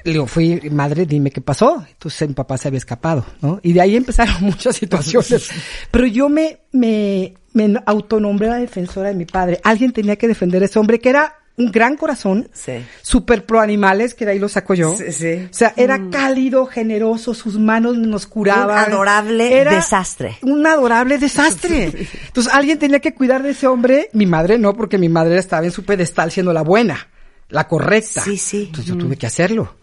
[0.05, 1.85] le digo, fui, madre, dime qué pasó.
[1.91, 3.59] Entonces mi papá se había escapado, ¿no?
[3.65, 3.97] Y de ahí
[4.37, 5.51] empezaron muchas situaciones.
[5.91, 9.61] Pero yo me, me, me autonombré la defensora de mi padre.
[9.65, 12.75] Alguien tenía que defender a ese hombre que era un gran corazón, Sí.
[13.03, 14.97] super pro animales, que de ahí lo saco yo.
[14.97, 15.49] Sí, sí.
[15.51, 18.87] O sea, era cálido, generoso, sus manos nos curaban.
[18.87, 20.39] Un adorable Era desastre.
[20.43, 21.87] Un adorable desastre.
[22.27, 24.09] Entonces alguien tenía que cuidar de ese hombre.
[24.13, 27.09] Mi madre no, porque mi madre estaba en su pedestal siendo la buena,
[27.49, 28.21] la correcta.
[28.21, 28.65] Sí, sí.
[28.67, 29.75] Entonces yo tuve que hacerlo.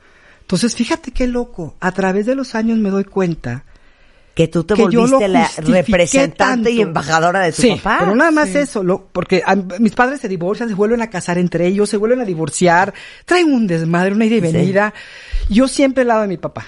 [0.42, 1.76] Entonces fíjate qué loco.
[1.82, 3.66] A través de los años me doy cuenta
[4.36, 7.98] Que tú te que volviste la representante y embajadora de tu sí, papá.
[8.02, 11.38] Pero nada más eso, lo, porque a- mis padres se divorcian, se vuelven a casar
[11.38, 12.94] entre ellos, se vuelven a divorciar,
[13.26, 14.46] traen un desmadre, una ida y Sí.
[14.54, 14.94] venida.
[15.50, 16.66] Yo siempre al lado de mi papá,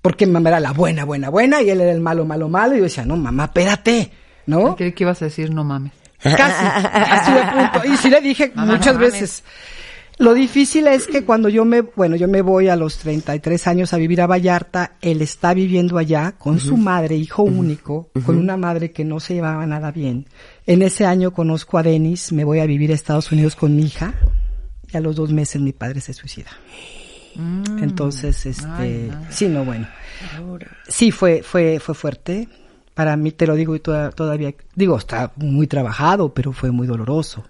[0.00, 2.74] porque mi mamá era la buena, buena, buena, y él era el malo, malo, malo,
[2.74, 4.10] y yo decía, no, mamá, espérate,
[4.46, 4.74] ¿no?
[4.74, 5.92] Creí que ibas a decir no mames.
[6.22, 6.64] Casi,
[7.14, 7.88] estuve a punto.
[7.92, 9.44] Y sí le dije Mamá, muchas no mames.
[10.18, 13.92] Lo difícil es que cuando yo me, bueno, yo me voy a los 33 años
[13.92, 18.56] a vivir a Vallarta, él está viviendo allá con su madre, hijo único, con una
[18.56, 20.26] madre que no se llevaba nada bien.
[20.66, 23.84] En ese año conozco a Denis, me voy a vivir a Estados Unidos con mi
[23.84, 24.14] hija,
[24.92, 26.50] y a los dos meses mi padre se suicida.
[27.80, 29.88] Entonces, este, Ay, sí, no, bueno.
[30.88, 32.48] Sí, fue, fue, fue fuerte.
[32.94, 36.86] Para mí, te lo digo y toda- todavía, digo, está muy trabajado, pero fue muy
[36.86, 37.42] doloroso.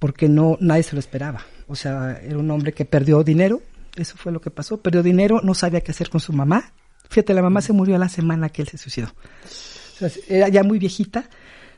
[0.00, 1.42] Porque no, nadie se lo esperaba.
[1.68, 3.62] O sea, era un hombre que perdió dinero.
[3.96, 4.80] Eso fue lo que pasó.
[4.80, 6.72] Perdió dinero, no sabía qué hacer con su mamá.
[7.08, 9.08] Fíjate, la mamá se murió a la semana que él se suicidó.
[10.28, 11.28] Era ya muy viejita.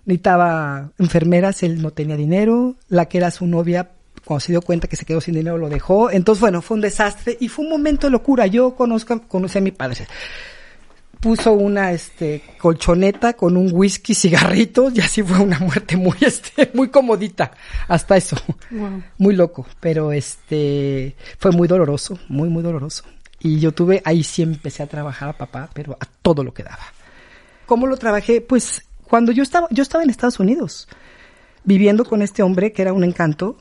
[0.05, 2.77] Necesitaba enfermeras, él no tenía dinero.
[2.89, 3.91] La que era su novia,
[4.25, 6.11] cuando se dio cuenta que se quedó sin dinero, lo dejó.
[6.11, 8.47] Entonces, bueno, fue un desastre y fue un momento de locura.
[8.47, 10.07] Yo conozco, conocí a mi padre.
[11.21, 16.71] Puso una este colchoneta con un whisky, cigarritos, y así fue una muerte muy este,
[16.75, 17.53] muy comodita.
[17.89, 18.37] Hasta eso.
[19.19, 19.67] Muy loco.
[19.81, 23.05] Pero este fue muy doloroso, muy, muy doloroso.
[23.39, 26.63] Y yo tuve, ahí sí empecé a trabajar a papá, pero a todo lo que
[26.63, 26.85] daba.
[27.67, 28.41] ¿Cómo lo trabajé?
[28.41, 30.89] Pues cuando yo estaba, yo estaba en Estados Unidos,
[31.65, 33.59] viviendo con este hombre que era un encanto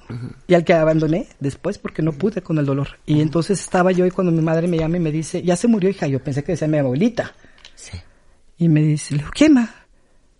[0.47, 2.99] y al que abandoné después porque no pude con el dolor.
[3.05, 5.67] Y entonces estaba yo y cuando mi madre me llama y me dice, ya se
[5.67, 7.33] murió hija, yo pensé que decía mi abuelita.
[8.59, 9.73] Y me dice, le digo, ¿qué ma?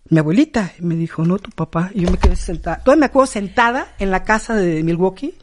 [0.09, 0.73] Mi abuelita.
[0.77, 1.89] Y me dijo, no, tu papá.
[1.95, 2.83] Y yo me quedé sentada.
[2.83, 5.33] Todavía me acuerdo sentada en la casa de Milwaukee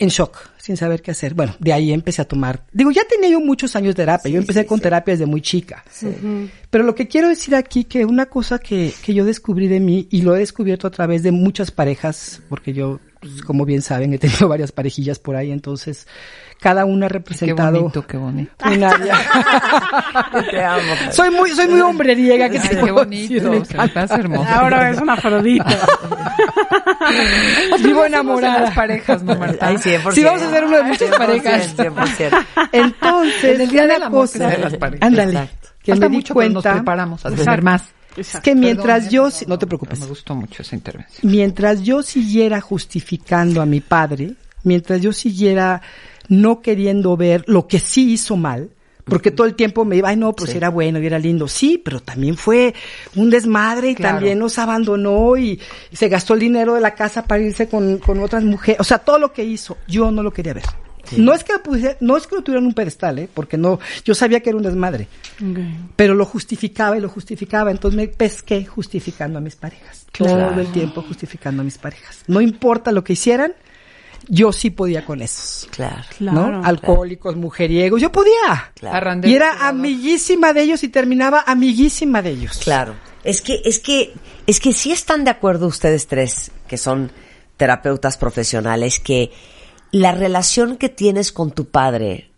[0.00, 1.34] en shock, sin saber qué hacer.
[1.34, 2.64] Bueno, de ahí empecé a tomar.
[2.72, 4.30] Digo, ya tenía yo muchos años de terapia.
[4.30, 5.84] yo empecé con terapia desde muy chica.
[6.70, 10.08] Pero lo que quiero decir aquí que una cosa que, que yo descubrí de mí
[10.10, 14.12] y lo he descubierto a través de muchas parejas, porque yo, pues, como bien saben,
[14.14, 16.06] he tenido varias parejillas por ahí, entonces
[16.60, 18.52] cada una ha Qué representado bonito, qué bonito.
[18.66, 19.14] un área.
[20.50, 20.92] Te amo.
[21.10, 24.48] soy muy, soy muy hombreriega, que Ay, te qué bonito, decir, hace hermoso.
[24.48, 25.78] Ahora es una afrodita.
[27.82, 28.60] Vivo enamorada.
[28.60, 29.68] las parejas, ¿no, Marta?
[29.68, 30.12] Ay, 100%.
[30.12, 31.76] Sí, vamos a hacer uno de muchas 100%, parejas.
[31.76, 32.46] 100%.
[32.72, 35.06] Entonces, En el Día una Amor se cosa, hacen las parejas.
[35.06, 35.48] ándale,
[35.82, 37.84] que Falta me di mucho, pero nos cuenta preparamos a tener más.
[38.42, 39.44] Que mientras Perdón, yo, ¿eh?
[39.46, 41.30] no te preocupes, Me gustó mucho esa intervención.
[41.30, 44.34] mientras yo siguiera justificando a mi padre,
[44.64, 45.80] mientras yo siguiera
[46.28, 48.70] no queriendo ver lo que sí hizo mal,
[49.04, 50.56] porque todo el tiempo me iba, ay no, pues Sí.
[50.56, 51.48] era bueno y era lindo.
[51.48, 52.74] Sí, pero también fue
[53.16, 54.16] un desmadre y Claro.
[54.18, 55.58] también nos abandonó y,
[55.90, 58.80] y se gastó el dinero de la casa para irse con, con otras mujeres.
[58.80, 60.64] O sea, todo lo que hizo, yo no lo quería ver.
[61.16, 63.28] No es que lo pusiera- no es que lo tuviera en un pedestal, ¿eh?
[63.32, 65.08] porque no, yo sabía que era un desmadre,
[65.96, 70.06] pero lo justificaba y lo justificaba, entonces me pesqué justificando a mis parejas.
[70.12, 70.50] Claro.
[70.50, 72.18] Todo el tiempo justificando a mis parejas.
[72.26, 73.52] No importa lo que hicieran,
[74.28, 75.68] yo sí podía con esos.
[75.70, 76.04] Claro.
[76.20, 76.64] ¿no?
[76.64, 78.72] Alcohólicos, mujeriegos, yo podía.
[78.74, 79.26] Claro.
[79.26, 82.58] Y era amiguísima de ellos y terminaba amiguísima de ellos.
[82.62, 82.94] Claro.
[83.24, 84.12] Es que, es que,
[84.46, 87.10] es que sí están de acuerdo ustedes tres, que son
[87.56, 89.30] terapeutas profesionales, que
[89.92, 92.30] la relación que tienes con tu padre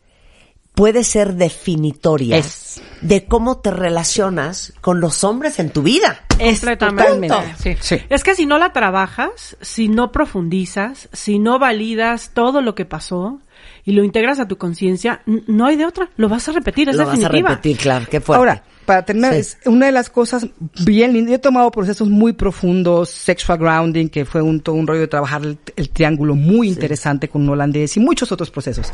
[0.74, 2.80] puede ser definitoria Es.
[3.02, 6.24] de cómo te relacionas con los hombres en tu vida.
[6.38, 7.76] Completamente.
[7.80, 7.96] Sí.
[8.08, 12.84] Es que si no la trabajas, si no profundizas, si no validas todo lo que
[12.86, 13.40] pasó
[13.84, 16.08] y lo integras a tu conciencia, no hay de otra.
[16.16, 17.50] Lo vas a repetir, es Lo vas a definitiva.
[17.50, 18.38] repetir, claro, qué fuerte.
[18.38, 19.40] Ahora, para terminar, Sí.
[19.40, 20.46] es una de las cosas
[20.84, 21.30] bien lindas.
[21.30, 25.08] Yo he tomado procesos muy profundos, sexual grounding, que fue un, todo un rollo de
[25.08, 28.92] trabajar el, el triángulo muy interesante con un holandés y muchos otros procesos.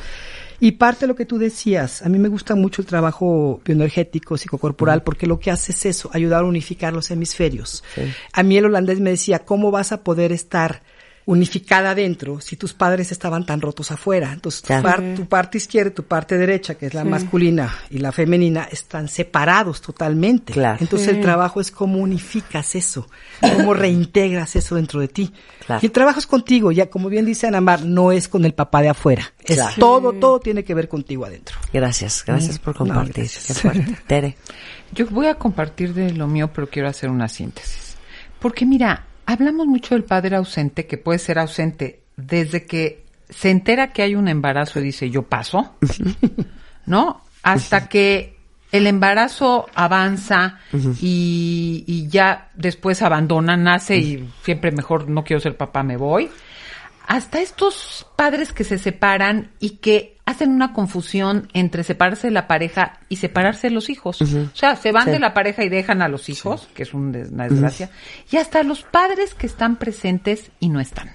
[0.60, 4.36] Y parte de lo que tú decías, a mí me gusta mucho el trabajo bioenergético,
[4.36, 7.84] psicocorporal, porque lo que hace es eso, ayudar a unificar los hemisferios.
[8.32, 10.82] A mí el holandés me decía, ¿cómo vas a poder estar
[11.30, 14.32] unificada adentro si tus padres estaban tan rotos afuera?
[14.32, 17.08] Entonces, tu, par- parte izquierda y tu parte derecha, que es la Sí.
[17.08, 20.54] masculina y la femenina, están separados totalmente.
[20.54, 20.78] Claro.
[20.80, 21.16] Entonces, Sí.
[21.16, 23.06] el trabajo es cómo unificas eso,
[23.40, 25.30] cómo reintegras eso dentro de ti.
[25.66, 25.80] Claro.
[25.82, 28.54] Y el trabajo es contigo, ya como bien dice Ana Mar, no es con el
[28.54, 29.30] papá de afuera.
[29.44, 29.74] Es Claro.
[29.78, 31.56] todo, todo tiene que ver contigo adentro.
[31.72, 33.28] Gracias, gracias por compartir.
[33.46, 33.98] Qué fuerte.
[34.06, 34.36] Tere.
[34.92, 37.96] Yo voy a compartir de lo mío, pero quiero hacer una síntesis.
[38.40, 43.92] Porque mira, hablamos mucho del padre ausente, que puede ser ausente desde que se entera
[43.92, 45.76] que hay un embarazo y dice yo paso,
[46.86, 47.20] ¿no?
[47.42, 48.38] Hasta que
[48.72, 50.60] el embarazo avanza
[51.00, 56.30] y, y ya después abandona, nace y siempre mejor no quiero ser papá, me voy.
[57.08, 62.46] Hasta estos padres que se separan y que hacen una confusión entre separarse de la
[62.46, 64.20] pareja y separarse de los hijos.
[64.20, 65.12] O sea, se van Sí.
[65.12, 67.88] de la pareja y dejan a los hijos, que es un des- una desgracia,
[68.30, 71.10] y hasta los padres que están presentes y no están.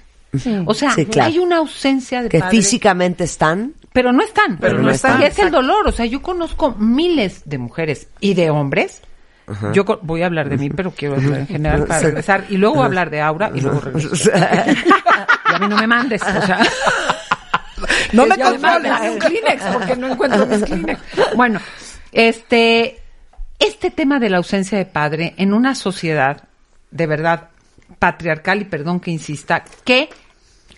[0.66, 1.28] O sea, Sí, claro.
[1.30, 3.74] hay una ausencia de Que padres físicamente están.
[3.92, 4.58] pero no están.
[4.58, 5.22] Pero no están.
[5.22, 5.86] Y es el dolor.
[5.86, 9.00] O sea, yo conozco miles de mujeres y de hombres.
[9.46, 9.72] Ajá.
[9.72, 12.44] Yo voy a hablar de mí, pero quiero hablar en general para regresar.
[12.48, 14.30] Y luego hablar de Aura y luego regreso.
[14.34, 16.22] y a mí no me mandes.
[16.22, 16.60] O sea.
[18.12, 18.92] No me controles.
[19.10, 21.00] un Kleenex porque no encuentro mis Kleenex.
[21.36, 21.60] Bueno,
[22.12, 23.00] este,
[23.58, 26.44] este tema de la ausencia de padre en una sociedad
[26.90, 27.48] de verdad
[27.98, 30.08] patriarcal y perdón que insista, que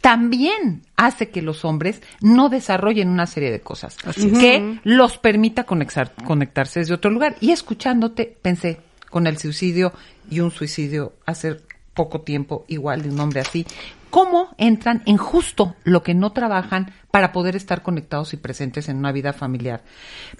[0.07, 5.65] también hace que los hombres no desarrollen una serie de cosas Así que los permita
[5.65, 7.35] conectarse desde otro lugar.
[7.41, 8.79] Y escuchándote, pensé
[9.11, 9.93] con el suicidio
[10.31, 11.57] y un suicidio hace
[11.93, 13.67] poco tiempo igual de un hombre así,
[14.09, 18.99] cómo entran en justo lo que no trabajan para poder estar conectados y presentes en
[18.99, 19.83] una vida familiar.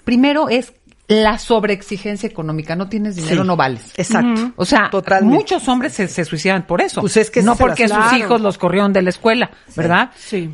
[0.05, 0.71] Primero es
[1.07, 3.93] la sobreexigencia económica, no tienes dinero, Sí, no vales.
[3.95, 4.51] exacto.
[4.57, 5.35] O sea, Totalmente.
[5.37, 6.99] muchos hombres se, se suicidan por eso.
[7.01, 8.17] Pues es que no porque las- sus claro.
[8.17, 10.11] hijos los corrieron de la escuela, ¿verdad?
[10.17, 10.49] Sí.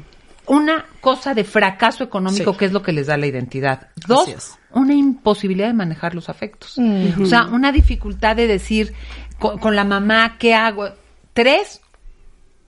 [0.46, 2.60] Una cosa de fracaso económico Sí.
[2.60, 3.88] que es lo que les da la identidad.
[4.08, 6.78] Dos, una imposibilidad de manejar los afectos.
[7.20, 8.94] O sea, una dificultad de decir
[9.40, 10.90] con, con la mamá, ¿qué hago?
[11.34, 11.82] Tres,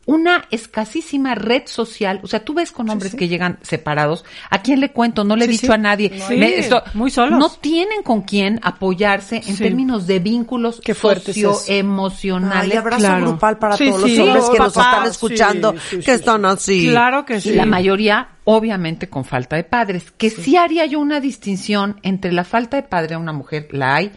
[0.08, 2.20] una escasísima red social.
[2.24, 4.24] O sea, tú ves con hombres que llegan separados.
[4.52, 5.24] ¿A quién le cuento?
[5.24, 5.72] No le he Sí, dicho sí.
[5.74, 6.12] a nadie.
[6.28, 7.40] Sí, Me- esto- muy solos.
[7.40, 9.64] No tienen con quién apoyarse en Sí.
[9.64, 12.78] términos de vínculos es socioemocionales.
[12.78, 13.26] abrazo Claro.
[13.28, 14.18] grupal para Sí, todos sí.
[14.18, 16.12] los hombres que nos están escuchando, sí, sí, que sí.
[16.12, 16.88] están así.
[16.90, 17.54] Claro que Y sí.
[17.54, 20.12] la mayoría, obviamente, con falta de padres.
[20.18, 20.56] Que sí.
[20.56, 24.12] haría yo una distinción entre la falta de padre a una mujer, la hay,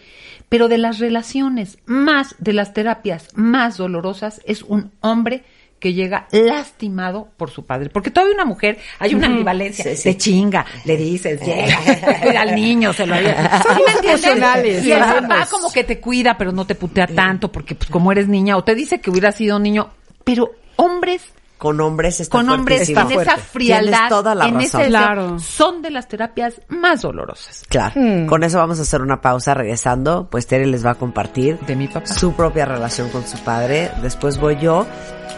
[0.48, 5.44] pero de las relaciones más, de las terapias más dolorosas, es un hombre
[5.78, 7.90] que llega lastimado por su padre.
[7.90, 10.08] Porque todavía una mujer, hay una ambivalencia, Sí, sí.
[10.10, 11.78] de chinga, le dices, llega,
[12.22, 13.62] cuida al niño, se lo había...
[13.62, 14.24] Somos ¿Sí me entiendes?
[14.26, 17.88] emocionales, Y el papá como que te cuida, pero no te putea tanto, porque pues
[17.90, 19.90] como eres niña, o te dice que hubiera sido niño,
[20.24, 21.22] pero hombres
[21.58, 23.20] Con hombres está con hombres fuertísimo.
[23.20, 24.80] en esa frialdad, Tienes toda la en razón.
[24.80, 25.38] ese Claro.
[25.40, 27.64] son de las terapias más dolorosas.
[27.68, 27.94] Claro.
[28.28, 29.54] Con eso vamos a hacer una pausa.
[29.54, 32.06] Regresando, pues Tere les va a compartir De mi papá.
[32.06, 33.90] su propia relación con su padre.
[34.02, 34.86] Después voy yo.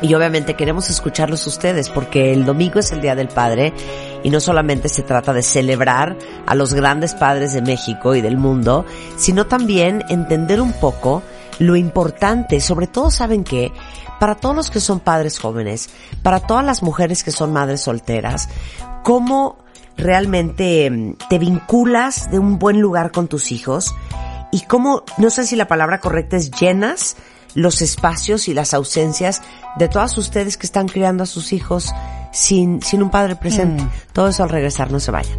[0.03, 3.75] Y obviamente queremos escucharlos ustedes porque el domingo es el Día del Padre
[4.23, 6.17] y no solamente se trata de celebrar
[6.47, 8.87] a los grandes padres de México y del mundo,
[9.19, 11.23] sino también entender un poco
[11.61, 13.71] lo importante, sobre todo saben que
[14.19, 15.91] para todos los que son padres jóvenes,
[16.23, 18.49] para todas las mujeres que son madres solteras,
[19.05, 19.59] cómo
[19.97, 23.95] realmente mm, te vinculas de un buen lugar con tus hijos
[24.51, 27.17] y cómo, no sé si la palabra correcta es llenas
[27.55, 29.43] los espacios y las ausencias
[29.77, 31.93] de todas ustedes que están criando a sus hijos
[32.33, 33.83] sin, sin un padre presente.
[33.83, 33.91] Mm.
[34.13, 35.39] Todo eso al regresar, no se vayan.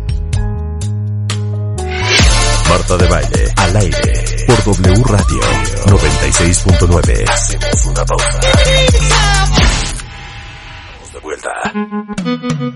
[2.70, 5.40] Marta de Baile, al aire, por W Radio
[5.86, 7.30] 96.9.
[7.30, 8.40] Hacemos una pausa.
[10.94, 11.50] Vamos de vuelta.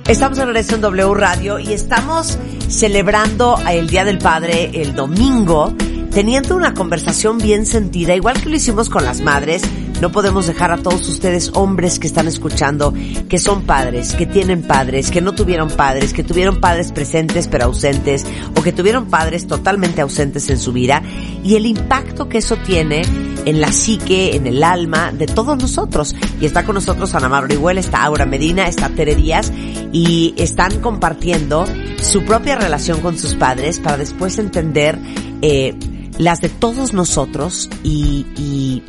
[0.07, 2.37] Estamos en regreso en W Radio y estamos
[2.67, 5.73] celebrando el Día del Padre el domingo,
[6.11, 9.63] teniendo una conversación bien sentida, igual que lo hicimos con las madres.
[10.01, 12.93] No podemos dejar a todos ustedes, hombres que están escuchando,
[13.29, 17.65] que son padres, que tienen padres, que no tuvieron padres, que tuvieron padres presentes pero
[17.65, 18.25] ausentes,
[18.57, 21.01] o que tuvieron padres totalmente ausentes en su vida,
[21.43, 23.03] y el impacto que eso tiene
[23.45, 26.15] en la psique, en el alma de todos nosotros.
[26.41, 29.51] Y está con nosotros Ana Orihuela, está Aura Medina, está Tere Díaz,
[29.91, 31.65] y están compartiendo
[32.01, 34.99] su propia relación con sus padres para después entender
[35.41, 35.73] eh,
[36.17, 38.83] las de todos nosotros y, y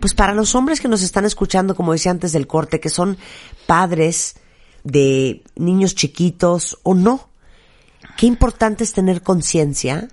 [0.00, 3.16] pues para los hombres que nos están escuchando, como decía antes del corte, que son
[3.66, 4.36] padres
[4.84, 7.28] de niños chiquitos o no,
[8.16, 10.08] qué importante es tener conciencia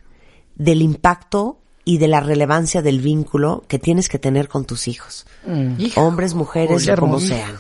[0.56, 5.28] del impacto y de la relevancia del vínculo que tienes que tener con tus hijos.
[5.98, 7.52] Hombres, mujeres, Qué o como sean.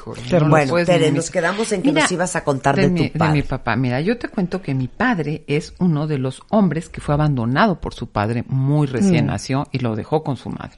[0.49, 3.09] Bueno, Pues, Tere, mi- nos quedamos en que Mira, nos ibas a contar de, mi,
[3.11, 3.33] tu padre.
[3.33, 3.75] De mi papá.
[3.75, 7.79] Mira, yo te cuento que mi padre es uno de los hombres que fue abandonado
[7.79, 9.27] por su padre muy recién Mm.
[9.27, 10.77] nació y lo dejó con su madre.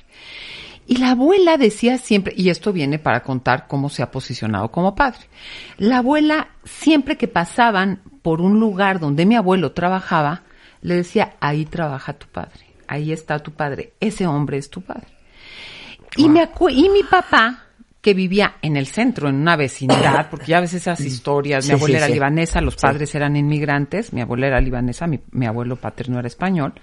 [0.90, 4.96] Y la abuela decía siempre, y esto viene para contar cómo se ha posicionado como
[4.96, 5.20] padre.
[5.78, 10.44] La abuela, siempre que pasaban por un lugar donde mi abuelo trabajaba,
[10.82, 15.08] le decía, ahí trabaja tu padre, ahí está tu padre, ese hombre es tu padre.
[16.16, 17.66] Y, me acu- y mi papá,
[18.00, 21.76] que vivía en el centro, en una vecindad, porque ya ves esas historias, Sí, mi
[21.76, 22.14] abuela sí, era sí.
[22.14, 26.74] libanesa, los padres eran inmigrantes, mi abuela era libanesa, mi, mi abuelo paterno era español.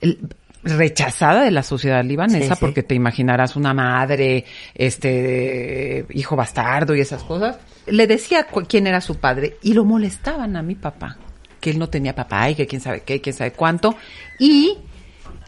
[0.00, 0.18] El-
[0.62, 2.60] rechazada de la sociedad libanesa Sí, sí.
[2.60, 7.58] porque te imaginarás una madre, este hijo bastardo y esas cosas.
[7.86, 11.16] Le decía quién era su padre y lo molestaban a mi papá,
[11.60, 13.96] que él no tenía papá y que quién sabe qué, quién sabe cuánto
[14.38, 14.76] y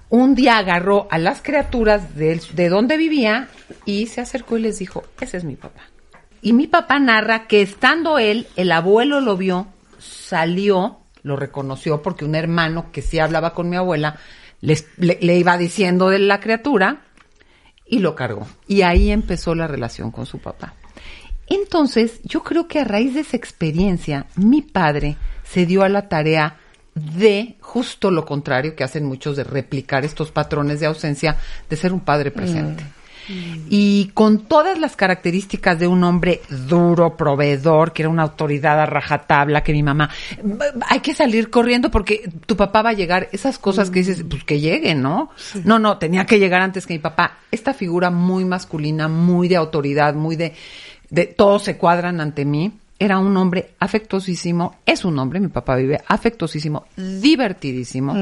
[0.08, 3.48] un día agarró a las criaturas de, de donde vivía
[3.86, 5.82] y se acercó y les dijo, ese es mi papá.
[6.42, 9.68] Y mi papá narra que estando él, el abuelo lo vio,
[9.98, 14.16] salió, lo reconoció porque un hermano que sí hablaba con mi abuela
[14.62, 17.02] le, le iba diciendo de la criatura
[17.86, 18.46] y lo cargó.
[18.66, 20.74] Y ahí empezó la relación con su papá.
[21.46, 26.08] Entonces, yo creo que a raíz de esa experiencia, mi padre se dio a la
[26.08, 26.56] tarea
[26.94, 31.36] de justo lo contrario que hacen muchos de replicar estos patrones de ausencia,
[31.68, 32.84] de ser un padre presente.
[33.68, 38.86] Y con todas las características de un hombre duro, proveedor, que era una autoridad a
[38.86, 40.10] rajatabla, que mi mamá,
[40.88, 44.44] hay que salir corriendo porque tu papá va a llegar, esas cosas que dices, pues
[44.44, 45.30] que llegue, ¿no?
[45.64, 47.38] No, no, tenía que llegar antes que mi papá.
[47.50, 50.54] Esta figura muy masculina, muy de autoridad, muy de,
[51.10, 52.72] de todos se cuadran ante mí.
[53.02, 58.14] Era un hombre afectuosísimo, es un hombre, mi papá vive afectuosísimo, divertidísimo.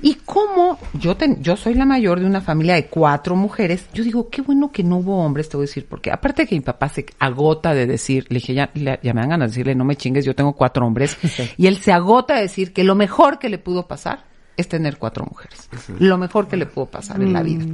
[0.00, 4.04] Y como yo, ten- yo soy la mayor de una familia de cuatro mujeres, yo
[4.04, 6.54] digo, qué bueno que no hubo hombres, te voy a decir, porque aparte de que
[6.54, 9.84] mi papá se agota de decir, le dije, ya me dan ganas de decirle, no
[9.84, 11.16] me chingues, yo tengo cuatro hombres,
[11.56, 14.24] y él se agota de decir que lo mejor que le pudo pasar
[14.56, 15.68] es tener cuatro mujeres.
[15.98, 17.64] Lo mejor que le pudo pasar en la vida.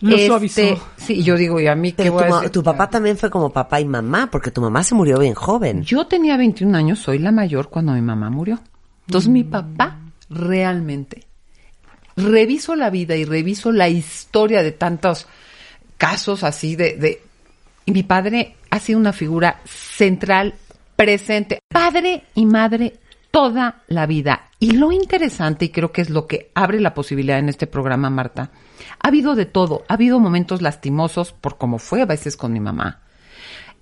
[0.00, 0.60] Lo Este, suavizó.
[0.96, 2.52] Sí, yo digo, ¿y a mí qué Pero voy a tu, ma- decir?
[2.52, 5.82] tu papá también fue como papá y mamá, porque tu mamá se murió bien joven.
[5.82, 8.58] Yo tenía 21 años, soy la mayor cuando mi mamá murió.
[9.06, 9.98] Entonces mi papá
[10.30, 11.24] realmente
[12.16, 15.26] reviso la vida y reviso la historia de tantos
[15.98, 17.22] casos así de, de
[17.84, 20.54] y mi padre ha sido una figura central,
[20.96, 22.94] presente, padre y madre
[23.36, 24.48] toda la vida.
[24.58, 28.08] Y lo interesante, y creo que es lo que abre la posibilidad en este programa,
[28.08, 28.50] Marta,
[28.98, 29.84] ha habido de todo.
[29.88, 33.02] Ha habido momentos lastimosos por cómo fue a veces con mi mamá.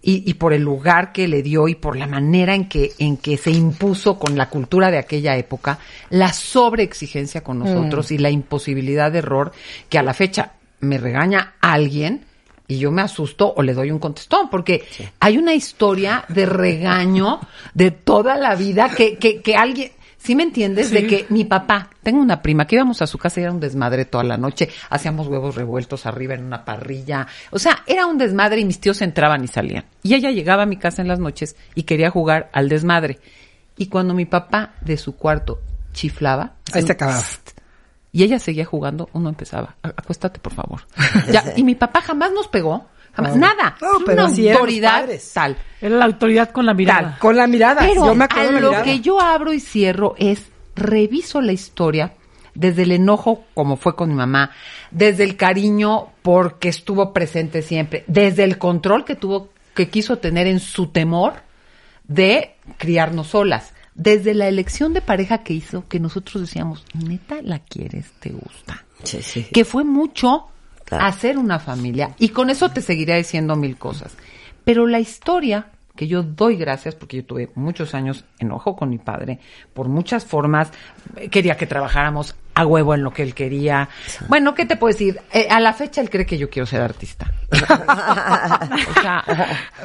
[0.02, 3.16] Y, y por el lugar que le dio y por la manera en que, en
[3.16, 5.78] que se impuso con la cultura de aquella época,
[6.10, 9.52] la sobreexigencia con nosotros y la imposibilidad de error
[9.89, 12.24] que a la fecha me regaña alguien
[12.66, 14.85] y yo me asusto o le doy un contestón, porque
[15.20, 17.41] hay una historia de regaño
[17.74, 20.91] de toda la vida que, que, que alguien, ¿sí me entiendes?
[20.91, 23.61] De que mi papá, tengo una prima que íbamos a su casa y era un
[23.61, 28.16] desmadre toda la noche, hacíamos huevos revueltos arriba en una parrilla, o sea, era un
[28.16, 29.85] desmadre y mis tíos entraban y salían.
[30.03, 33.19] Y ella llegaba a mi casa en las noches y quería jugar al desmadre.
[33.77, 35.61] Y cuando mi papá de su cuarto
[35.93, 37.23] chiflaba, Ahí se acababa.
[38.15, 40.81] Y ella seguía jugando, uno empezaba, "A- acuéstate por favor.
[41.31, 43.41] Ya, y mi papá jamás nos pegó, jamás, No.
[43.49, 43.77] nada.
[43.82, 45.57] No, pero una autoridad tal.
[45.81, 47.19] Era la autoridad con la mirada.
[47.20, 47.81] Con la mirada.
[47.82, 48.85] Pero yo me acuerdo a de la lo mirada.
[48.85, 50.47] que yo abro y cierro es
[50.77, 52.15] reviso la historia
[52.55, 54.53] desde el enojo como fue con mi mamá,
[54.93, 60.47] desde el cariño porque estuvo presente siempre, desde el control que tuvo que quiso tener
[60.47, 61.35] en su temor
[62.07, 63.73] de criarnos solas.
[63.94, 68.84] Desde la elección de pareja que hizo, que nosotros decíamos, neta, la quieres, te gusta.
[69.04, 69.46] Sí, sí.
[69.52, 70.48] Que fue mucho
[70.84, 71.04] Claro.
[71.06, 72.14] hacer una familia.
[72.18, 74.14] Y con eso te seguiré diciendo mil cosas.
[74.64, 78.98] Pero la historia que yo doy gracias, porque yo tuve muchos años enojo con mi
[78.98, 79.38] padre,
[79.72, 80.70] por muchas formas,
[81.16, 83.89] eh, quería que trabajáramos a huevo en lo que él quería.
[84.28, 85.20] Bueno, ¿qué te puedo decir?
[85.32, 87.31] Eh, a la fecha él cree que yo quiero ser artista.
[87.51, 87.56] o
[89.01, 89.24] sea,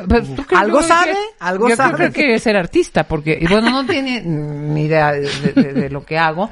[0.08, 1.94] pues, ¿tú crees- Algo yo sabe, que- algo yo sabe.
[1.96, 5.22] creo que quiere ser artista, porque, bueno, no tiene ni idea de,
[5.54, 6.50] de- de lo que hago,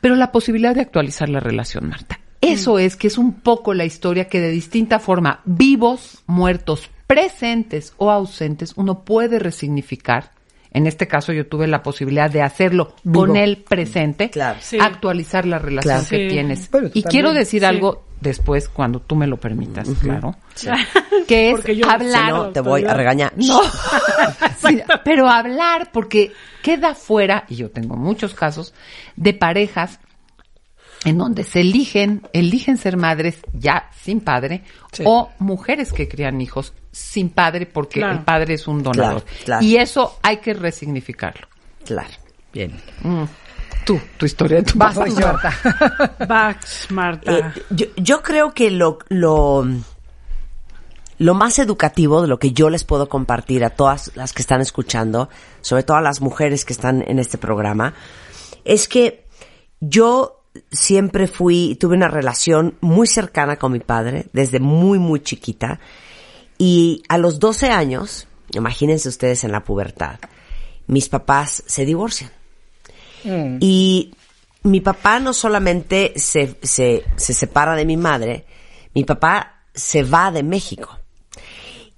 [0.00, 2.18] pero la posibilidad de actualizar la relación, Marta.
[2.40, 7.94] Eso es que es un poco la historia que de distinta forma, vivos, muertos, presentes
[7.96, 10.30] o ausentes, uno puede resignificar.
[10.74, 13.20] En este caso yo tuve la posibilidad de hacerlo Vivo.
[13.20, 14.30] con el presente,
[14.60, 14.76] Sí.
[14.78, 16.08] actualizar la relación Claro.
[16.10, 16.28] que Sí.
[16.28, 16.70] tienes.
[16.92, 17.66] Y quiero decir Sí.
[17.66, 20.34] algo después, cuando tú me lo permitas, claro.
[21.28, 22.24] Que es Porque yo- hablar.
[22.26, 23.32] Si no, te voy a regañar.
[23.36, 23.60] No.
[24.66, 26.32] Sí, pero hablar, porque
[26.62, 28.72] queda fuera, y yo tengo muchos casos,
[29.16, 30.00] de parejas
[31.04, 34.62] en donde se eligen, eligen ser madres ya sin padre,
[35.04, 38.18] o mujeres que crían hijos sin padre porque Claro.
[38.18, 39.24] el padre es un donador.
[39.24, 39.64] Claro, claro.
[39.64, 41.48] Y eso hay que resignificarlo.
[41.84, 42.14] Claro.
[42.52, 42.72] Bien.
[43.02, 43.24] Mm.
[43.84, 45.26] Tú, tu historia de tu Vas, papá, yo.
[45.26, 46.16] Marta.
[46.28, 47.38] Vax, Marta.
[47.38, 49.66] Eh, yo, yo creo que lo, lo,
[51.18, 54.60] lo más educativo de lo que yo les puedo compartir a todas las que están
[54.60, 55.28] escuchando,
[55.60, 57.94] sobre todo a las mujeres que están en este programa,
[58.64, 59.26] es que
[59.80, 65.78] yo siempre fui, tuve una relación muy cercana con mi padre desde muy, muy chiquita.
[66.58, 70.18] Y a los 12 años, imagínense ustedes en la pubertad,
[70.86, 72.30] mis papás se divorcian.
[73.60, 74.14] Y
[74.64, 78.44] mi papá no solamente se, se, se separa de mi madre,
[78.94, 80.98] mi papá se va de México.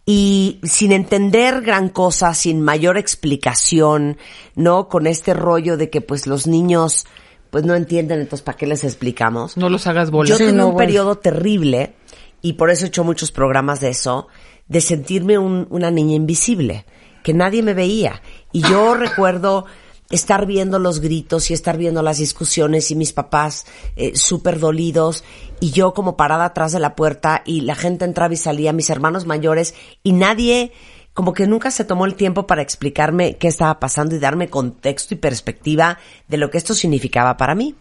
[0.09, 4.19] Y sin entender gran cosa, sin mayor explicación,
[4.55, 4.89] ¿no?
[4.89, 7.07] Con este rollo de que pues los niños
[7.51, 9.57] pues no entienden, entonces ¿para qué les explicamos?
[9.57, 10.31] No los hagas bolas.
[10.31, 10.87] Yo Sí, tuve no, un bueno.
[10.87, 11.95] periodo terrible,
[12.43, 14.29] y por eso he hecho muchos programas de eso,
[14.69, 16.85] de sentirme un- una niña invisible,
[17.23, 18.23] que nadie me veía.
[18.53, 19.67] Y yo recuerdo
[20.11, 25.25] estar viendo los gritos y estar viendo las discusiones y mis papás eh, súper dolidos
[25.59, 28.89] y yo como parada atrás de la puerta y la gente entraba y salía, mis
[28.89, 30.71] hermanos mayores y nadie
[31.13, 35.15] como que nunca se tomó el tiempo para explicarme qué estaba pasando y darme contexto
[35.15, 35.99] y perspectiva
[36.29, 37.75] de lo que esto significaba para mí.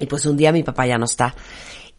[0.00, 1.36] Y pues un día mi papá ya no está.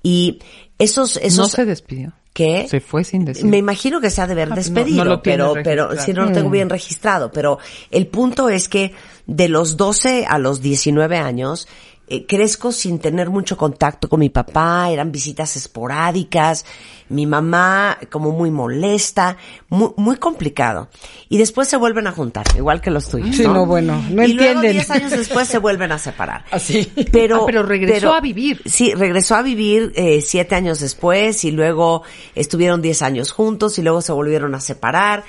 [0.02, 0.40] Y
[0.80, 2.14] esos, esos no se despidió.
[2.34, 2.66] ¿Qué?
[2.68, 3.46] Se fue sin decir.
[3.46, 6.02] Me imagino que se ha de haber Ah, no- despedido, no lo tienes pero, pero
[6.02, 6.54] si no lo tengo Mm.
[6.54, 7.32] bien registrado.
[7.32, 7.60] Pero
[7.92, 8.92] el punto es que
[9.28, 11.68] de los 12 a los 19 años,
[12.08, 16.66] eh, crezco sin tener mucho contacto con mi papá, eran visitas esporádicas,
[17.10, 19.38] mi mamá como muy molesta,
[19.70, 20.90] muy, muy complicado.
[21.30, 23.36] Y después se vuelven a juntar, igual que los tuyos.
[23.36, 24.72] Sí, no, bueno, no y luego entienden.
[24.74, 26.44] 10 años después se vuelven a separar.
[26.52, 26.92] Así.
[27.12, 28.62] Pero, Ah, pero regresó a vivir.
[28.66, 32.04] Sí, regresó a vivir eh, siete años después y luego
[32.36, 35.24] estuvieron diez años juntos y luego se volvieron a separar.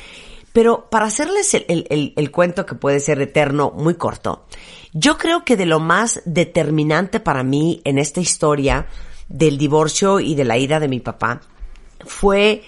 [0.53, 4.47] Pero para hacerles el, el- el- el cuento que puede ser eterno, muy corto,
[4.95, 8.87] yo creo que de lo más determinante para mí en esta historia
[9.29, 11.41] del divorcio y de la ida de mi papá
[12.07, 12.63] fue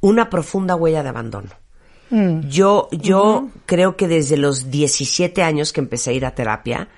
[0.00, 1.50] una profunda huella de abandono.
[2.08, 6.88] Yo, yo creo que desde los 17 años que empecé a ir a terapia,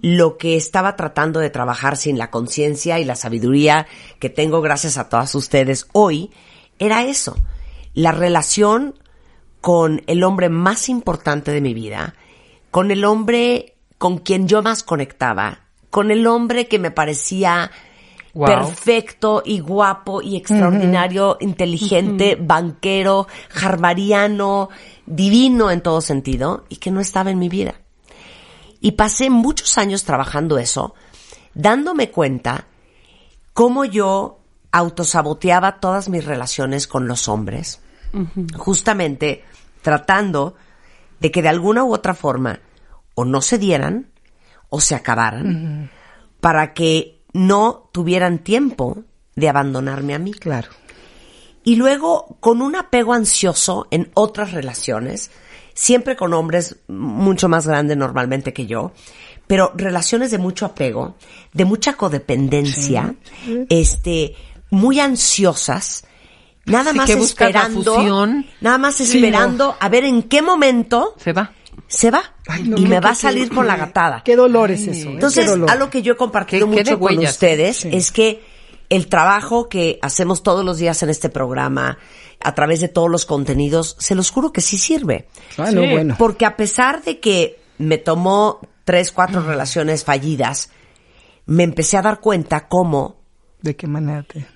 [0.00, 3.86] lo que estaba tratando de trabajar sin la conciencia y la sabiduría
[4.18, 6.30] que tengo gracias a todas ustedes hoy,
[6.78, 7.36] era eso.
[7.94, 8.94] La relación
[9.60, 12.14] con el hombre más importante de mi vida,
[12.78, 17.72] con el hombre con quien yo más conectaba, con el hombre que me parecía
[18.34, 18.46] Wow.
[18.46, 23.26] perfecto y guapo y extraordinario, inteligente, banquero,
[23.60, 24.68] harvariano,
[25.06, 27.74] divino en todo sentido y que no estaba en mi vida.
[28.80, 30.94] Y pasé muchos años trabajando eso,
[31.54, 32.66] dándome cuenta
[33.54, 34.38] cómo yo
[34.70, 37.80] autosaboteaba todas mis relaciones con los hombres,
[38.56, 39.42] justamente
[39.82, 40.54] tratando
[41.18, 42.60] de que de alguna u otra forma
[43.18, 44.06] o no se dieran
[44.68, 45.90] o se acabaran
[46.40, 49.02] para que no tuvieran tiempo
[49.34, 50.32] de abandonarme a mí.
[50.32, 50.68] Claro.
[51.64, 55.32] Y luego, con un apego ansioso en otras relaciones,
[55.74, 58.92] siempre con hombres mucho más grandes normalmente que yo,
[59.48, 61.16] pero relaciones de mucho apego,
[61.52, 63.16] de mucha codependencia,
[63.68, 64.36] este,
[64.70, 66.04] muy ansiosas,
[66.66, 68.46] nada Sí, más que esperando, fusión.
[68.60, 71.50] nada más Sí, esperando a ver en qué momento Se va.
[71.88, 72.22] Se va
[72.64, 74.22] no, y qué- me qué- va a qué- salir con la gatada.
[74.24, 75.08] Qué dolor es eso.
[75.08, 75.12] ¿eh?
[75.14, 75.70] Entonces, Qué dolor.
[75.70, 77.88] algo que yo he compartido Qué- qué mucho con ustedes Sí.
[77.92, 78.42] es que
[78.90, 81.98] el trabajo que hacemos todos los días en este programa,
[82.40, 85.28] a través de todos los contenidos, se los juro que sí sirve.
[85.56, 85.88] Ah, no, Sí.
[85.90, 86.14] bueno.
[86.18, 90.70] Porque a pesar de que me tomó tres, cuatro relaciones fallidas,
[91.46, 93.16] me empecé a dar cuenta cómo
[93.62, 94.46] ¿De qué manera te...?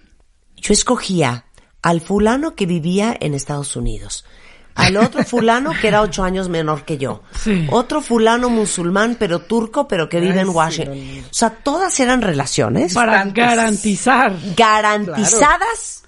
[0.57, 1.47] yo escogía
[1.83, 4.25] al fulano que vivía en Estados Unidos,
[4.75, 7.23] al otro fulano que era ocho años menor que yo,
[7.71, 10.99] otro fulano musulmán pero turco pero que vive Ay, en sí, Washington.
[11.31, 12.95] O sea, todas eran relaciones.
[12.95, 14.35] Para garantizar.
[14.57, 16.02] garantizadas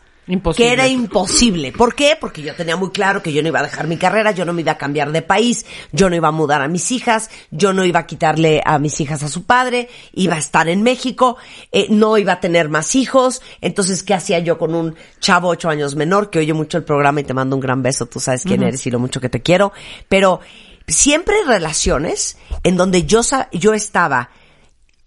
[0.56, 1.72] que era imposible.
[1.72, 2.16] ¿Por qué?
[2.18, 4.52] Porque yo tenía muy claro que yo no iba a dejar mi carrera, yo no
[4.52, 7.72] me iba a cambiar de país, yo no iba a mudar a mis hijas, yo
[7.72, 11.36] no iba a quitarle a mis hijas a su padre, iba a estar en México,
[11.72, 13.42] eh, no iba a tener más hijos.
[13.60, 17.20] Entonces, ¿qué hacía yo con un chavo ocho años menor que oye mucho el programa
[17.20, 18.06] y te mando un gran beso?
[18.06, 19.72] Tú sabes quién eres y lo mucho que te quiero.
[20.08, 20.40] Pero
[20.86, 23.20] siempre relaciones en donde yo,
[23.52, 24.30] yo estaba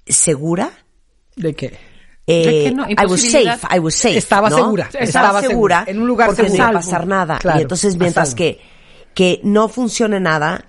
[0.06, 0.72] segura.
[1.36, 1.87] ¿De qué?
[2.30, 2.74] Eh.
[2.98, 4.18] I was safe, I was safe.
[4.18, 4.58] Estaba ¿no?
[4.58, 5.84] segura, Estaba, estaba segura.
[5.88, 6.80] en un lugar porque no iba a seguro.
[6.80, 7.40] pasar nada.
[7.40, 8.60] Claro, y entonces, a mientras que,
[9.14, 10.66] que no funcione nada,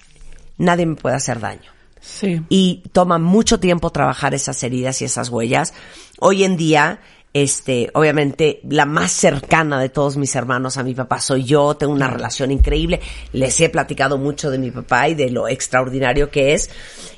[0.57, 1.73] nadie me puede hacer daño.
[2.01, 2.41] Sí.
[2.49, 5.75] Y toma mucho tiempo trabajar esas heridas y esas huellas.
[6.21, 7.01] Hoy en día,
[7.35, 11.77] este, obviamente, la más cercana de todos mis hermanos a mi papá soy yo.
[11.77, 13.01] Tengo una relación increíble.
[13.33, 16.71] Les he platicado mucho de mi papá y de lo extraordinario que es.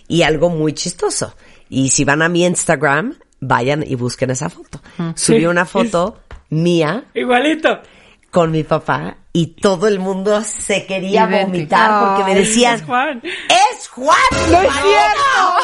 [0.09, 1.37] Y algo muy chistoso.
[1.69, 4.81] Y si van a mi Instagram, vayan y busquen esa foto.
[5.17, 5.47] Subí Sí.
[5.47, 6.19] una foto
[6.51, 7.81] mía Igualito.
[8.31, 13.23] con mi papá y todo el mundo se quería vomitar porque me decían, es Juan.
[13.23, 14.17] ¡Es Juan!
[14.51, 14.69] ¡No es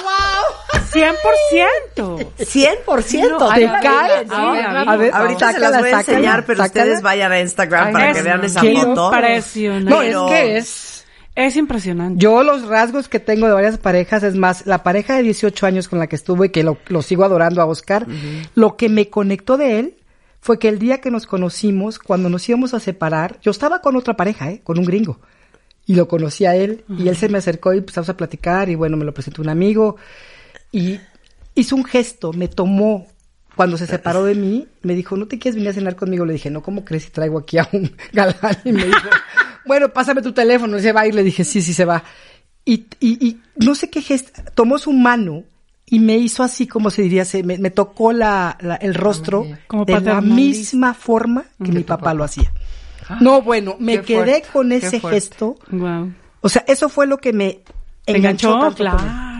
[0.03, 0.81] ¡Wow!
[0.93, 2.33] ¡Cien por ciento!
[2.39, 3.49] ¡Cien por ciento!
[3.53, 4.55] Te caes, ¿no?
[4.55, 6.85] sí, A ver, ahorita se las voy a sácala, enseñar, pero sácala.
[6.85, 9.11] ustedes vayan a Instagram Ay, para es que vean esa foto.
[9.13, 9.91] impresionante.
[9.91, 10.96] No, Pero- es que es...
[11.37, 12.19] Es impresionante.
[12.19, 15.87] Yo los rasgos que tengo de varias parejas, es más, la pareja de 18 años
[15.87, 18.07] con la que estuve y que lo, lo sigo adorando a Oscar,
[18.55, 19.95] lo que me conectó de él
[20.41, 23.97] fue que el día que nos conocimos, cuando nos íbamos a separar, yo estaba con
[23.97, 24.63] otra pareja, ¿eh?
[24.65, 25.21] con un gringo.
[25.85, 28.75] Y lo conocí a él y él se me acercó y empezamos a platicar y
[28.75, 29.97] bueno, me lo presentó un amigo
[30.73, 30.99] y
[31.55, 33.07] hizo un gesto, me tomó
[33.57, 36.25] cuando se separó de mí, me dijo, ¿no te quieres venir a cenar conmigo?
[36.25, 38.57] Le dije, no, ¿cómo crees si traigo aquí a un galán?
[38.65, 39.09] Y me dijo,
[39.67, 41.15] bueno, pásame tu teléfono, se va a ir.
[41.15, 42.03] Le dije, sí, sí, se va.
[42.65, 45.45] Y, y, y no sé qué gesto, tomó su mano
[45.89, 49.47] y me hizo así, como se diría, se, me, me tocó la, la- el rostro
[49.69, 52.53] Como de la misma forma que mi papá lo hacía.
[53.21, 55.57] No, bueno, me Qué quedé fuerte, con ese gesto.
[55.71, 56.13] Wow.
[56.41, 57.61] O sea, eso fue lo que me
[58.05, 58.59] enganchó.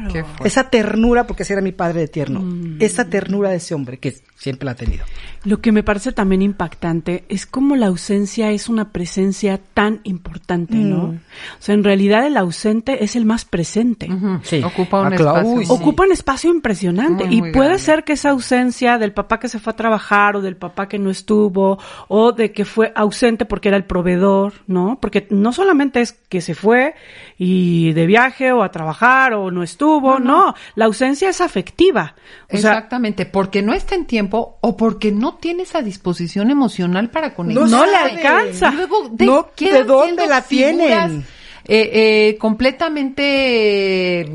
[0.09, 0.13] Claro.
[0.13, 0.49] Qué fuerte.
[0.49, 2.41] Esa ternura, porque ese era mi padre de tierno.
[2.41, 2.77] Mm.
[2.81, 5.05] Esa ternura de ese hombre que siempre la ha tenido.
[5.45, 10.77] Lo que me parece también impactante es cómo la ausencia es una presencia tan importante,
[10.77, 11.09] ¿no?
[11.09, 11.17] Mm.
[11.17, 14.09] O sea, en realidad el ausente es el más presente.
[14.43, 14.63] Sí.
[14.63, 15.49] Ocupa un espacio.
[15.49, 15.73] uy, sí.
[15.73, 17.83] Ocupa un espacio impresionante Muy, y muy puede grande.
[17.85, 20.99] ser que esa ausencia del papá que se fue a trabajar o del papá que
[20.99, 21.79] no estuvo
[22.09, 24.99] o de que fue ausente porque era el proveedor, ¿no?
[25.01, 26.95] Porque no solamente es que se fue
[27.39, 32.15] y de viaje o a trabajar o no estuvo, no, la ausencia es afectiva.
[32.53, 37.11] O sea, Exactamente, porque no está en tiempo o porque no tiene esa disposición emocional
[37.11, 37.69] para conectar.
[37.69, 38.71] No le alcanza.
[38.71, 41.25] Luego, de, No, ¿de dónde la tienen?
[41.69, 41.91] eh,
[42.29, 44.31] eh, completamente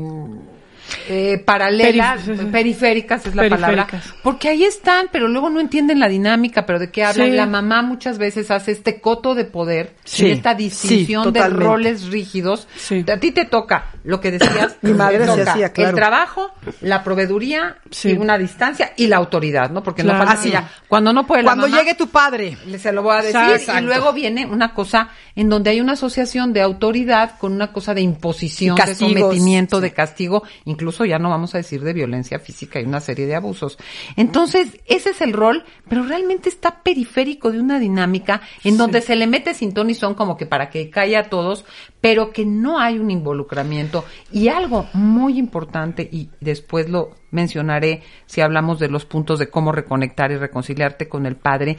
[1.08, 3.86] eh, paralelas, Perif- periféricas es la palabra,
[4.22, 7.30] porque ahí están, pero luego no entienden la dinámica, pero de qué hablan.
[7.30, 7.36] Sí.
[7.36, 11.48] La mamá muchas veces hace este coto de poder, Sí, y esta sí, distinción de
[11.48, 12.68] roles rígidos.
[12.76, 13.04] Sí.
[13.12, 14.76] A ti te toca lo que decías.
[14.82, 15.90] Mi madre se hacía, claro.
[15.90, 16.50] El trabajo,
[16.80, 18.10] la proveeduría Sí.
[18.10, 19.82] y una distancia y la autoridad, ¿no?
[19.82, 20.18] Porque Claro.
[20.18, 20.50] no falta Así.
[20.50, 22.56] ya, cuando no puede la Cuando mamá, llegue tu padre.
[22.78, 23.80] se lo voy a decir Exacto.
[23.82, 27.94] y luego viene una cosa en donde hay una asociación de autoridad con una cosa
[27.94, 29.82] de imposición, de sometimiento, Sí.
[29.82, 33.34] de castigo, incluso ya no vamos a decir de violencia física y una serie de
[33.34, 33.78] abusos.
[34.16, 39.16] Entonces, ese es el rol, pero realmente está periférico de una dinámica en donde se
[39.16, 41.64] le mete sin ton y son como que para que caiga a todos,
[42.00, 44.04] pero que no hay un involucramiento.
[44.30, 49.72] Y algo muy importante, y después lo mencionaré si hablamos de los puntos de cómo
[49.72, 51.76] reconectar y reconciliarte con el padre,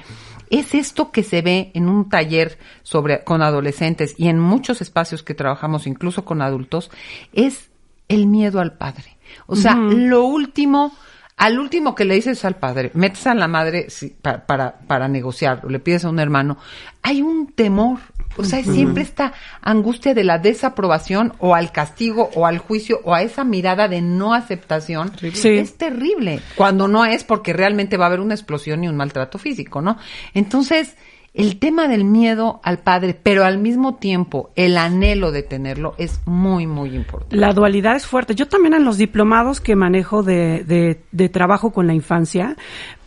[0.50, 5.24] es esto que se ve en un taller sobre con adolescentes y en muchos espacios
[5.24, 6.92] que trabajamos incluso con adultos,
[7.32, 7.70] es
[8.08, 9.18] el miedo al padre.
[9.48, 10.92] O sea, lo último,
[11.38, 15.08] al último que le dices al padre, metes a la madre sí, pa- para, para
[15.08, 16.58] negociar, le pides a un hermano,
[17.02, 18.00] hay un temor.
[18.36, 23.14] O sea, siempre esta angustia de la desaprobación o al castigo o al juicio o
[23.14, 25.12] a esa mirada de no aceptación.
[25.34, 25.50] Sí.
[25.50, 26.40] Es terrible.
[26.56, 29.98] Cuando no es porque realmente va a haber una explosión y un maltrato físico, ¿no?
[30.34, 30.96] Entonces,
[31.34, 36.22] el tema del miedo al padre, pero al mismo tiempo el anhelo de tenerlo es
[36.26, 37.36] muy, muy importante.
[37.36, 38.36] La dualidad es fuerte.
[38.36, 42.56] Yo también en los diplomados que manejo de, de, de trabajo con la infancia,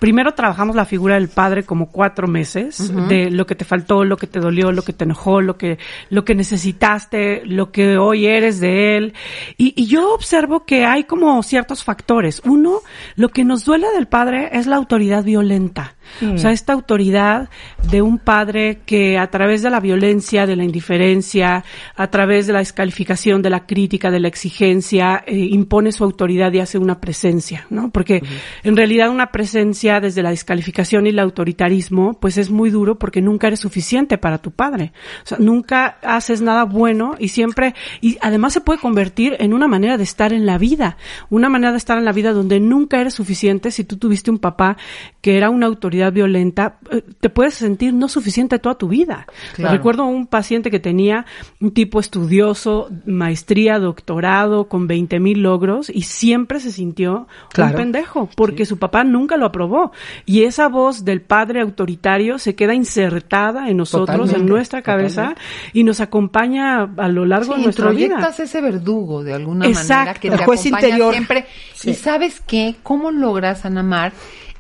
[0.01, 4.17] primero trabajamos la figura del padre como cuatro meses, de lo que te faltó, lo
[4.17, 5.79] que te dolió, lo que te enojó, lo que,
[6.11, 9.15] lo que necesitaste, lo que hoy eres de él.
[9.57, 12.43] Y, y yo observo que hay como ciertos factores.
[12.45, 12.81] Uno,
[13.15, 15.96] lo que nos duele del padre es la autoridad violenta.
[16.21, 16.35] Mm.
[16.35, 17.49] O sea, esta autoridad
[17.91, 21.65] de un padre que a través de la violencia, de la indiferencia,
[21.95, 26.53] a través de la descalificación, de la crítica, de la exigencia, eh, impone su autoridad
[26.53, 27.91] y hace una presencia, ¿no?
[27.91, 28.23] Porque
[28.63, 33.21] en realidad una presencia desde la descalificación y el autoritarismo, pues es muy duro porque
[33.21, 34.93] nunca eres suficiente para tu padre.
[35.25, 39.69] O sea, nunca haces nada bueno y siempre, y además se puede convertir en una
[39.69, 40.97] manera de estar en la vida,
[41.31, 44.39] una manera de estar en la vida donde nunca eres suficiente si tú tuviste un
[44.39, 44.77] papá
[45.21, 49.27] que era una autoridad violenta, eh, te puedes sentir no suficiente toda tu vida.
[49.55, 49.77] Claro.
[49.77, 51.27] Recuerdo un paciente que tenía
[51.61, 57.71] un tipo estudioso, maestría, doctorado, con 20 mil logros y siempre se sintió Claro.
[57.73, 59.93] un pendejo porque su papá nunca lo aprobó.
[60.25, 65.35] Y esa voz del padre autoritario se queda insertada en nosotros, Totalmente, en nuestra cabeza
[65.73, 68.31] y nos acompaña a lo largo Sí, de nuestra vida.
[68.39, 69.95] ese verdugo de alguna Exacto.
[69.97, 71.13] manera que El te juez acompaña interior.
[71.13, 71.47] siempre.
[71.75, 71.91] Sí.
[71.91, 74.13] Y sabes qué, cómo logras, Anamar,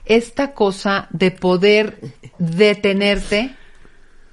[0.06, 1.98] esta cosa de poder
[2.38, 3.54] detenerte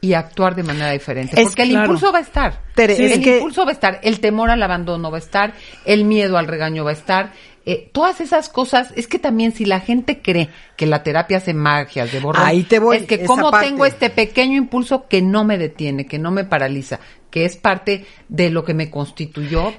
[0.01, 1.39] y actuar de manera diferente.
[1.39, 1.85] Es Porque el claro.
[1.85, 2.61] impulso va a estar.
[2.75, 3.05] Tere, Sí.
[3.05, 5.53] es el que- impulso va a estar, el temor al abandono va a estar,
[5.85, 7.31] el miedo al regaño va a estar.
[7.65, 11.53] eh, todas esas cosas, es que también si la gente cree que la terapia hace
[11.53, 13.67] magias de borrón, Ahí te voy, es que parte.
[13.67, 16.99] tengo este pequeño impulso que no me detiene, que no me paraliza,
[17.31, 19.73] que es parte de lo que me constituyó,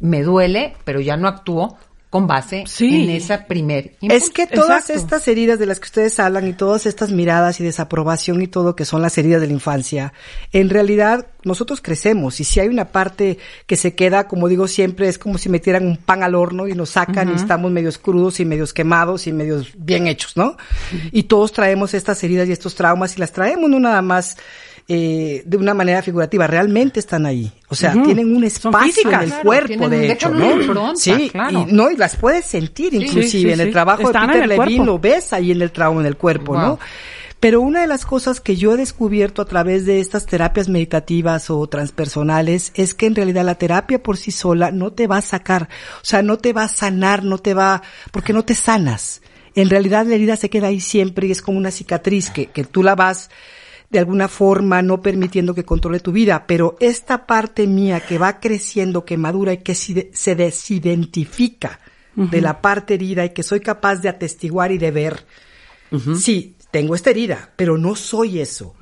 [0.00, 1.76] me duele, pero ya no actúo
[2.12, 4.26] con base en esa primer impulso.
[4.26, 7.64] Es que todas estas heridas de las que ustedes hablan y todas estas miradas y
[7.64, 10.12] desaprobación y todo que son las heridas de la infancia,
[10.52, 15.08] en realidad nosotros crecemos y si hay una parte que se queda, como digo siempre,
[15.08, 18.40] es como si metieran un pan al horno y nos sacan y estamos medios crudos
[18.40, 20.58] y medios quemados y medios bien hechos, ¿no?
[21.12, 24.36] Y todos traemos estas heridas y estos traumas y las traemos no nada más
[24.88, 27.52] eh, de una manera figurativa, realmente están ahí.
[27.68, 29.12] O sea, tienen un espacio físicas.
[29.14, 30.60] en el Claro, cuerpo, de hecho, ¿no?
[30.60, 31.66] impronta, sí, claro.
[31.68, 33.22] y, no, y las puedes sentir inclusive.
[33.28, 36.00] sí, sí, en el trabajo Están de Peter Levine lo ves ahí en el trauma,
[36.00, 36.78] en el cuerpo, ¿no?
[37.42, 41.50] Pero una de las cosas que yo he descubierto a través de estas terapias meditativas
[41.50, 45.22] o transpersonales es que en realidad la terapia por sí sola no te va a
[45.22, 47.82] sacar, o sea, no te va a sanar, no te va,
[48.12, 49.22] porque no te sanas.
[49.56, 52.62] En realidad la herida se queda ahí siempre y es como una cicatriz que, que
[52.62, 53.28] tú la vas
[53.92, 58.40] de alguna forma no permitiendo que controle tu vida, pero esta parte mía que va
[58.40, 61.78] creciendo, que madura y que se desidentifica
[62.16, 65.26] de la parte herida y que soy capaz de atestiguar y de ver,
[66.18, 68.74] sí, tengo esta herida, pero no soy eso.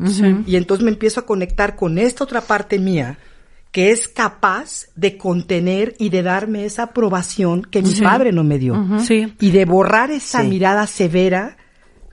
[0.47, 3.19] Y entonces me empiezo a conectar con esta otra parte mía
[3.73, 8.03] que es capaz de contener y de darme esa aprobación que mi Sí.
[8.03, 8.75] padre no me dio.
[8.99, 9.33] Sí.
[9.41, 10.49] Y de borrar esa Sí.
[10.49, 11.57] mirada severa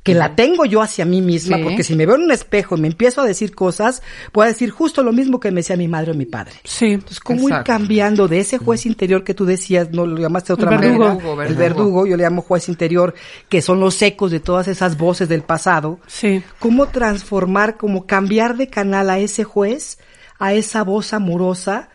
[0.08, 1.64] que la tengo yo hacia mí misma, Sí.
[1.64, 4.02] porque si me veo en un espejo y me empiezo a decir cosas,
[4.34, 6.54] voy a decir justo lo mismo que me decía mi madre o mi padre.
[6.64, 6.88] Sí.
[6.94, 10.54] Entonces, ¿cómo ir cambiando de ese juez interior que tú decías, no lo llamaste de
[10.56, 11.04] otra El verdugo.
[11.06, 11.16] manera?
[11.26, 12.08] Verdugo, El verdugo.
[12.08, 13.14] yo le llamo juez interior,
[13.50, 16.00] que son los ecos de todas esas voces del pasado.
[16.08, 16.42] Sí.
[16.60, 20.00] ¿Cómo transformar, cómo cambiar de canal a ese juez,
[20.40, 21.90] a esa voz amorosa?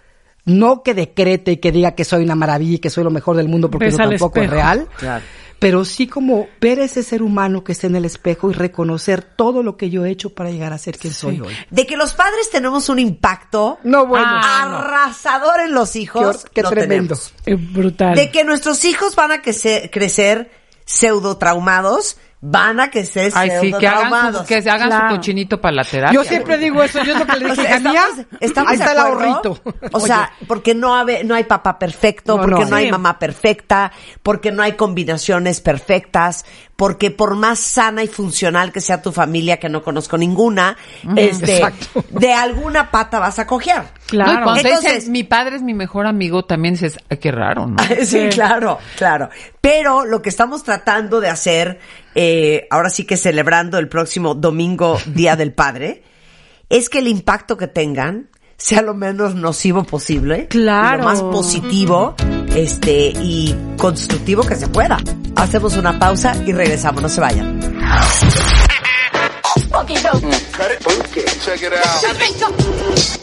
[0.45, 3.37] No que decrete y que diga que soy una maravilla y que soy lo mejor
[3.37, 4.89] del mundo, porque Ves eso tampoco es real.
[4.99, 5.25] Claro.
[5.63, 9.63] Pero sí como ver ese ser humano que está en el espejo y reconocer todo
[9.63, 11.55] lo que yo he hecho para llegar a ser quien soy hoy.
[11.71, 14.27] De que los padres tenemos un impacto No, bueno.
[14.27, 16.45] arrasador en los hijos.
[16.45, 17.17] Qué- qué lo tremendo.
[17.45, 17.73] tenemos.
[17.73, 18.15] brutal.
[18.17, 20.51] De que nuestros hijos van a crece- crecer
[20.85, 22.91] pseudo traumados, van a
[23.37, 24.47] Ay, sí, que hagan, su, traumados.
[24.49, 26.13] que se hagan su cochinito para la terapia.
[26.13, 28.27] Yo siempre digo eso, yo es lo que le O dije sea, a Mía, estamos,
[28.41, 29.61] estamos ahí está el ahorrito.
[29.93, 30.93] O sea, porque no,
[31.35, 32.71] hay papá perfecto, No, porque no.
[32.71, 32.91] no, hay Sí.
[32.91, 33.93] mamá perfecta,
[34.25, 36.45] porque no hay combinaciones perfectas,
[36.77, 40.77] porque por más sana y funcional que sea tu familia, que no conozco ninguna,
[41.17, 42.05] este, Exacto.
[42.11, 43.45] de alguna pata vas a.
[43.45, 47.67] No, cuando te Entonces, mi padre es mi mejor amigo, también dices, ay, qué raro,
[47.67, 47.77] ¿no?
[48.05, 49.29] Sí, claro, claro.
[49.61, 51.79] Pero lo que estamos tratando de hacer,
[52.15, 56.03] eh, ahora sí que celebrando el próximo domingo, Día del Padre,
[56.69, 60.47] es que el impacto que tengan sea lo menos nocivo posible.
[60.49, 60.99] Claro.
[60.99, 62.15] Lo más positivo,
[62.55, 64.99] este, y constructivo que se pueda.
[65.37, 67.61] Hacemos una pausa y regresamos, no se vayan.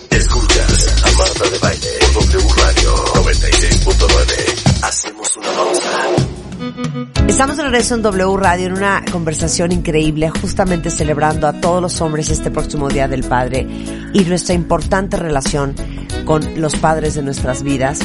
[0.10, 4.84] Escuchas a Marta de Baile por W Radio 96.9.
[4.84, 5.89] Hacemos una pausa.
[7.27, 12.01] Estamos en regreso en W Radio en una conversación increíble, justamente celebrando a todos los
[12.01, 13.65] hombres este próximo Día del Padre
[14.14, 15.76] y nuestra importante relación
[16.26, 17.99] con los padres de nuestras vidas.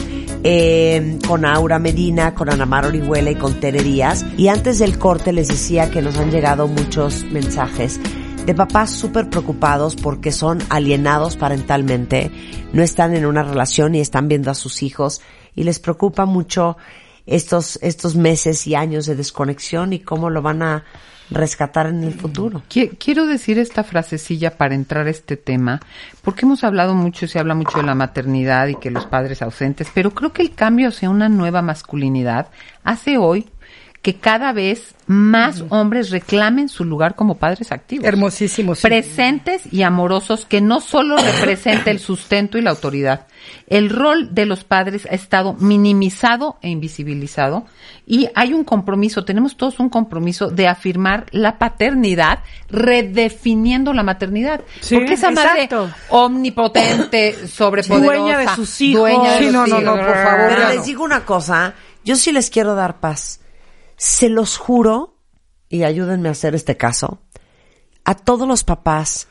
[0.45, 4.25] Eh, con Aura Medina, con Ana Mar Orihuela y con Tere Díaz.
[4.37, 7.99] Y antes del corte les decía que nos han llegado muchos mensajes
[8.45, 12.31] de papás súper preocupados porque son alienados parentalmente,
[12.75, 15.23] no están en una relación y están viendo a sus hijos
[15.55, 16.77] y les preocupa mucho
[17.27, 20.85] estos, estos meses y años de desconexión y cómo lo van a
[21.31, 22.63] rescatar en el futuro.
[22.69, 25.81] Qui- Quiero decir esta frasecilla para entrar a este tema,
[26.23, 29.89] porque hemos hablado mucho, se habla mucho de la maternidad y que los padres ausentes,
[29.95, 32.49] pero creo que el cambio hacia una nueva masculinidad
[32.85, 33.49] hace hoy
[34.05, 38.05] que cada vez más hombres reclamen su lugar como padres activos.
[38.07, 38.75] Hermosísimo.
[38.75, 38.83] sí.
[38.83, 43.27] Presentes y amorosos que no solo representa el sustento y la autoridad.
[43.67, 47.65] El rol de los padres ha estado minimizado e invisibilizado
[48.07, 54.61] y hay un compromiso, tenemos todos un compromiso de afirmar la paternidad redefiniendo la maternidad.
[54.81, 55.91] Sí, Porque esa madre exacto.
[56.11, 59.01] omnipotente, sobrepoderosa, Dueña de sus hijos.
[59.01, 60.49] dueña de Sí, los no, no, no, por favor.
[60.49, 61.73] Pero les digo una cosa,
[62.05, 63.41] yo sí les quiero dar paz.
[63.97, 65.19] Se los juro,
[65.69, 67.21] y ayúdenme a hacer este caso,
[68.05, 69.29] a todos los papás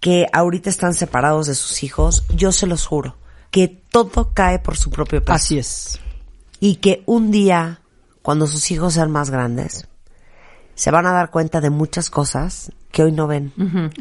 [0.00, 3.16] que ahorita están separados de sus hijos, yo se los juro,
[3.50, 5.32] que todo cae por su propio peso.
[5.32, 6.00] Así es.
[6.58, 7.82] Y que un día,
[8.22, 9.88] cuando sus hijos sean más grandes,
[10.74, 13.52] se van a dar cuenta de muchas cosas que hoy no ven.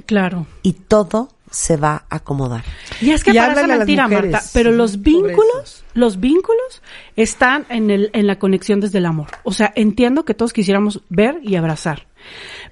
[0.05, 0.47] Claro.
[0.61, 2.63] Y todo se va a acomodar.
[3.01, 4.31] Y es que Y parece mentira, mujeres.
[4.31, 6.81] Marta, pero Sí, los vínculos, los vínculos
[7.15, 9.27] están en el, en la conexión desde el amor.
[9.43, 12.07] O sea, entiendo que todos quisiéramos ver y abrazar.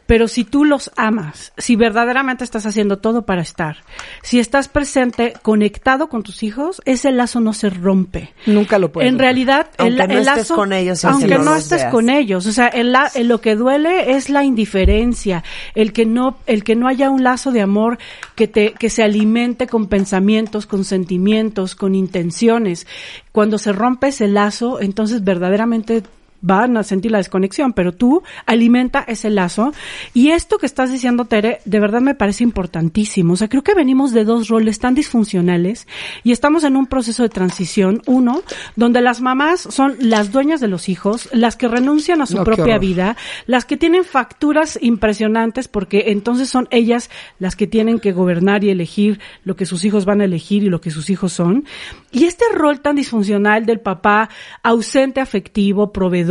[0.07, 3.77] Pero si tú los amas, si verdaderamente estás haciendo todo para estar,
[4.23, 8.33] si estás presente, conectado con tus hijos, ese lazo no se rompe.
[8.45, 9.09] Nunca lo puedes.
[9.11, 11.91] En realidad, el, Aunque no el estés lazo, con ellos, aunque no estés veas.
[11.91, 15.43] con ellos, o sea, el la- el lo que duele es la indiferencia,
[15.75, 17.97] el que no, el que no haya un lazo de amor
[18.35, 22.87] que te, que se alimente con pensamientos, con sentimientos, con intenciones.
[23.33, 26.03] Cuando se rompe ese lazo, entonces verdaderamente
[26.41, 29.73] van a sentir la desconexión, pero tú alimenta ese lazo.
[30.13, 33.33] Y esto que estás diciendo, Tere, de verdad me parece importantísimo.
[33.33, 35.87] O sea, creo que venimos de dos roles tan disfuncionales
[36.23, 38.01] y estamos en un proceso de transición.
[38.05, 38.41] Uno,
[38.75, 42.43] donde las mamás son las dueñas de los hijos, las que renuncian a su No,
[42.43, 47.09] propia vida, las que tienen facturas impresionantes porque entonces son ellas
[47.39, 50.69] las que tienen que gobernar y elegir lo que sus hijos van a elegir y
[50.69, 51.65] lo que sus hijos son.
[52.11, 54.29] Y este rol tan disfuncional del papá
[54.63, 56.26] ausente afectivo, proveedor,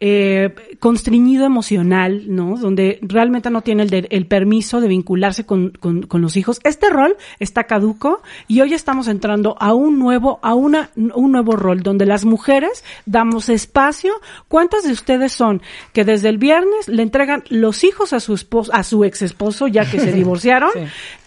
[0.00, 2.56] eh, constreñido emocional, ¿no?
[2.56, 6.60] Donde realmente no tiene el, de- el permiso de vincularse con, con- con los hijos.
[6.64, 11.52] Este rol está caduco y hoy estamos entrando a un nuevo, a una, un nuevo
[11.56, 14.12] rol donde las mujeres damos espacio.
[14.48, 15.62] ¿Cuántas de ustedes son
[15.92, 19.66] que desde el viernes le entregan los hijos a su esposo, a su ex esposo,
[19.68, 20.70] ya que se divorciaron?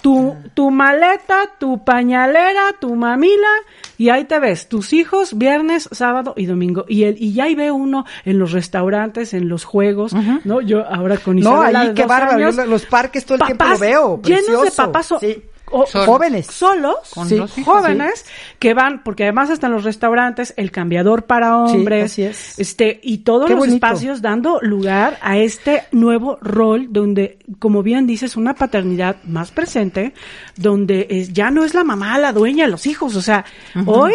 [0.01, 3.47] Tu, tu maleta, tu pañalera, tu mamila,
[3.97, 6.85] y ahí te ves, tus hijos, viernes, sábado y domingo.
[6.87, 10.13] Y el, y ya ahí ve uno en los restaurantes, en los juegos,
[10.43, 10.61] ¿no?
[10.61, 12.51] Yo ahora con No, Isabela ahí qué bárbaro.
[12.65, 14.21] los parques todo el tiempo lo veo.
[14.23, 15.43] Llenos de papás Sí.
[15.73, 16.05] O-.
[16.05, 16.47] Jóvenes.
[16.47, 18.25] solos, Con sí, los hijos, jóvenes
[18.59, 22.59] que van, porque además están los restaurantes, el cambiador para hombres, es.
[22.59, 23.75] este, y todos Qué los bonito.
[23.75, 30.13] espacios dando lugar a este nuevo rol donde, como bien dices, una paternidad más presente,
[30.55, 33.45] donde es, ya no es la mamá la dueña de los hijos, o sea,
[33.85, 34.13] hoy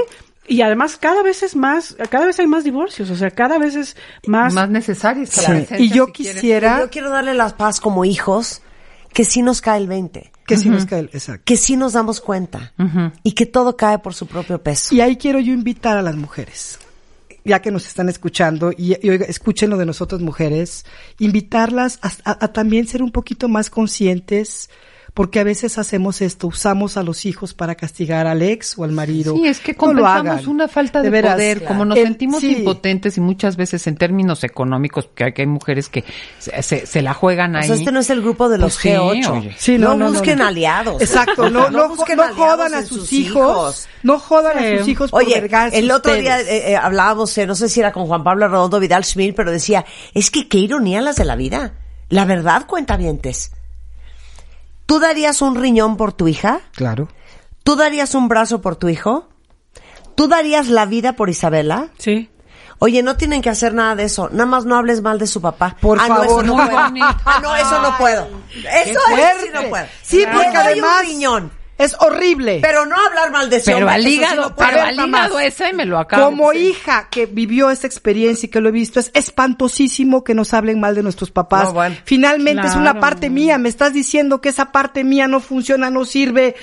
[0.50, 3.74] y además cada vez es más, cada vez hay más divorcios, o sea, cada vez
[3.76, 5.74] es más Más necesaria esta Sí.
[5.78, 6.34] Y yo si quieres.
[6.36, 8.62] quisiera Yo quiero darle la paz como hijos,
[9.12, 11.42] que sí nos cae el 20, que si nos cae el- exacto.
[11.44, 12.72] que sí nos damos cuenta
[13.22, 14.94] y que todo cae por su propio peso.
[14.94, 16.78] Y ahí quiero yo invitar a las mujeres,
[17.44, 20.84] ya que nos están escuchando, y, y oiga, escuchen lo de nosotras mujeres,
[21.18, 24.70] invitarlas a, a- a también ser un poquito más conscientes,
[25.18, 28.92] porque a veces hacemos esto, usamos a los hijos para castigar al ex o al
[28.92, 29.34] marido.
[29.34, 32.40] Sí, es que No lo compensamos una falta de, veras, poder, como nos El- sentimos
[32.40, 32.58] sí.
[32.58, 36.04] impotentes y muchas veces en términos económicos, porque hay, que hay mujeres que
[36.38, 37.66] se, se- se la juegan O ahí.
[37.66, 39.30] sea, este no es el grupo de los Pues sí, G8.
[39.32, 39.54] oye.
[39.58, 40.46] Sí, no, no, no, no, busquen no.
[40.46, 41.02] aliados.
[41.02, 45.10] Exacto, no, no, busquen no aliados jodan a sus hijos, no jodan a sus hijos
[45.10, 46.22] por Oye, vergarse el otro ustedes.
[46.22, 49.34] día eh, eh, hablábamos, eh, no sé si era con Juan Pablo Redondo Vidal Schmil,
[49.34, 49.84] pero decía,
[50.14, 51.72] es que qué ironía las de la vida.
[52.08, 53.50] La verdad, cuentavientes.
[54.88, 56.62] ¿Tú darías un riñón por tu hija?
[56.74, 57.08] Claro.
[57.62, 59.28] ¿Tú darías un brazo por tu hijo?
[60.14, 61.90] ¿Tú darías la vida por Isabela?
[61.98, 62.30] Sí.
[62.78, 64.30] Oye, no tienen que hacer nada de eso.
[64.32, 65.76] Nada más no hables mal de su papá.
[65.78, 66.26] Por ah, favor.
[66.26, 66.78] no, eso no puedo.
[66.78, 68.28] Ah, no, eso no puedo.
[68.50, 69.00] Eso,
[69.42, 69.86] sí no puedo.
[70.00, 71.52] Sí, porque un riñón.
[71.78, 72.58] Es horrible.
[72.60, 75.38] Pero no hablar mal de ese Pero hombre, al sí hígado, puede pero al hígado
[75.38, 76.24] ese me lo acabo.
[76.24, 76.58] Como Sí.
[76.70, 80.80] hija que vivió esta experiencia y que lo he visto, es espantosísimo que nos hablen
[80.80, 81.64] mal de nuestros papás.
[81.68, 81.96] No, bueno.
[82.04, 83.00] Finalmente es una Claro.
[83.00, 83.58] parte mía.
[83.58, 86.56] Me estás diciendo que esa parte mía no funciona, no sirve,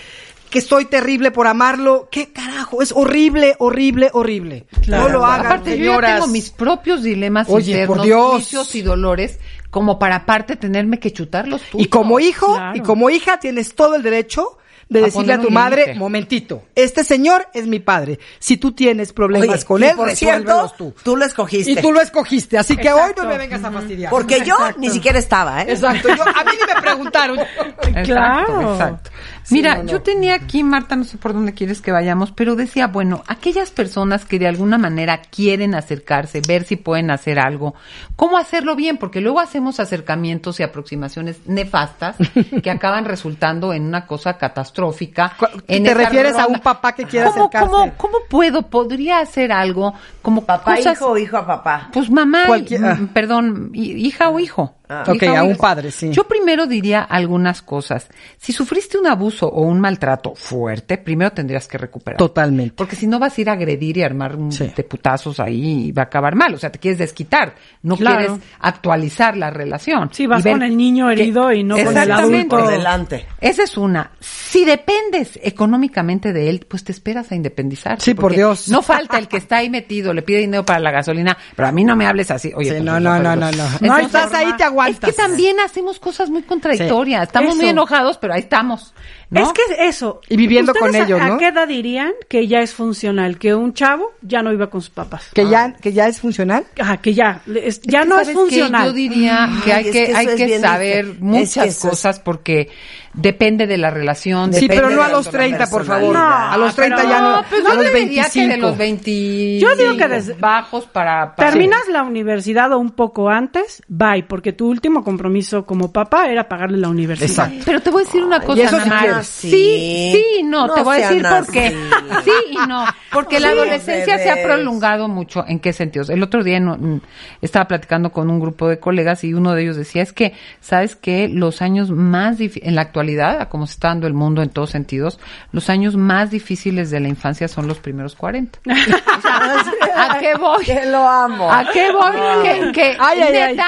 [0.49, 2.07] que soy terrible por amarlo.
[2.11, 2.81] ¿Qué carajo?
[2.81, 4.65] Es horrible, horrible, horrible.
[4.87, 8.31] No lo hagan, Aparte, yo ya tengo mis propios dilemas Oye, internos, por Dios.
[8.33, 9.39] juicios y dolores,
[9.71, 11.85] como para aparte tenerme que chutar los tuyos.
[11.87, 12.77] Y como hijo, Claro.
[12.77, 17.03] y como hija, tienes todo el derecho de A decirle a tu madre, momentito, este
[17.03, 18.19] señor es mi padre.
[18.39, 20.93] Si tú tienes problemas Oye, con y él, por cierto, tú.
[21.03, 21.71] tú lo escogiste.
[21.71, 24.11] Y tú lo escogiste, así que hoy no me vengas a fastidiar.
[24.11, 24.79] Porque yo Exacto.
[24.79, 25.67] ni siquiera estaba, ¿eh?
[25.69, 27.39] Exacto, yo, a mí ni me preguntaron.
[27.81, 28.73] Exacto, Claro.
[28.73, 29.09] exacto.
[29.51, 33.23] Mira, yo tenía aquí, Marta, no sé por dónde quieres que vayamos, pero decía, bueno,
[33.27, 37.75] aquellas personas que de alguna manera quieren acercarse, ver si pueden hacer algo,
[38.15, 38.97] ¿cómo hacerlo bien?
[38.97, 42.15] Porque luego hacemos acercamientos y aproximaciones nefastas
[42.63, 45.33] que acaban resultando en una cosa catastrófica.
[45.67, 47.69] en ¿Te refieres a un papá que quiere ¿Cómo, acercarse?
[47.69, 48.63] cómo, ¿Cómo puedo?
[48.63, 51.89] ¿Podría hacer algo como Papá, cosas- hijo o hijo a papá.
[51.93, 52.99] Pues mamá, y- Cualquier- ah.
[53.13, 54.75] perdón, hi- hija o hijo.
[54.89, 55.03] Ah.
[55.07, 56.11] Ok, a un padre, sí.
[56.11, 58.07] Yo primero diría algunas cosas.
[58.37, 62.17] Si sufriste un abuso o un maltrato fuerte, primero tendrías que recuperar.
[62.17, 62.73] Totalmente.
[62.75, 64.71] Porque si no vas a ir a agredir y armar un Sí.
[64.75, 66.53] de putazos ahí y va a acabar mal.
[66.53, 67.55] O sea, te quieres desquitar.
[67.81, 68.17] No Claro.
[68.17, 70.09] quieres actualizar la relación.
[70.11, 72.37] Sí, vas con el niño que- herido y no con el Exactamente.
[72.37, 72.57] adulto.
[72.57, 73.25] Por delante.
[73.41, 74.11] Esa es una.
[74.19, 77.99] Si dependes económicamente de él, pues te esperas a independizar.
[78.01, 78.69] Sí, por Dios.
[78.69, 81.71] No falta el que está ahí metido, le pide dinero para la gasolina, pero a
[81.71, 82.51] mí no me hables así.
[82.55, 83.63] Oye, Sí, pues, no, no, no, no, no.
[83.81, 85.09] No, Entonces, estás ahí, te aguantas.
[85.09, 87.21] Es que también hacemos cosas muy contradictorias.
[87.21, 87.25] Sí.
[87.25, 88.93] Estamos muy enojados, pero ahí estamos.
[89.41, 89.47] ¿No?
[89.47, 90.21] Es que eso.
[90.29, 91.33] Y viviendo con ¿Ustedes a- ellos, ¿no?
[91.35, 93.37] ¿A qué edad dirían que ya es funcional?
[93.37, 95.29] Que un chavo ya no iba con sus papás.
[95.33, 96.65] Que ya, que ya es funcional.
[96.79, 97.41] Ajá, que ya.
[97.53, 98.87] es- ya que, no es funcional.
[98.87, 101.23] Yo diría que Ay, hay es que, hay que saber difícil.
[101.23, 102.69] muchas Es que eso es- cosas porque
[103.13, 104.51] depende de la relación.
[104.53, 106.11] Sí, pero no a los la 30, por favor.
[106.13, 106.53] personalidad.
[106.53, 107.43] a los 30 pero- ya no.
[107.49, 108.67] pues a los te diría que de 25.
[108.67, 113.29] los 20 Yo digo que desde- bajos para, para- Terminas la universidad o un poco
[113.29, 117.29] antes, bye, porque tu último compromiso como papá era pagarle la universidad.
[117.47, 117.63] Exacto.
[117.65, 120.43] Pero te voy a decir una cosa, eso sí Ana Sí, Sí.
[120.43, 121.75] no, No te voy a decir por qué.
[122.23, 125.43] Sí y no, porque la adolescencia se ha prolongado mucho.
[125.47, 126.09] ¿En qué sentidos?
[126.09, 127.01] El otro día no, mm,
[127.41, 130.95] estaba platicando con un grupo de colegas y uno de ellos decía, es que, ¿sabes
[130.95, 131.27] qué?
[131.27, 134.49] Los años más difíciles, en la actualidad, a como se está dando el mundo en
[134.49, 135.19] todos sentidos,
[135.51, 138.59] los años más difíciles de la infancia son los primeros 40.
[138.65, 140.63] O sea, ¿A qué voy?
[140.65, 141.51] Que lo amo.
[141.51, 142.11] ¿A qué voy?
[142.43, 143.55] Que, que Ay, ay, ay.
[143.55, 143.67] neta,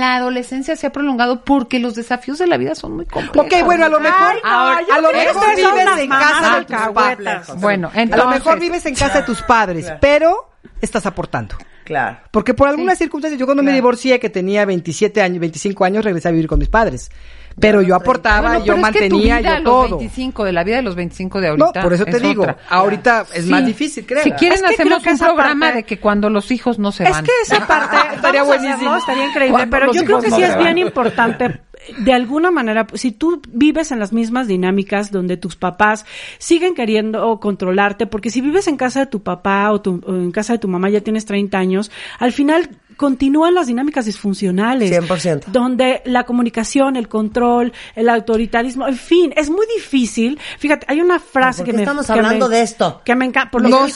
[0.00, 3.46] la adolescencia se ha prolongado porque los desafíos de la vida son muy complejos.
[3.52, 6.92] Ok, bueno, a lo mejor, Ahora, a lo que mejor vives en casa de tus
[6.94, 7.46] padres.
[7.56, 10.50] Bueno, A entonces, lo mejor vives en casa de tus padres, pero
[10.80, 11.56] estás aportando.
[11.84, 12.16] Claro.
[12.32, 16.28] Porque por algunas circunstancias, yo cuando me divorcié, que tenía 27 años, 25 años, regresé
[16.28, 17.10] a vivir con mis padres.
[17.58, 19.98] Pero yo aportaba, Bueno, yo pero es que tu mantenía, vida a yo los todo.
[19.98, 21.82] 25, de la vida de los 25 de No, ahorita.
[21.82, 22.58] por eso te es digo, otra.
[22.68, 23.50] ahorita es Sí.
[23.50, 24.22] más difícil, creo.
[24.24, 26.78] Si quieren, Es que hacemos que un esa programa parte- de que cuando los hijos
[26.78, 27.24] no se Es van.
[27.24, 28.96] que esa parte Estaría a buenísimo.
[28.96, 30.58] estaría increíble, Cuando pero yo creo que no sí es van.
[30.64, 31.60] bien importante
[31.98, 36.04] de alguna manera, si tú vives en las mismas dinámicas donde tus papás
[36.38, 40.30] siguen queriendo controlarte, porque si vives en casa de tu papá o, tu- o en
[40.32, 44.90] casa de tu mamá ya tienes 30 años, al final continúan las dinámicas disfuncionales.
[44.90, 45.46] 100%.
[45.48, 50.38] Donde la comunicación, el control, el autoritarismo, en fin, es muy difícil.
[50.58, 51.82] Fíjate, hay una frase ¿Por que qué me...
[51.82, 53.02] estamos hablando me- de esto?
[53.04, 53.50] Que me encanta.
[53.50, 53.92] Por lo No que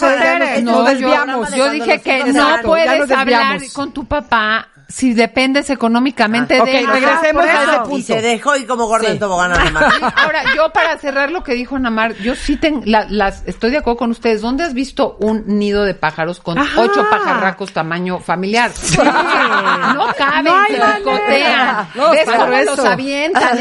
[0.63, 1.55] nos yo- desviamos.
[1.55, 6.79] Yo, dije que no puedes hablar con tu papá si dependes económicamente Ah, de ok,
[6.81, 6.87] él.
[6.87, 7.97] regresemos Ajá, a ese punto.
[7.99, 9.13] Y se dejó y como gorda Sí.
[9.13, 9.95] en tobogán nada más.
[9.95, 13.79] Sí, Ahora, yo para cerrar lo que dijo Namar, yo sí tengo, las, estoy de
[13.79, 14.41] acuerdo con ustedes.
[14.43, 16.81] ¿Dónde has visto un nido de pájaros con Ajá.
[16.81, 18.71] ocho pajarracos tamaño familiar?
[19.95, 21.89] No caben, No se picotean.
[21.95, 22.77] No, ¿Ves cómo eso.
[22.77, 23.59] los avientan?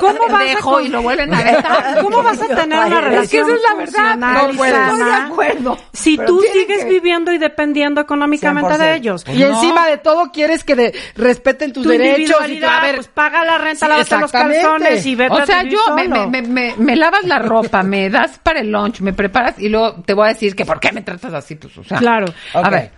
[0.00, 1.98] ¿Cómo vas a Pendejo con- y lo vuelven a aventar?
[2.02, 4.16] ¿Cómo vas a tener una Es que relación esa es la verdad.
[4.16, 4.74] No puedes.
[4.74, 5.78] Estoy de acuerdo.
[5.92, 8.78] Si Pero tú sigues que- viviendo y dependiendo económicamente 100%.
[8.78, 9.24] de ellos.
[9.32, 12.82] Y encima de todo quieres que de- respeten tus tu derechos y tu, individualidad, a
[12.82, 16.04] ver, pues paga la renta, Sí, lávate los calzones y vete O sea, yo me,
[16.04, 16.28] solo.
[16.28, 19.68] me, me, me- me lavas la ropa, me das para el lunch, me preparas y
[19.68, 21.98] luego te voy a decir que por qué me tratas así, pues, o sea.
[21.98, 22.26] Claro.
[22.54, 22.90] A ver,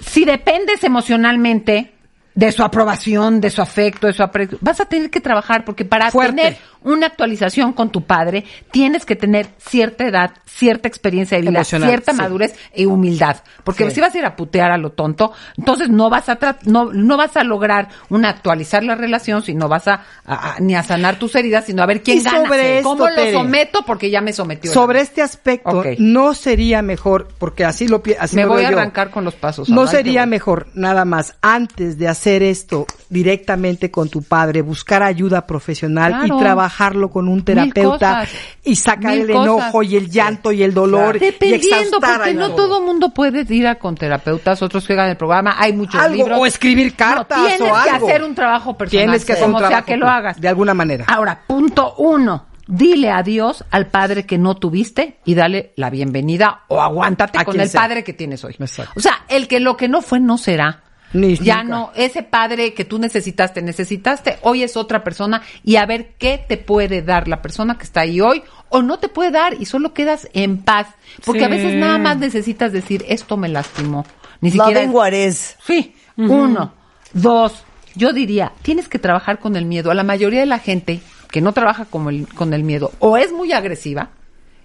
[0.00, 1.92] si dependes emocionalmente
[2.34, 5.84] de su aprobación, de su afecto, de su aprecio, vas a tener que trabajar porque
[5.84, 6.36] para Fuerte.
[6.36, 11.58] tener una actualización con tu padre tienes que tener cierta edad, cierta experiencia de vida,
[11.60, 12.18] Emocional, cierta sí.
[12.18, 13.96] madurez y humildad, porque Sí.
[13.96, 17.16] si vas a ir a putear a lo tonto, entonces no vas a no, no
[17.16, 21.18] vas a lograr una actualizar la relación, sino vas a, a- a- ni a sanar
[21.18, 24.20] tus heridas, sino a ver quién Y gana, sobre esto, cómo lo someto porque ya
[24.20, 24.72] me sometió.
[24.72, 28.72] sobre este aspecto, no sería mejor, porque así lo así me lo voy veo a
[28.72, 28.78] yo.
[28.78, 29.68] arrancar con los pasos.
[29.68, 35.46] No sería mejor nada más antes de hacer esto directamente con tu padre, buscar ayuda
[35.46, 36.36] profesional Claro.
[36.38, 38.26] y trabajarlo con un terapeuta
[38.64, 42.80] y sacar Mil el enojo y el llanto y el dolor Dependiendo, porque no todo.
[42.80, 46.38] mundo puede ir a con terapeutas, otros que hagan el programa, hay muchos Algo, libros.
[46.40, 48.06] o escribir cartas No, tienes o que algo.
[48.08, 50.40] hacer un trabajo personal, Tienes que hacer como sea que lo hagas.
[50.40, 51.04] de alguna manera.
[51.08, 52.46] Ahora, punto uno.
[52.68, 57.68] Dile adiós al padre que no tuviste y dale la bienvenida o aguántate con el
[57.68, 57.80] sea.
[57.82, 58.54] padre que tienes hoy.
[58.58, 58.92] Exacto.
[58.96, 60.80] O sea, el que lo que no fue no será.
[61.12, 61.76] Ni ya nunca.
[61.76, 66.42] no, ese padre que tú necesitaste, necesitaste, hoy es otra persona y a ver qué
[66.46, 69.66] te puede dar la persona que está ahí hoy o no te puede dar y
[69.66, 70.86] solo quedas en paz.
[71.24, 71.44] Porque Sí.
[71.44, 74.06] a veces nada más necesitas decir, esto me lastimó.
[74.40, 74.80] Ni siquiera...
[74.80, 75.56] Loving what is.
[75.66, 76.72] Sí, uno.
[77.12, 77.62] Dos,
[77.94, 79.90] yo diría, tienes que trabajar con el miedo.
[79.90, 83.16] A la mayoría de la gente que no trabaja con el, con el miedo o
[83.18, 84.08] es muy agresiva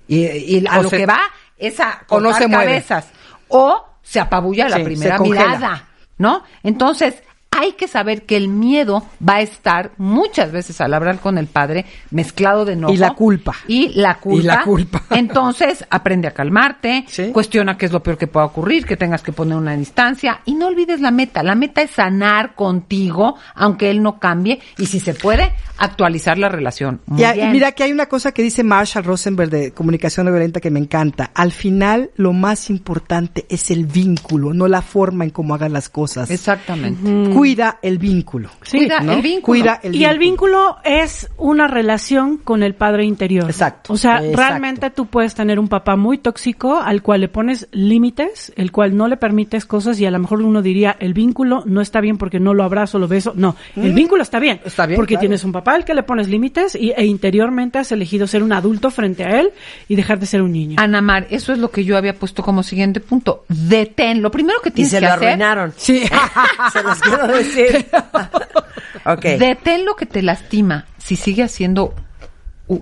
[0.08, 1.20] y, y a O lo se- que va
[1.58, 2.66] es a o no se mueve.
[2.66, 3.08] cabezas
[3.50, 5.88] o se apabulla a la Sí, primera mirada,
[6.18, 6.44] ¿no?
[6.64, 7.24] Entonces,
[7.58, 11.48] hay que saber que el miedo va a estar muchas veces al hablar con el
[11.48, 12.94] padre mezclado de enojo.
[12.94, 13.56] Y la culpa.
[13.68, 14.40] Y la culpa.
[14.40, 15.04] Y la culpa.
[15.10, 19.32] Entonces, aprende a calmarte, cuestiona qué es lo peor que pueda ocurrir, que tengas que
[19.32, 21.42] poner una distancia y no olvides la meta.
[21.42, 26.50] La meta es sanar contigo, aunque él no cambie, y si se puede, actualizar la
[26.50, 27.02] relación.
[27.08, 30.60] Muy Y, mira que hay una cosa que dice Marshall Rosenberg de comunicación no violenta
[30.60, 31.32] que me encanta.
[31.34, 35.90] Al final, lo más importante es el vínculo, no la forma en cómo hagan las
[35.90, 36.30] cosas.
[36.30, 37.34] Exactamente.
[37.48, 38.50] Cuida el vínculo.
[38.70, 39.14] Cuida ¿no?
[39.14, 39.46] el vínculo.
[39.62, 40.12] Cuida el y vínculo.
[40.12, 43.46] el vínculo es una relación con el padre interior.
[43.50, 43.94] Exacto.
[43.94, 44.38] O sea, Exacto.
[44.38, 48.96] realmente tú puedes tener un papá muy tóxico al cual le pones límites, el cual
[48.96, 52.18] no le permites cosas y a lo mejor uno diría el vínculo no está bien
[52.18, 53.34] porque no lo abrazo, lo beso.
[53.36, 53.96] No, el Mm.
[53.96, 54.60] vínculo está bien.
[54.66, 55.22] Está bien, Porque claro.
[55.22, 58.52] tienes un papá al que le pones límites y, e interiormente has elegido ser un
[58.54, 59.52] adulto frente a él
[59.88, 60.76] y dejar de ser un niño.
[60.80, 63.46] Ana Mar, eso es lo que yo había puesto como siguiente punto.
[63.48, 64.22] Detén.
[64.22, 65.28] Lo primero que Y tienes se que lo hacer.
[65.30, 65.74] arruinaron.
[65.78, 66.02] Sí.
[66.74, 67.88] se los quiero decir.
[69.06, 69.24] ok.
[69.40, 71.94] Detén lo que te lastima si sigue haciendo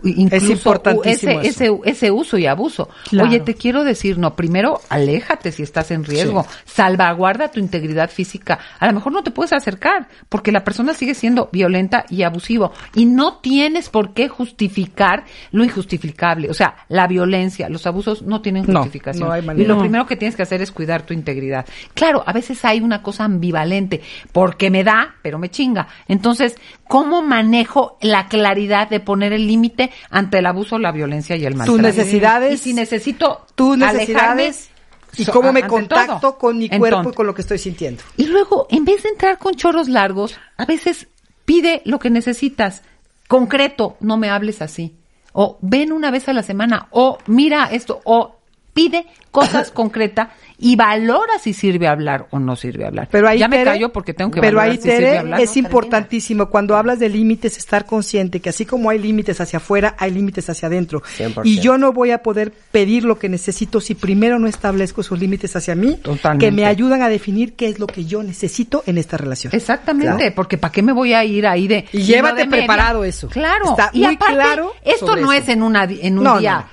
[0.04, 2.90] incluso importantísimo ese, ese, ese uso y abuso.
[3.10, 3.30] Claro.
[3.30, 8.60] Oye, te quiero decir, no, primero aléjate si estás en riesgo, salvaguarda tu integridad física.
[8.80, 12.72] A lo mejor no te puedes acercar porque la persona sigue siendo violenta y abusivo
[12.96, 16.50] y no tienes por qué justificar lo injustificable.
[16.50, 19.28] O sea, la violencia, los abusos no tienen justificación.
[19.28, 21.66] no hay y lo primero que tienes que hacer es cuidar tu integridad.
[21.94, 24.02] Claro, a veces hay una cosa ambivalente,
[24.32, 25.88] porque me da, pero me chinga.
[26.08, 26.56] Entonces,
[26.88, 29.75] ¿cómo manejo la claridad de poner el límite
[30.10, 31.82] ante el abuso, la violencia y el maltrato?
[31.82, 34.70] necesidades, Y si necesito Tus necesidades
[35.18, 36.38] y cómo me contacto todo.
[36.38, 38.04] con mi Entonces, cuerpo y con lo que estoy sintiendo.
[38.18, 41.08] y luego, en vez de entrar con chorros largos, a veces
[41.46, 42.82] pide lo que necesitas.
[43.28, 44.98] Concreto, no me hables así.
[45.34, 46.88] O ven una vez a la semana.
[46.92, 48.02] O mira esto.
[48.04, 48.36] O
[48.76, 50.28] pide cosas concretas
[50.58, 53.10] y valora si sirve hablar o no sirve hablar.
[53.12, 55.42] Pero ahí, ya me callo porque tengo que Pero valorar ahí, si sirve Tere, hablar.
[55.42, 59.96] es importantísimo cuando hablas de límites estar consciente que así como hay límites hacia afuera,
[59.98, 61.02] hay límites hacia adentro.
[61.18, 61.42] 100%.
[61.44, 65.20] Y yo no voy a poder pedir lo que necesito si primero no establezco esos
[65.20, 66.46] límites hacia mí, Totalmente.
[66.46, 69.54] que me ayudan a definir qué es lo que yo necesito en esta relación.
[69.56, 71.86] Exactamente, porque ¿para qué me voy a ir ahí de...
[71.92, 73.28] Y llévate de preparado eso.
[73.30, 75.44] Claro, Está y muy aparte, claro esto no eso.
[75.44, 76.66] es en, una, en un No, día.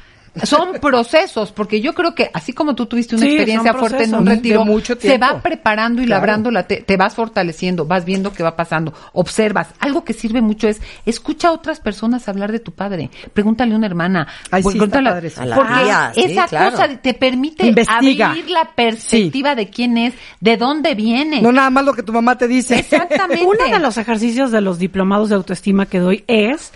[0.45, 4.15] Son procesos, porque yo creo que así como tú tuviste una Sí, experiencia fuerte en
[4.15, 6.21] un retiro, mucho se va preparando y Claro.
[6.21, 9.69] labrando, la te, te vas fortaleciendo, vas viendo qué va pasando, observas.
[9.79, 13.77] Algo que sirve mucho es escucha a otras personas hablar de tu padre, pregúntale a
[13.77, 15.33] una hermana, Ay, sí, pregúntale- padre.
[15.37, 16.71] A la porque tía, sí, esa claro.
[16.71, 18.31] cosa te permite Investiga.
[18.31, 21.43] abrir la perspectiva de quién es, de dónde viene.
[21.43, 22.79] No nada más lo que tu mamá te dice.
[22.79, 23.45] Exactamente.
[23.45, 26.73] Uno de los ejercicios de los diplomados de autoestima que doy es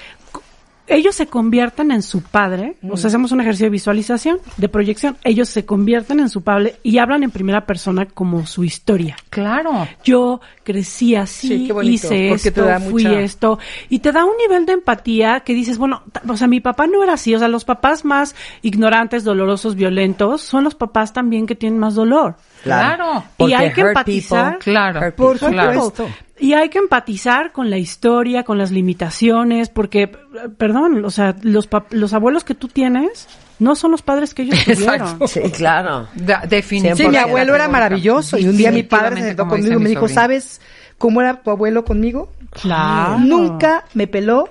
[0.88, 5.16] ellos se convierten en su padre, o sea, hacemos un ejercicio de visualización, de proyección,
[5.24, 9.16] ellos se convierten en su padre y hablan en primera persona como su historia.
[9.30, 9.86] Claro.
[10.04, 13.58] Yo crecí así, Sí, qué bonito, hice esto, fui mucha- esto,
[13.88, 17.02] y te da un nivel de empatía que dices, bueno, o sea, mi papá no
[17.02, 21.54] era así, o sea, los papás más ignorantes, dolorosos, violentos, son los papás también que
[21.54, 22.36] tienen más dolor.
[22.66, 23.24] Claro.
[23.38, 24.59] Y hay que empatizar.
[24.59, 25.14] people, Claro.
[25.16, 26.09] Por supuesto.
[26.38, 30.09] Y hay que empatizar con la historia, con las limitaciones, porque,
[30.59, 33.26] perdón, o sea, los, pap- los abuelos que tú tienes
[33.59, 35.18] no son los padres que ellos tuvieron.
[35.28, 36.09] Sí, claro.
[36.14, 37.02] Definitivamente.
[37.05, 39.88] Sí, mi abuelo era maravilloso y un día mi padre se sentó conmigo y me
[39.88, 40.20] dijo, sobrino.
[40.20, 40.60] ¿sabes
[40.98, 42.30] cómo era tu abuelo conmigo?
[42.51, 43.18] Claro.
[43.18, 44.51] Nunca me peló.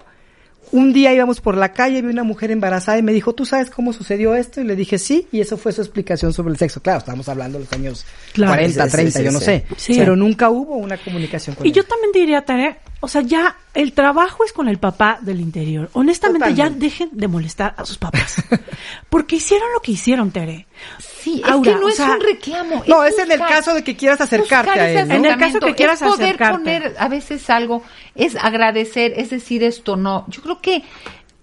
[0.72, 3.70] Un día íbamos por la calle, vi una mujer embarazada y me dijo, ¿tú sabes
[3.70, 4.60] cómo sucedió esto?
[4.62, 6.82] Y le dije, sí, y eso fue su explicación sobre el sexo.
[6.82, 8.54] Claro, estábamos hablando de los años Claro.
[8.54, 9.66] 40, Sí, sí, 30, sí, yo no sé.
[9.78, 9.94] Sí.
[9.98, 11.76] Pero nunca hubo una comunicación con Y él.
[11.76, 15.90] yo también diría, Tere, o sea, ya el trabajo es con el papá del interior.
[15.94, 18.36] Honestamente, ya dejen de molestar a sus papás.
[19.10, 20.68] Porque hicieron lo que hicieron, Tere.
[21.26, 22.84] Sí, es que no es sea, un reclamo.
[22.88, 25.14] No, es en el caso de que quieras acercarte a él, ¿no?
[25.16, 26.58] En el caso que acercamiento, quieras es poder acercarte.
[26.60, 27.82] poner a veces algo,
[28.14, 30.26] es agradecer, es decir esto no.
[30.28, 30.84] Yo creo que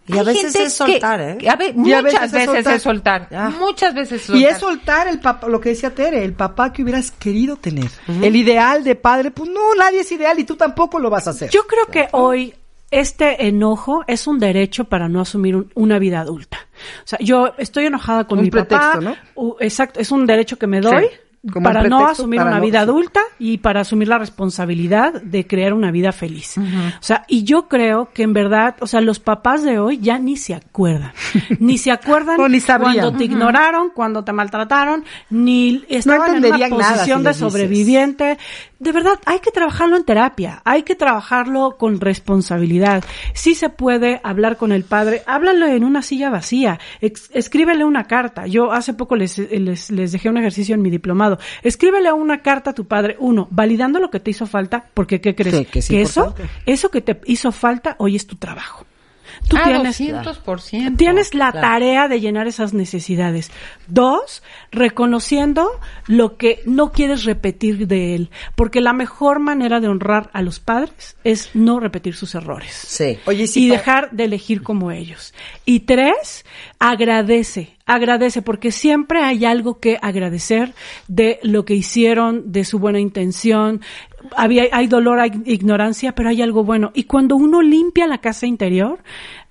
[0.07, 1.51] Y a hay veces es soltar, que- ¿eh?
[1.51, 3.29] a ve- Y a muchas veces es veces es soltar.
[3.59, 4.51] Muchas veces es Y soltar.
[4.53, 7.91] es soltar el papá, lo que decía Tere, el papá que hubieras querido tener.
[8.21, 11.31] El ideal de padre, pues no, nadie es ideal y tú tampoco lo vas a
[11.31, 11.51] hacer.
[11.51, 12.55] Yo creo que hoy
[12.93, 16.59] este enojo es un derecho para no asumir un- una vida adulta.
[17.05, 18.93] O sea, yo estoy enojada con Un mi papá.
[18.93, 19.57] pretexto, ¿no?
[19.61, 21.05] exacto, es un derecho que me doy.
[21.05, 25.21] Sí, como para no asumir para una no- vida adulta y para asumir la responsabilidad
[25.23, 26.57] de crear una vida feliz.
[26.57, 26.63] O
[27.03, 30.37] sea, y yo creo que en verdad, o sea, los papás de hoy ya ni
[30.37, 31.11] se acuerdan.
[31.59, 36.69] ni se acuerdan ni cuando te ignoraron, cuando te maltrataron, ni estaban en una nada
[36.77, 38.39] posición si de sobreviviente.
[38.83, 43.05] De verdad, hay que trabajarlo en terapia, hay que trabajarlo con responsabilidad.
[43.33, 48.49] Si se puede hablar con el padre, háblalo en una silla vacía, escríbele una carta.
[48.49, 51.39] Yo hace poco les, les, les dejé un ejercicio en mi diplomado.
[51.63, 55.37] Escríbele una carta a tu padre, uno, validando lo que te hizo falta, porque ¿qué
[55.37, 55.59] crees?
[55.59, 56.53] Sí, que es eso, importante.
[56.67, 58.85] eso que te hizo falta hoy es tu trabajo.
[59.53, 60.97] Tú Ah, tienes, 200%.
[60.97, 61.67] tienes la Claro.
[61.69, 63.51] tarea de llenar esas necesidades.
[63.87, 65.69] Dos, reconociendo
[66.07, 68.31] lo que no quieres repetir de él.
[68.57, 72.73] Porque la mejor manera de honrar a los padres es no repetir sus errores.
[72.73, 73.19] Sí.
[73.27, 75.35] Oye, sí, y dejar de elegir como ellos.
[75.67, 76.47] Y tres,
[76.79, 80.73] agradece, agradece, porque siempre hay algo que agradecer
[81.09, 83.83] de lo que hicieron, de su buena intención.
[84.37, 86.91] Había, hay dolor, hay ignorancia, pero hay algo bueno.
[86.95, 89.01] Y cuando uno limpia la casa interior,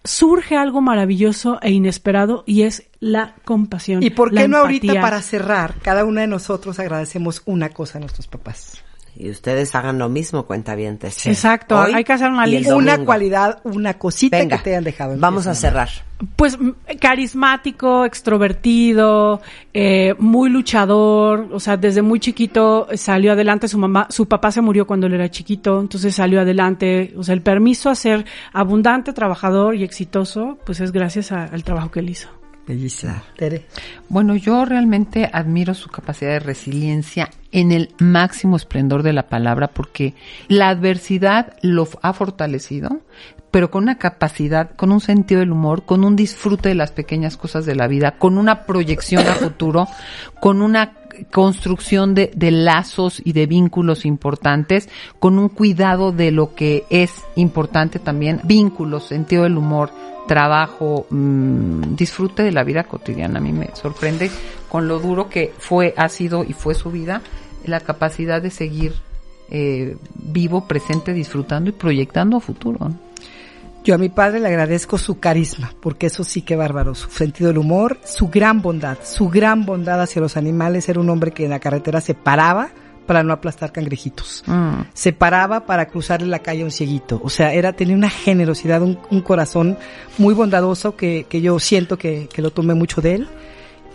[0.03, 4.03] surge algo maravilloso e inesperado y es la compasión.
[4.03, 5.01] ¿Y por qué no ahorita empatía.
[5.01, 5.75] para cerrar?
[5.81, 8.83] Cada una de nosotros agradecemos una cosa a nuestros papás.
[9.23, 11.27] Y ustedes hagan lo mismo, cuentavientes.
[11.27, 12.75] Exacto, Hoy hay que hacer una lista.
[12.75, 15.15] Una cualidad, una cosita Venga, que te hayan dejado.
[15.19, 15.89] Vamos a cerrar.
[16.35, 16.57] Pues
[16.99, 19.41] carismático, extrovertido,
[19.73, 24.61] eh, muy luchador, o sea, desde muy chiquito salió adelante, su mamá, su papá se
[24.61, 29.13] murió cuando él era chiquito, entonces salió adelante, o sea, el permiso a ser abundante,
[29.13, 32.27] trabajador y exitoso, pues es gracias a- al trabajo que él hizo.
[32.67, 33.13] Bellísimo.
[33.37, 33.65] Tere.
[34.07, 39.69] Bueno, yo realmente admiro su capacidad de resiliencia en el máximo esplendor de la palabra
[39.69, 40.13] porque
[40.47, 43.01] la adversidad lo ha fortalecido,
[43.49, 47.35] pero con una capacidad, con un sentido del humor, con un disfrute de las pequeñas
[47.35, 49.87] cosas de la vida, con una proyección a futuro,
[50.39, 50.93] con una
[51.31, 54.87] construcción de, de lazos y de vínculos importantes,
[55.19, 59.91] con un cuidado de lo que es importante también, vínculos, sentido del humor,
[60.31, 63.39] trabajo, mm, disfrute de la vida cotidiana.
[63.39, 64.31] A mí me sorprende
[64.69, 67.21] con lo duro que fue, ha sido y fue su vida,
[67.65, 68.93] la capacidad de seguir
[69.49, 72.93] eh, vivo, presente, disfrutando y proyectando a futuro.
[73.83, 77.49] Yo a mi padre le agradezco su carisma, porque eso sí que bárbaro, su sentido
[77.49, 80.87] del humor, su gran bondad, su gran bondad hacia los animales.
[80.87, 82.69] Era un hombre que en la carretera se paraba
[83.05, 84.43] para no aplastar cangrejitos.
[84.47, 84.81] Mm.
[84.93, 87.19] Se paraba para cruzarle la calle a un cieguito.
[87.23, 89.77] O sea, era, tenía una generosidad, un, un corazón
[90.17, 93.27] muy bondadoso que, que yo siento que, que lo tomé mucho de él.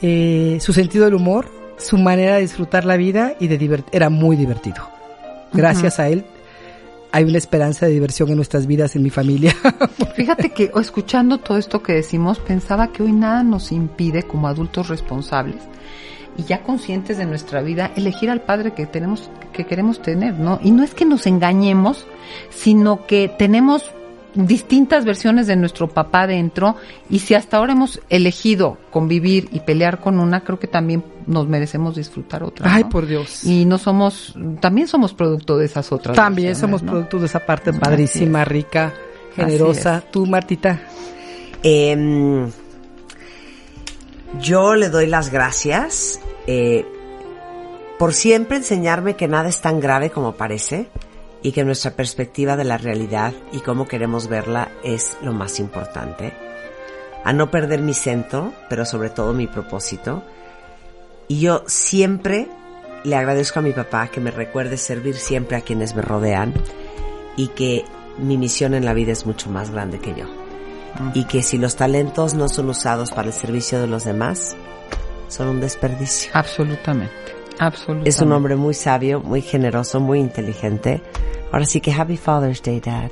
[0.03, 4.11] Eh, su sentido del humor, su manera de disfrutar la vida y de divert era
[4.11, 4.91] muy divertido.
[5.53, 6.24] Gracias a él
[7.12, 9.55] hay una esperanza de diversión en nuestras vidas, en mi familia.
[10.16, 14.89] Fíjate que escuchando todo esto que decimos, pensaba que hoy nada nos impide como adultos
[14.89, 15.57] responsables
[16.37, 20.61] y ya conscientes de nuestra vida elegir al padre que tenemos que queremos tener, ¿no?
[20.63, 22.07] Y no es que nos engañemos,
[22.51, 23.91] sino que tenemos
[24.37, 26.77] distintas versiones de nuestro papá dentro
[27.09, 31.49] y si hasta ahora hemos elegido convivir y pelear con una, creo que también nos
[31.49, 32.73] merecemos disfrutar otra.
[32.73, 32.91] Ay, ¿no?
[32.91, 33.45] por Dios.
[33.45, 36.17] Y no somos, también somos producto de esas otras.
[36.17, 36.93] También somos ¿no?
[36.93, 38.49] producto de esa parte padrísima, es.
[38.49, 38.93] rica,
[39.35, 40.05] generosa.
[40.11, 40.81] Tú, Martita.
[41.63, 42.47] Em,
[44.40, 46.85] yo le doy las gracias eh,
[47.98, 50.89] por siempre enseñarme que nada es tan grave como parece
[51.43, 56.32] y que nuestra perspectiva de la realidad y cómo queremos verla es lo más importante.
[57.24, 60.23] A no perder mi centro, pero sobre todo mi propósito.
[61.28, 62.48] Y yo siempre
[63.05, 66.53] le agradezco a mi papá que me recuerde servir siempre a quienes me rodean
[67.36, 67.85] y que
[68.19, 70.45] mi misión en la vida es mucho más grande que yo.
[71.14, 74.56] Y que si los talentos no son usados para el servicio de los demás,
[75.28, 76.31] son un desperdicio.
[76.35, 77.12] Absolutamente,
[77.59, 78.09] absolutamente.
[78.09, 81.02] Es un hombre muy sabio, muy generoso, muy inteligente.
[81.52, 83.10] Ahora sí que Happy Father's Day, Dad.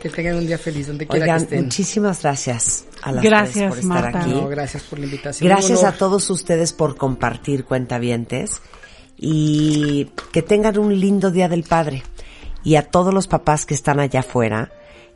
[0.00, 1.64] Que tengan un día feliz donde quiera Oigan, que estén.
[1.64, 4.20] muchísimas gracias a las Gracias, tres por estar Marta.
[4.22, 4.30] aquí.
[4.32, 5.48] No, gracias por la invitación.
[5.48, 8.60] Gracias a todos ustedes por compartir cuentavientes
[9.16, 12.02] y que tengan un lindo Día del Padre.
[12.64, 14.72] Y a todos los papás que están allá afuera,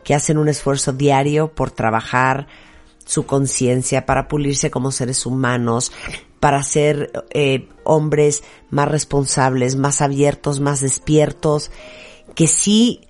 [0.07, 2.47] que hacen un esfuerzo diario por trabajar
[3.05, 5.91] su conciencia, para pulirse como seres humanos,
[6.39, 11.73] para ser eh, hombres más responsables, más abiertos, más despiertos,
[12.37, 13.01] que sí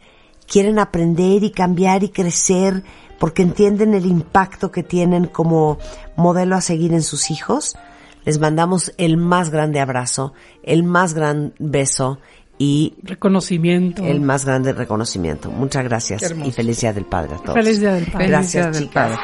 [0.47, 2.83] quieren aprender y cambiar y crecer
[3.19, 5.77] porque entienden el impacto que tienen como
[6.17, 7.77] modelo a seguir en sus hijos.
[8.25, 10.33] Les mandamos el más grande abrazo,
[10.63, 12.21] el más gran beso
[12.59, 14.05] y reconocimiento.
[14.05, 15.51] El más grande reconocimiento.
[15.51, 17.55] Muchas gracias y feliz día del Padre a todos.
[17.55, 18.29] Feliz día del Padre.
[18.29, 19.19] Gracias, chicas.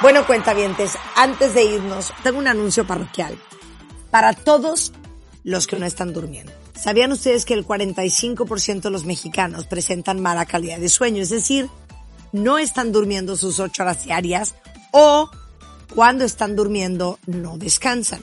[0.00, 3.36] Bueno, cuentavientes, antes de irnos, tengo un anuncio parroquial
[4.10, 4.92] para todos
[5.44, 6.52] los que no están durmiendo.
[6.74, 11.22] ¿Sabían ustedes que el 45% de los mexicanos presentan mala calidad de sueño?
[11.22, 11.68] Es decir,
[12.32, 14.56] no están durmiendo sus ocho horas diarias
[14.90, 15.30] o
[15.94, 18.20] cuando están durmiendo no descansan.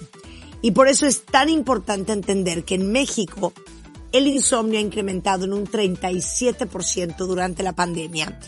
[0.62, 3.54] Y por eso es tan importante entender que en México
[4.12, 8.40] el insomnio ha incrementado en un 37% durante la pandemia.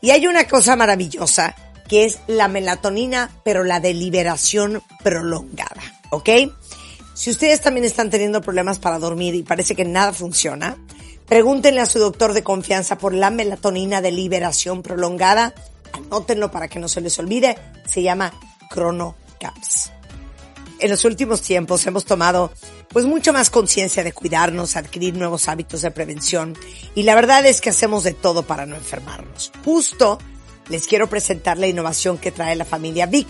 [0.00, 1.54] Y hay una cosa maravillosa
[1.88, 6.30] que es la melatonina, pero la de liberación prolongada, ¿ok?
[7.14, 10.76] Si ustedes también están teniendo problemas para dormir y parece que nada funciona,
[11.26, 15.54] pregúntenle a su doctor de confianza por la melatonina de liberación prolongada.
[15.92, 17.56] Anótenlo para que no se les olvide.
[17.86, 18.32] Se llama
[18.72, 19.92] ChronoCaps.
[20.84, 22.52] En los últimos tiempos hemos tomado
[22.90, 26.54] pues mucho más conciencia de cuidarnos, adquirir nuevos hábitos de prevención
[26.94, 29.50] y la verdad es que hacemos de todo para no enfermarnos.
[29.64, 30.18] Justo
[30.68, 33.28] les quiero presentar la innovación que trae la familia Vic.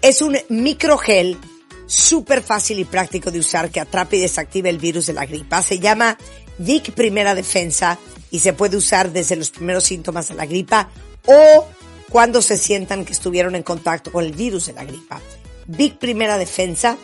[0.00, 1.38] Es un microgel
[1.86, 5.60] súper fácil y práctico de usar que atrapa y desactiva el virus de la gripa.
[5.60, 6.16] Se llama
[6.58, 7.98] Vic Primera Defensa
[8.30, 10.88] y se puede usar desde los primeros síntomas de la gripa
[11.26, 11.66] o
[12.10, 15.20] cuando se sientan que estuvieron en contacto con el virus de la gripa.
[15.66, 16.96] Vic Primera Defensa,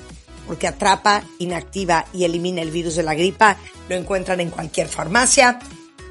[0.47, 3.57] porque atrapa, inactiva y elimina el virus de la gripa,
[3.89, 5.59] lo encuentran en cualquier farmacia.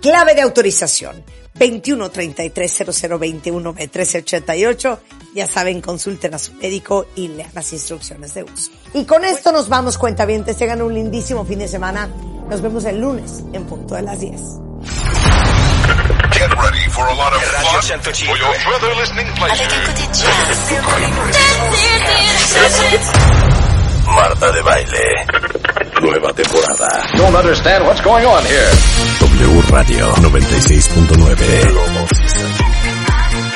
[0.01, 1.23] Clave de autorización
[1.57, 2.83] 21 33
[3.19, 4.99] 0021 1388.
[5.35, 8.71] Ya saben, consulten a su médico y lean las instrucciones de uso.
[8.93, 10.57] Y con esto nos vamos, cuentavientes.
[10.57, 12.09] Tengan un lindísimo fin de semana.
[12.49, 14.41] Nos vemos el lunes en punto de las 10.
[16.37, 19.65] Get ready for a lot of fun for your further listening pleasure.
[24.05, 25.25] Marta de Baile.
[25.99, 26.87] Nueva temporada.
[27.17, 28.71] Don't understand what's going on here.
[29.19, 31.17] W Radio 96.9.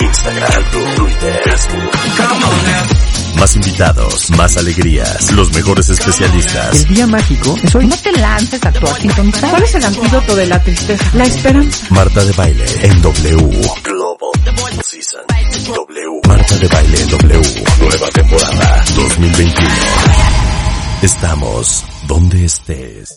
[0.02, 0.62] Instagram,
[0.98, 3.11] Twitter, Facebook.
[3.36, 6.82] Más invitados, más alegrías, los mejores especialistas.
[6.82, 7.88] El día mágico es hoy.
[7.88, 9.50] No te lances a tu sintonizar.
[9.50, 11.06] ¿Cuál es el antídoto de la tristeza?
[11.14, 11.88] La esperanza.
[11.90, 13.62] Marta de Baile en W.
[13.84, 15.22] Global Season.
[15.68, 16.22] W.
[16.28, 17.42] Marta de Baile en W.
[17.80, 19.72] Nueva temporada 2021.
[21.02, 23.10] Estamos donde estés.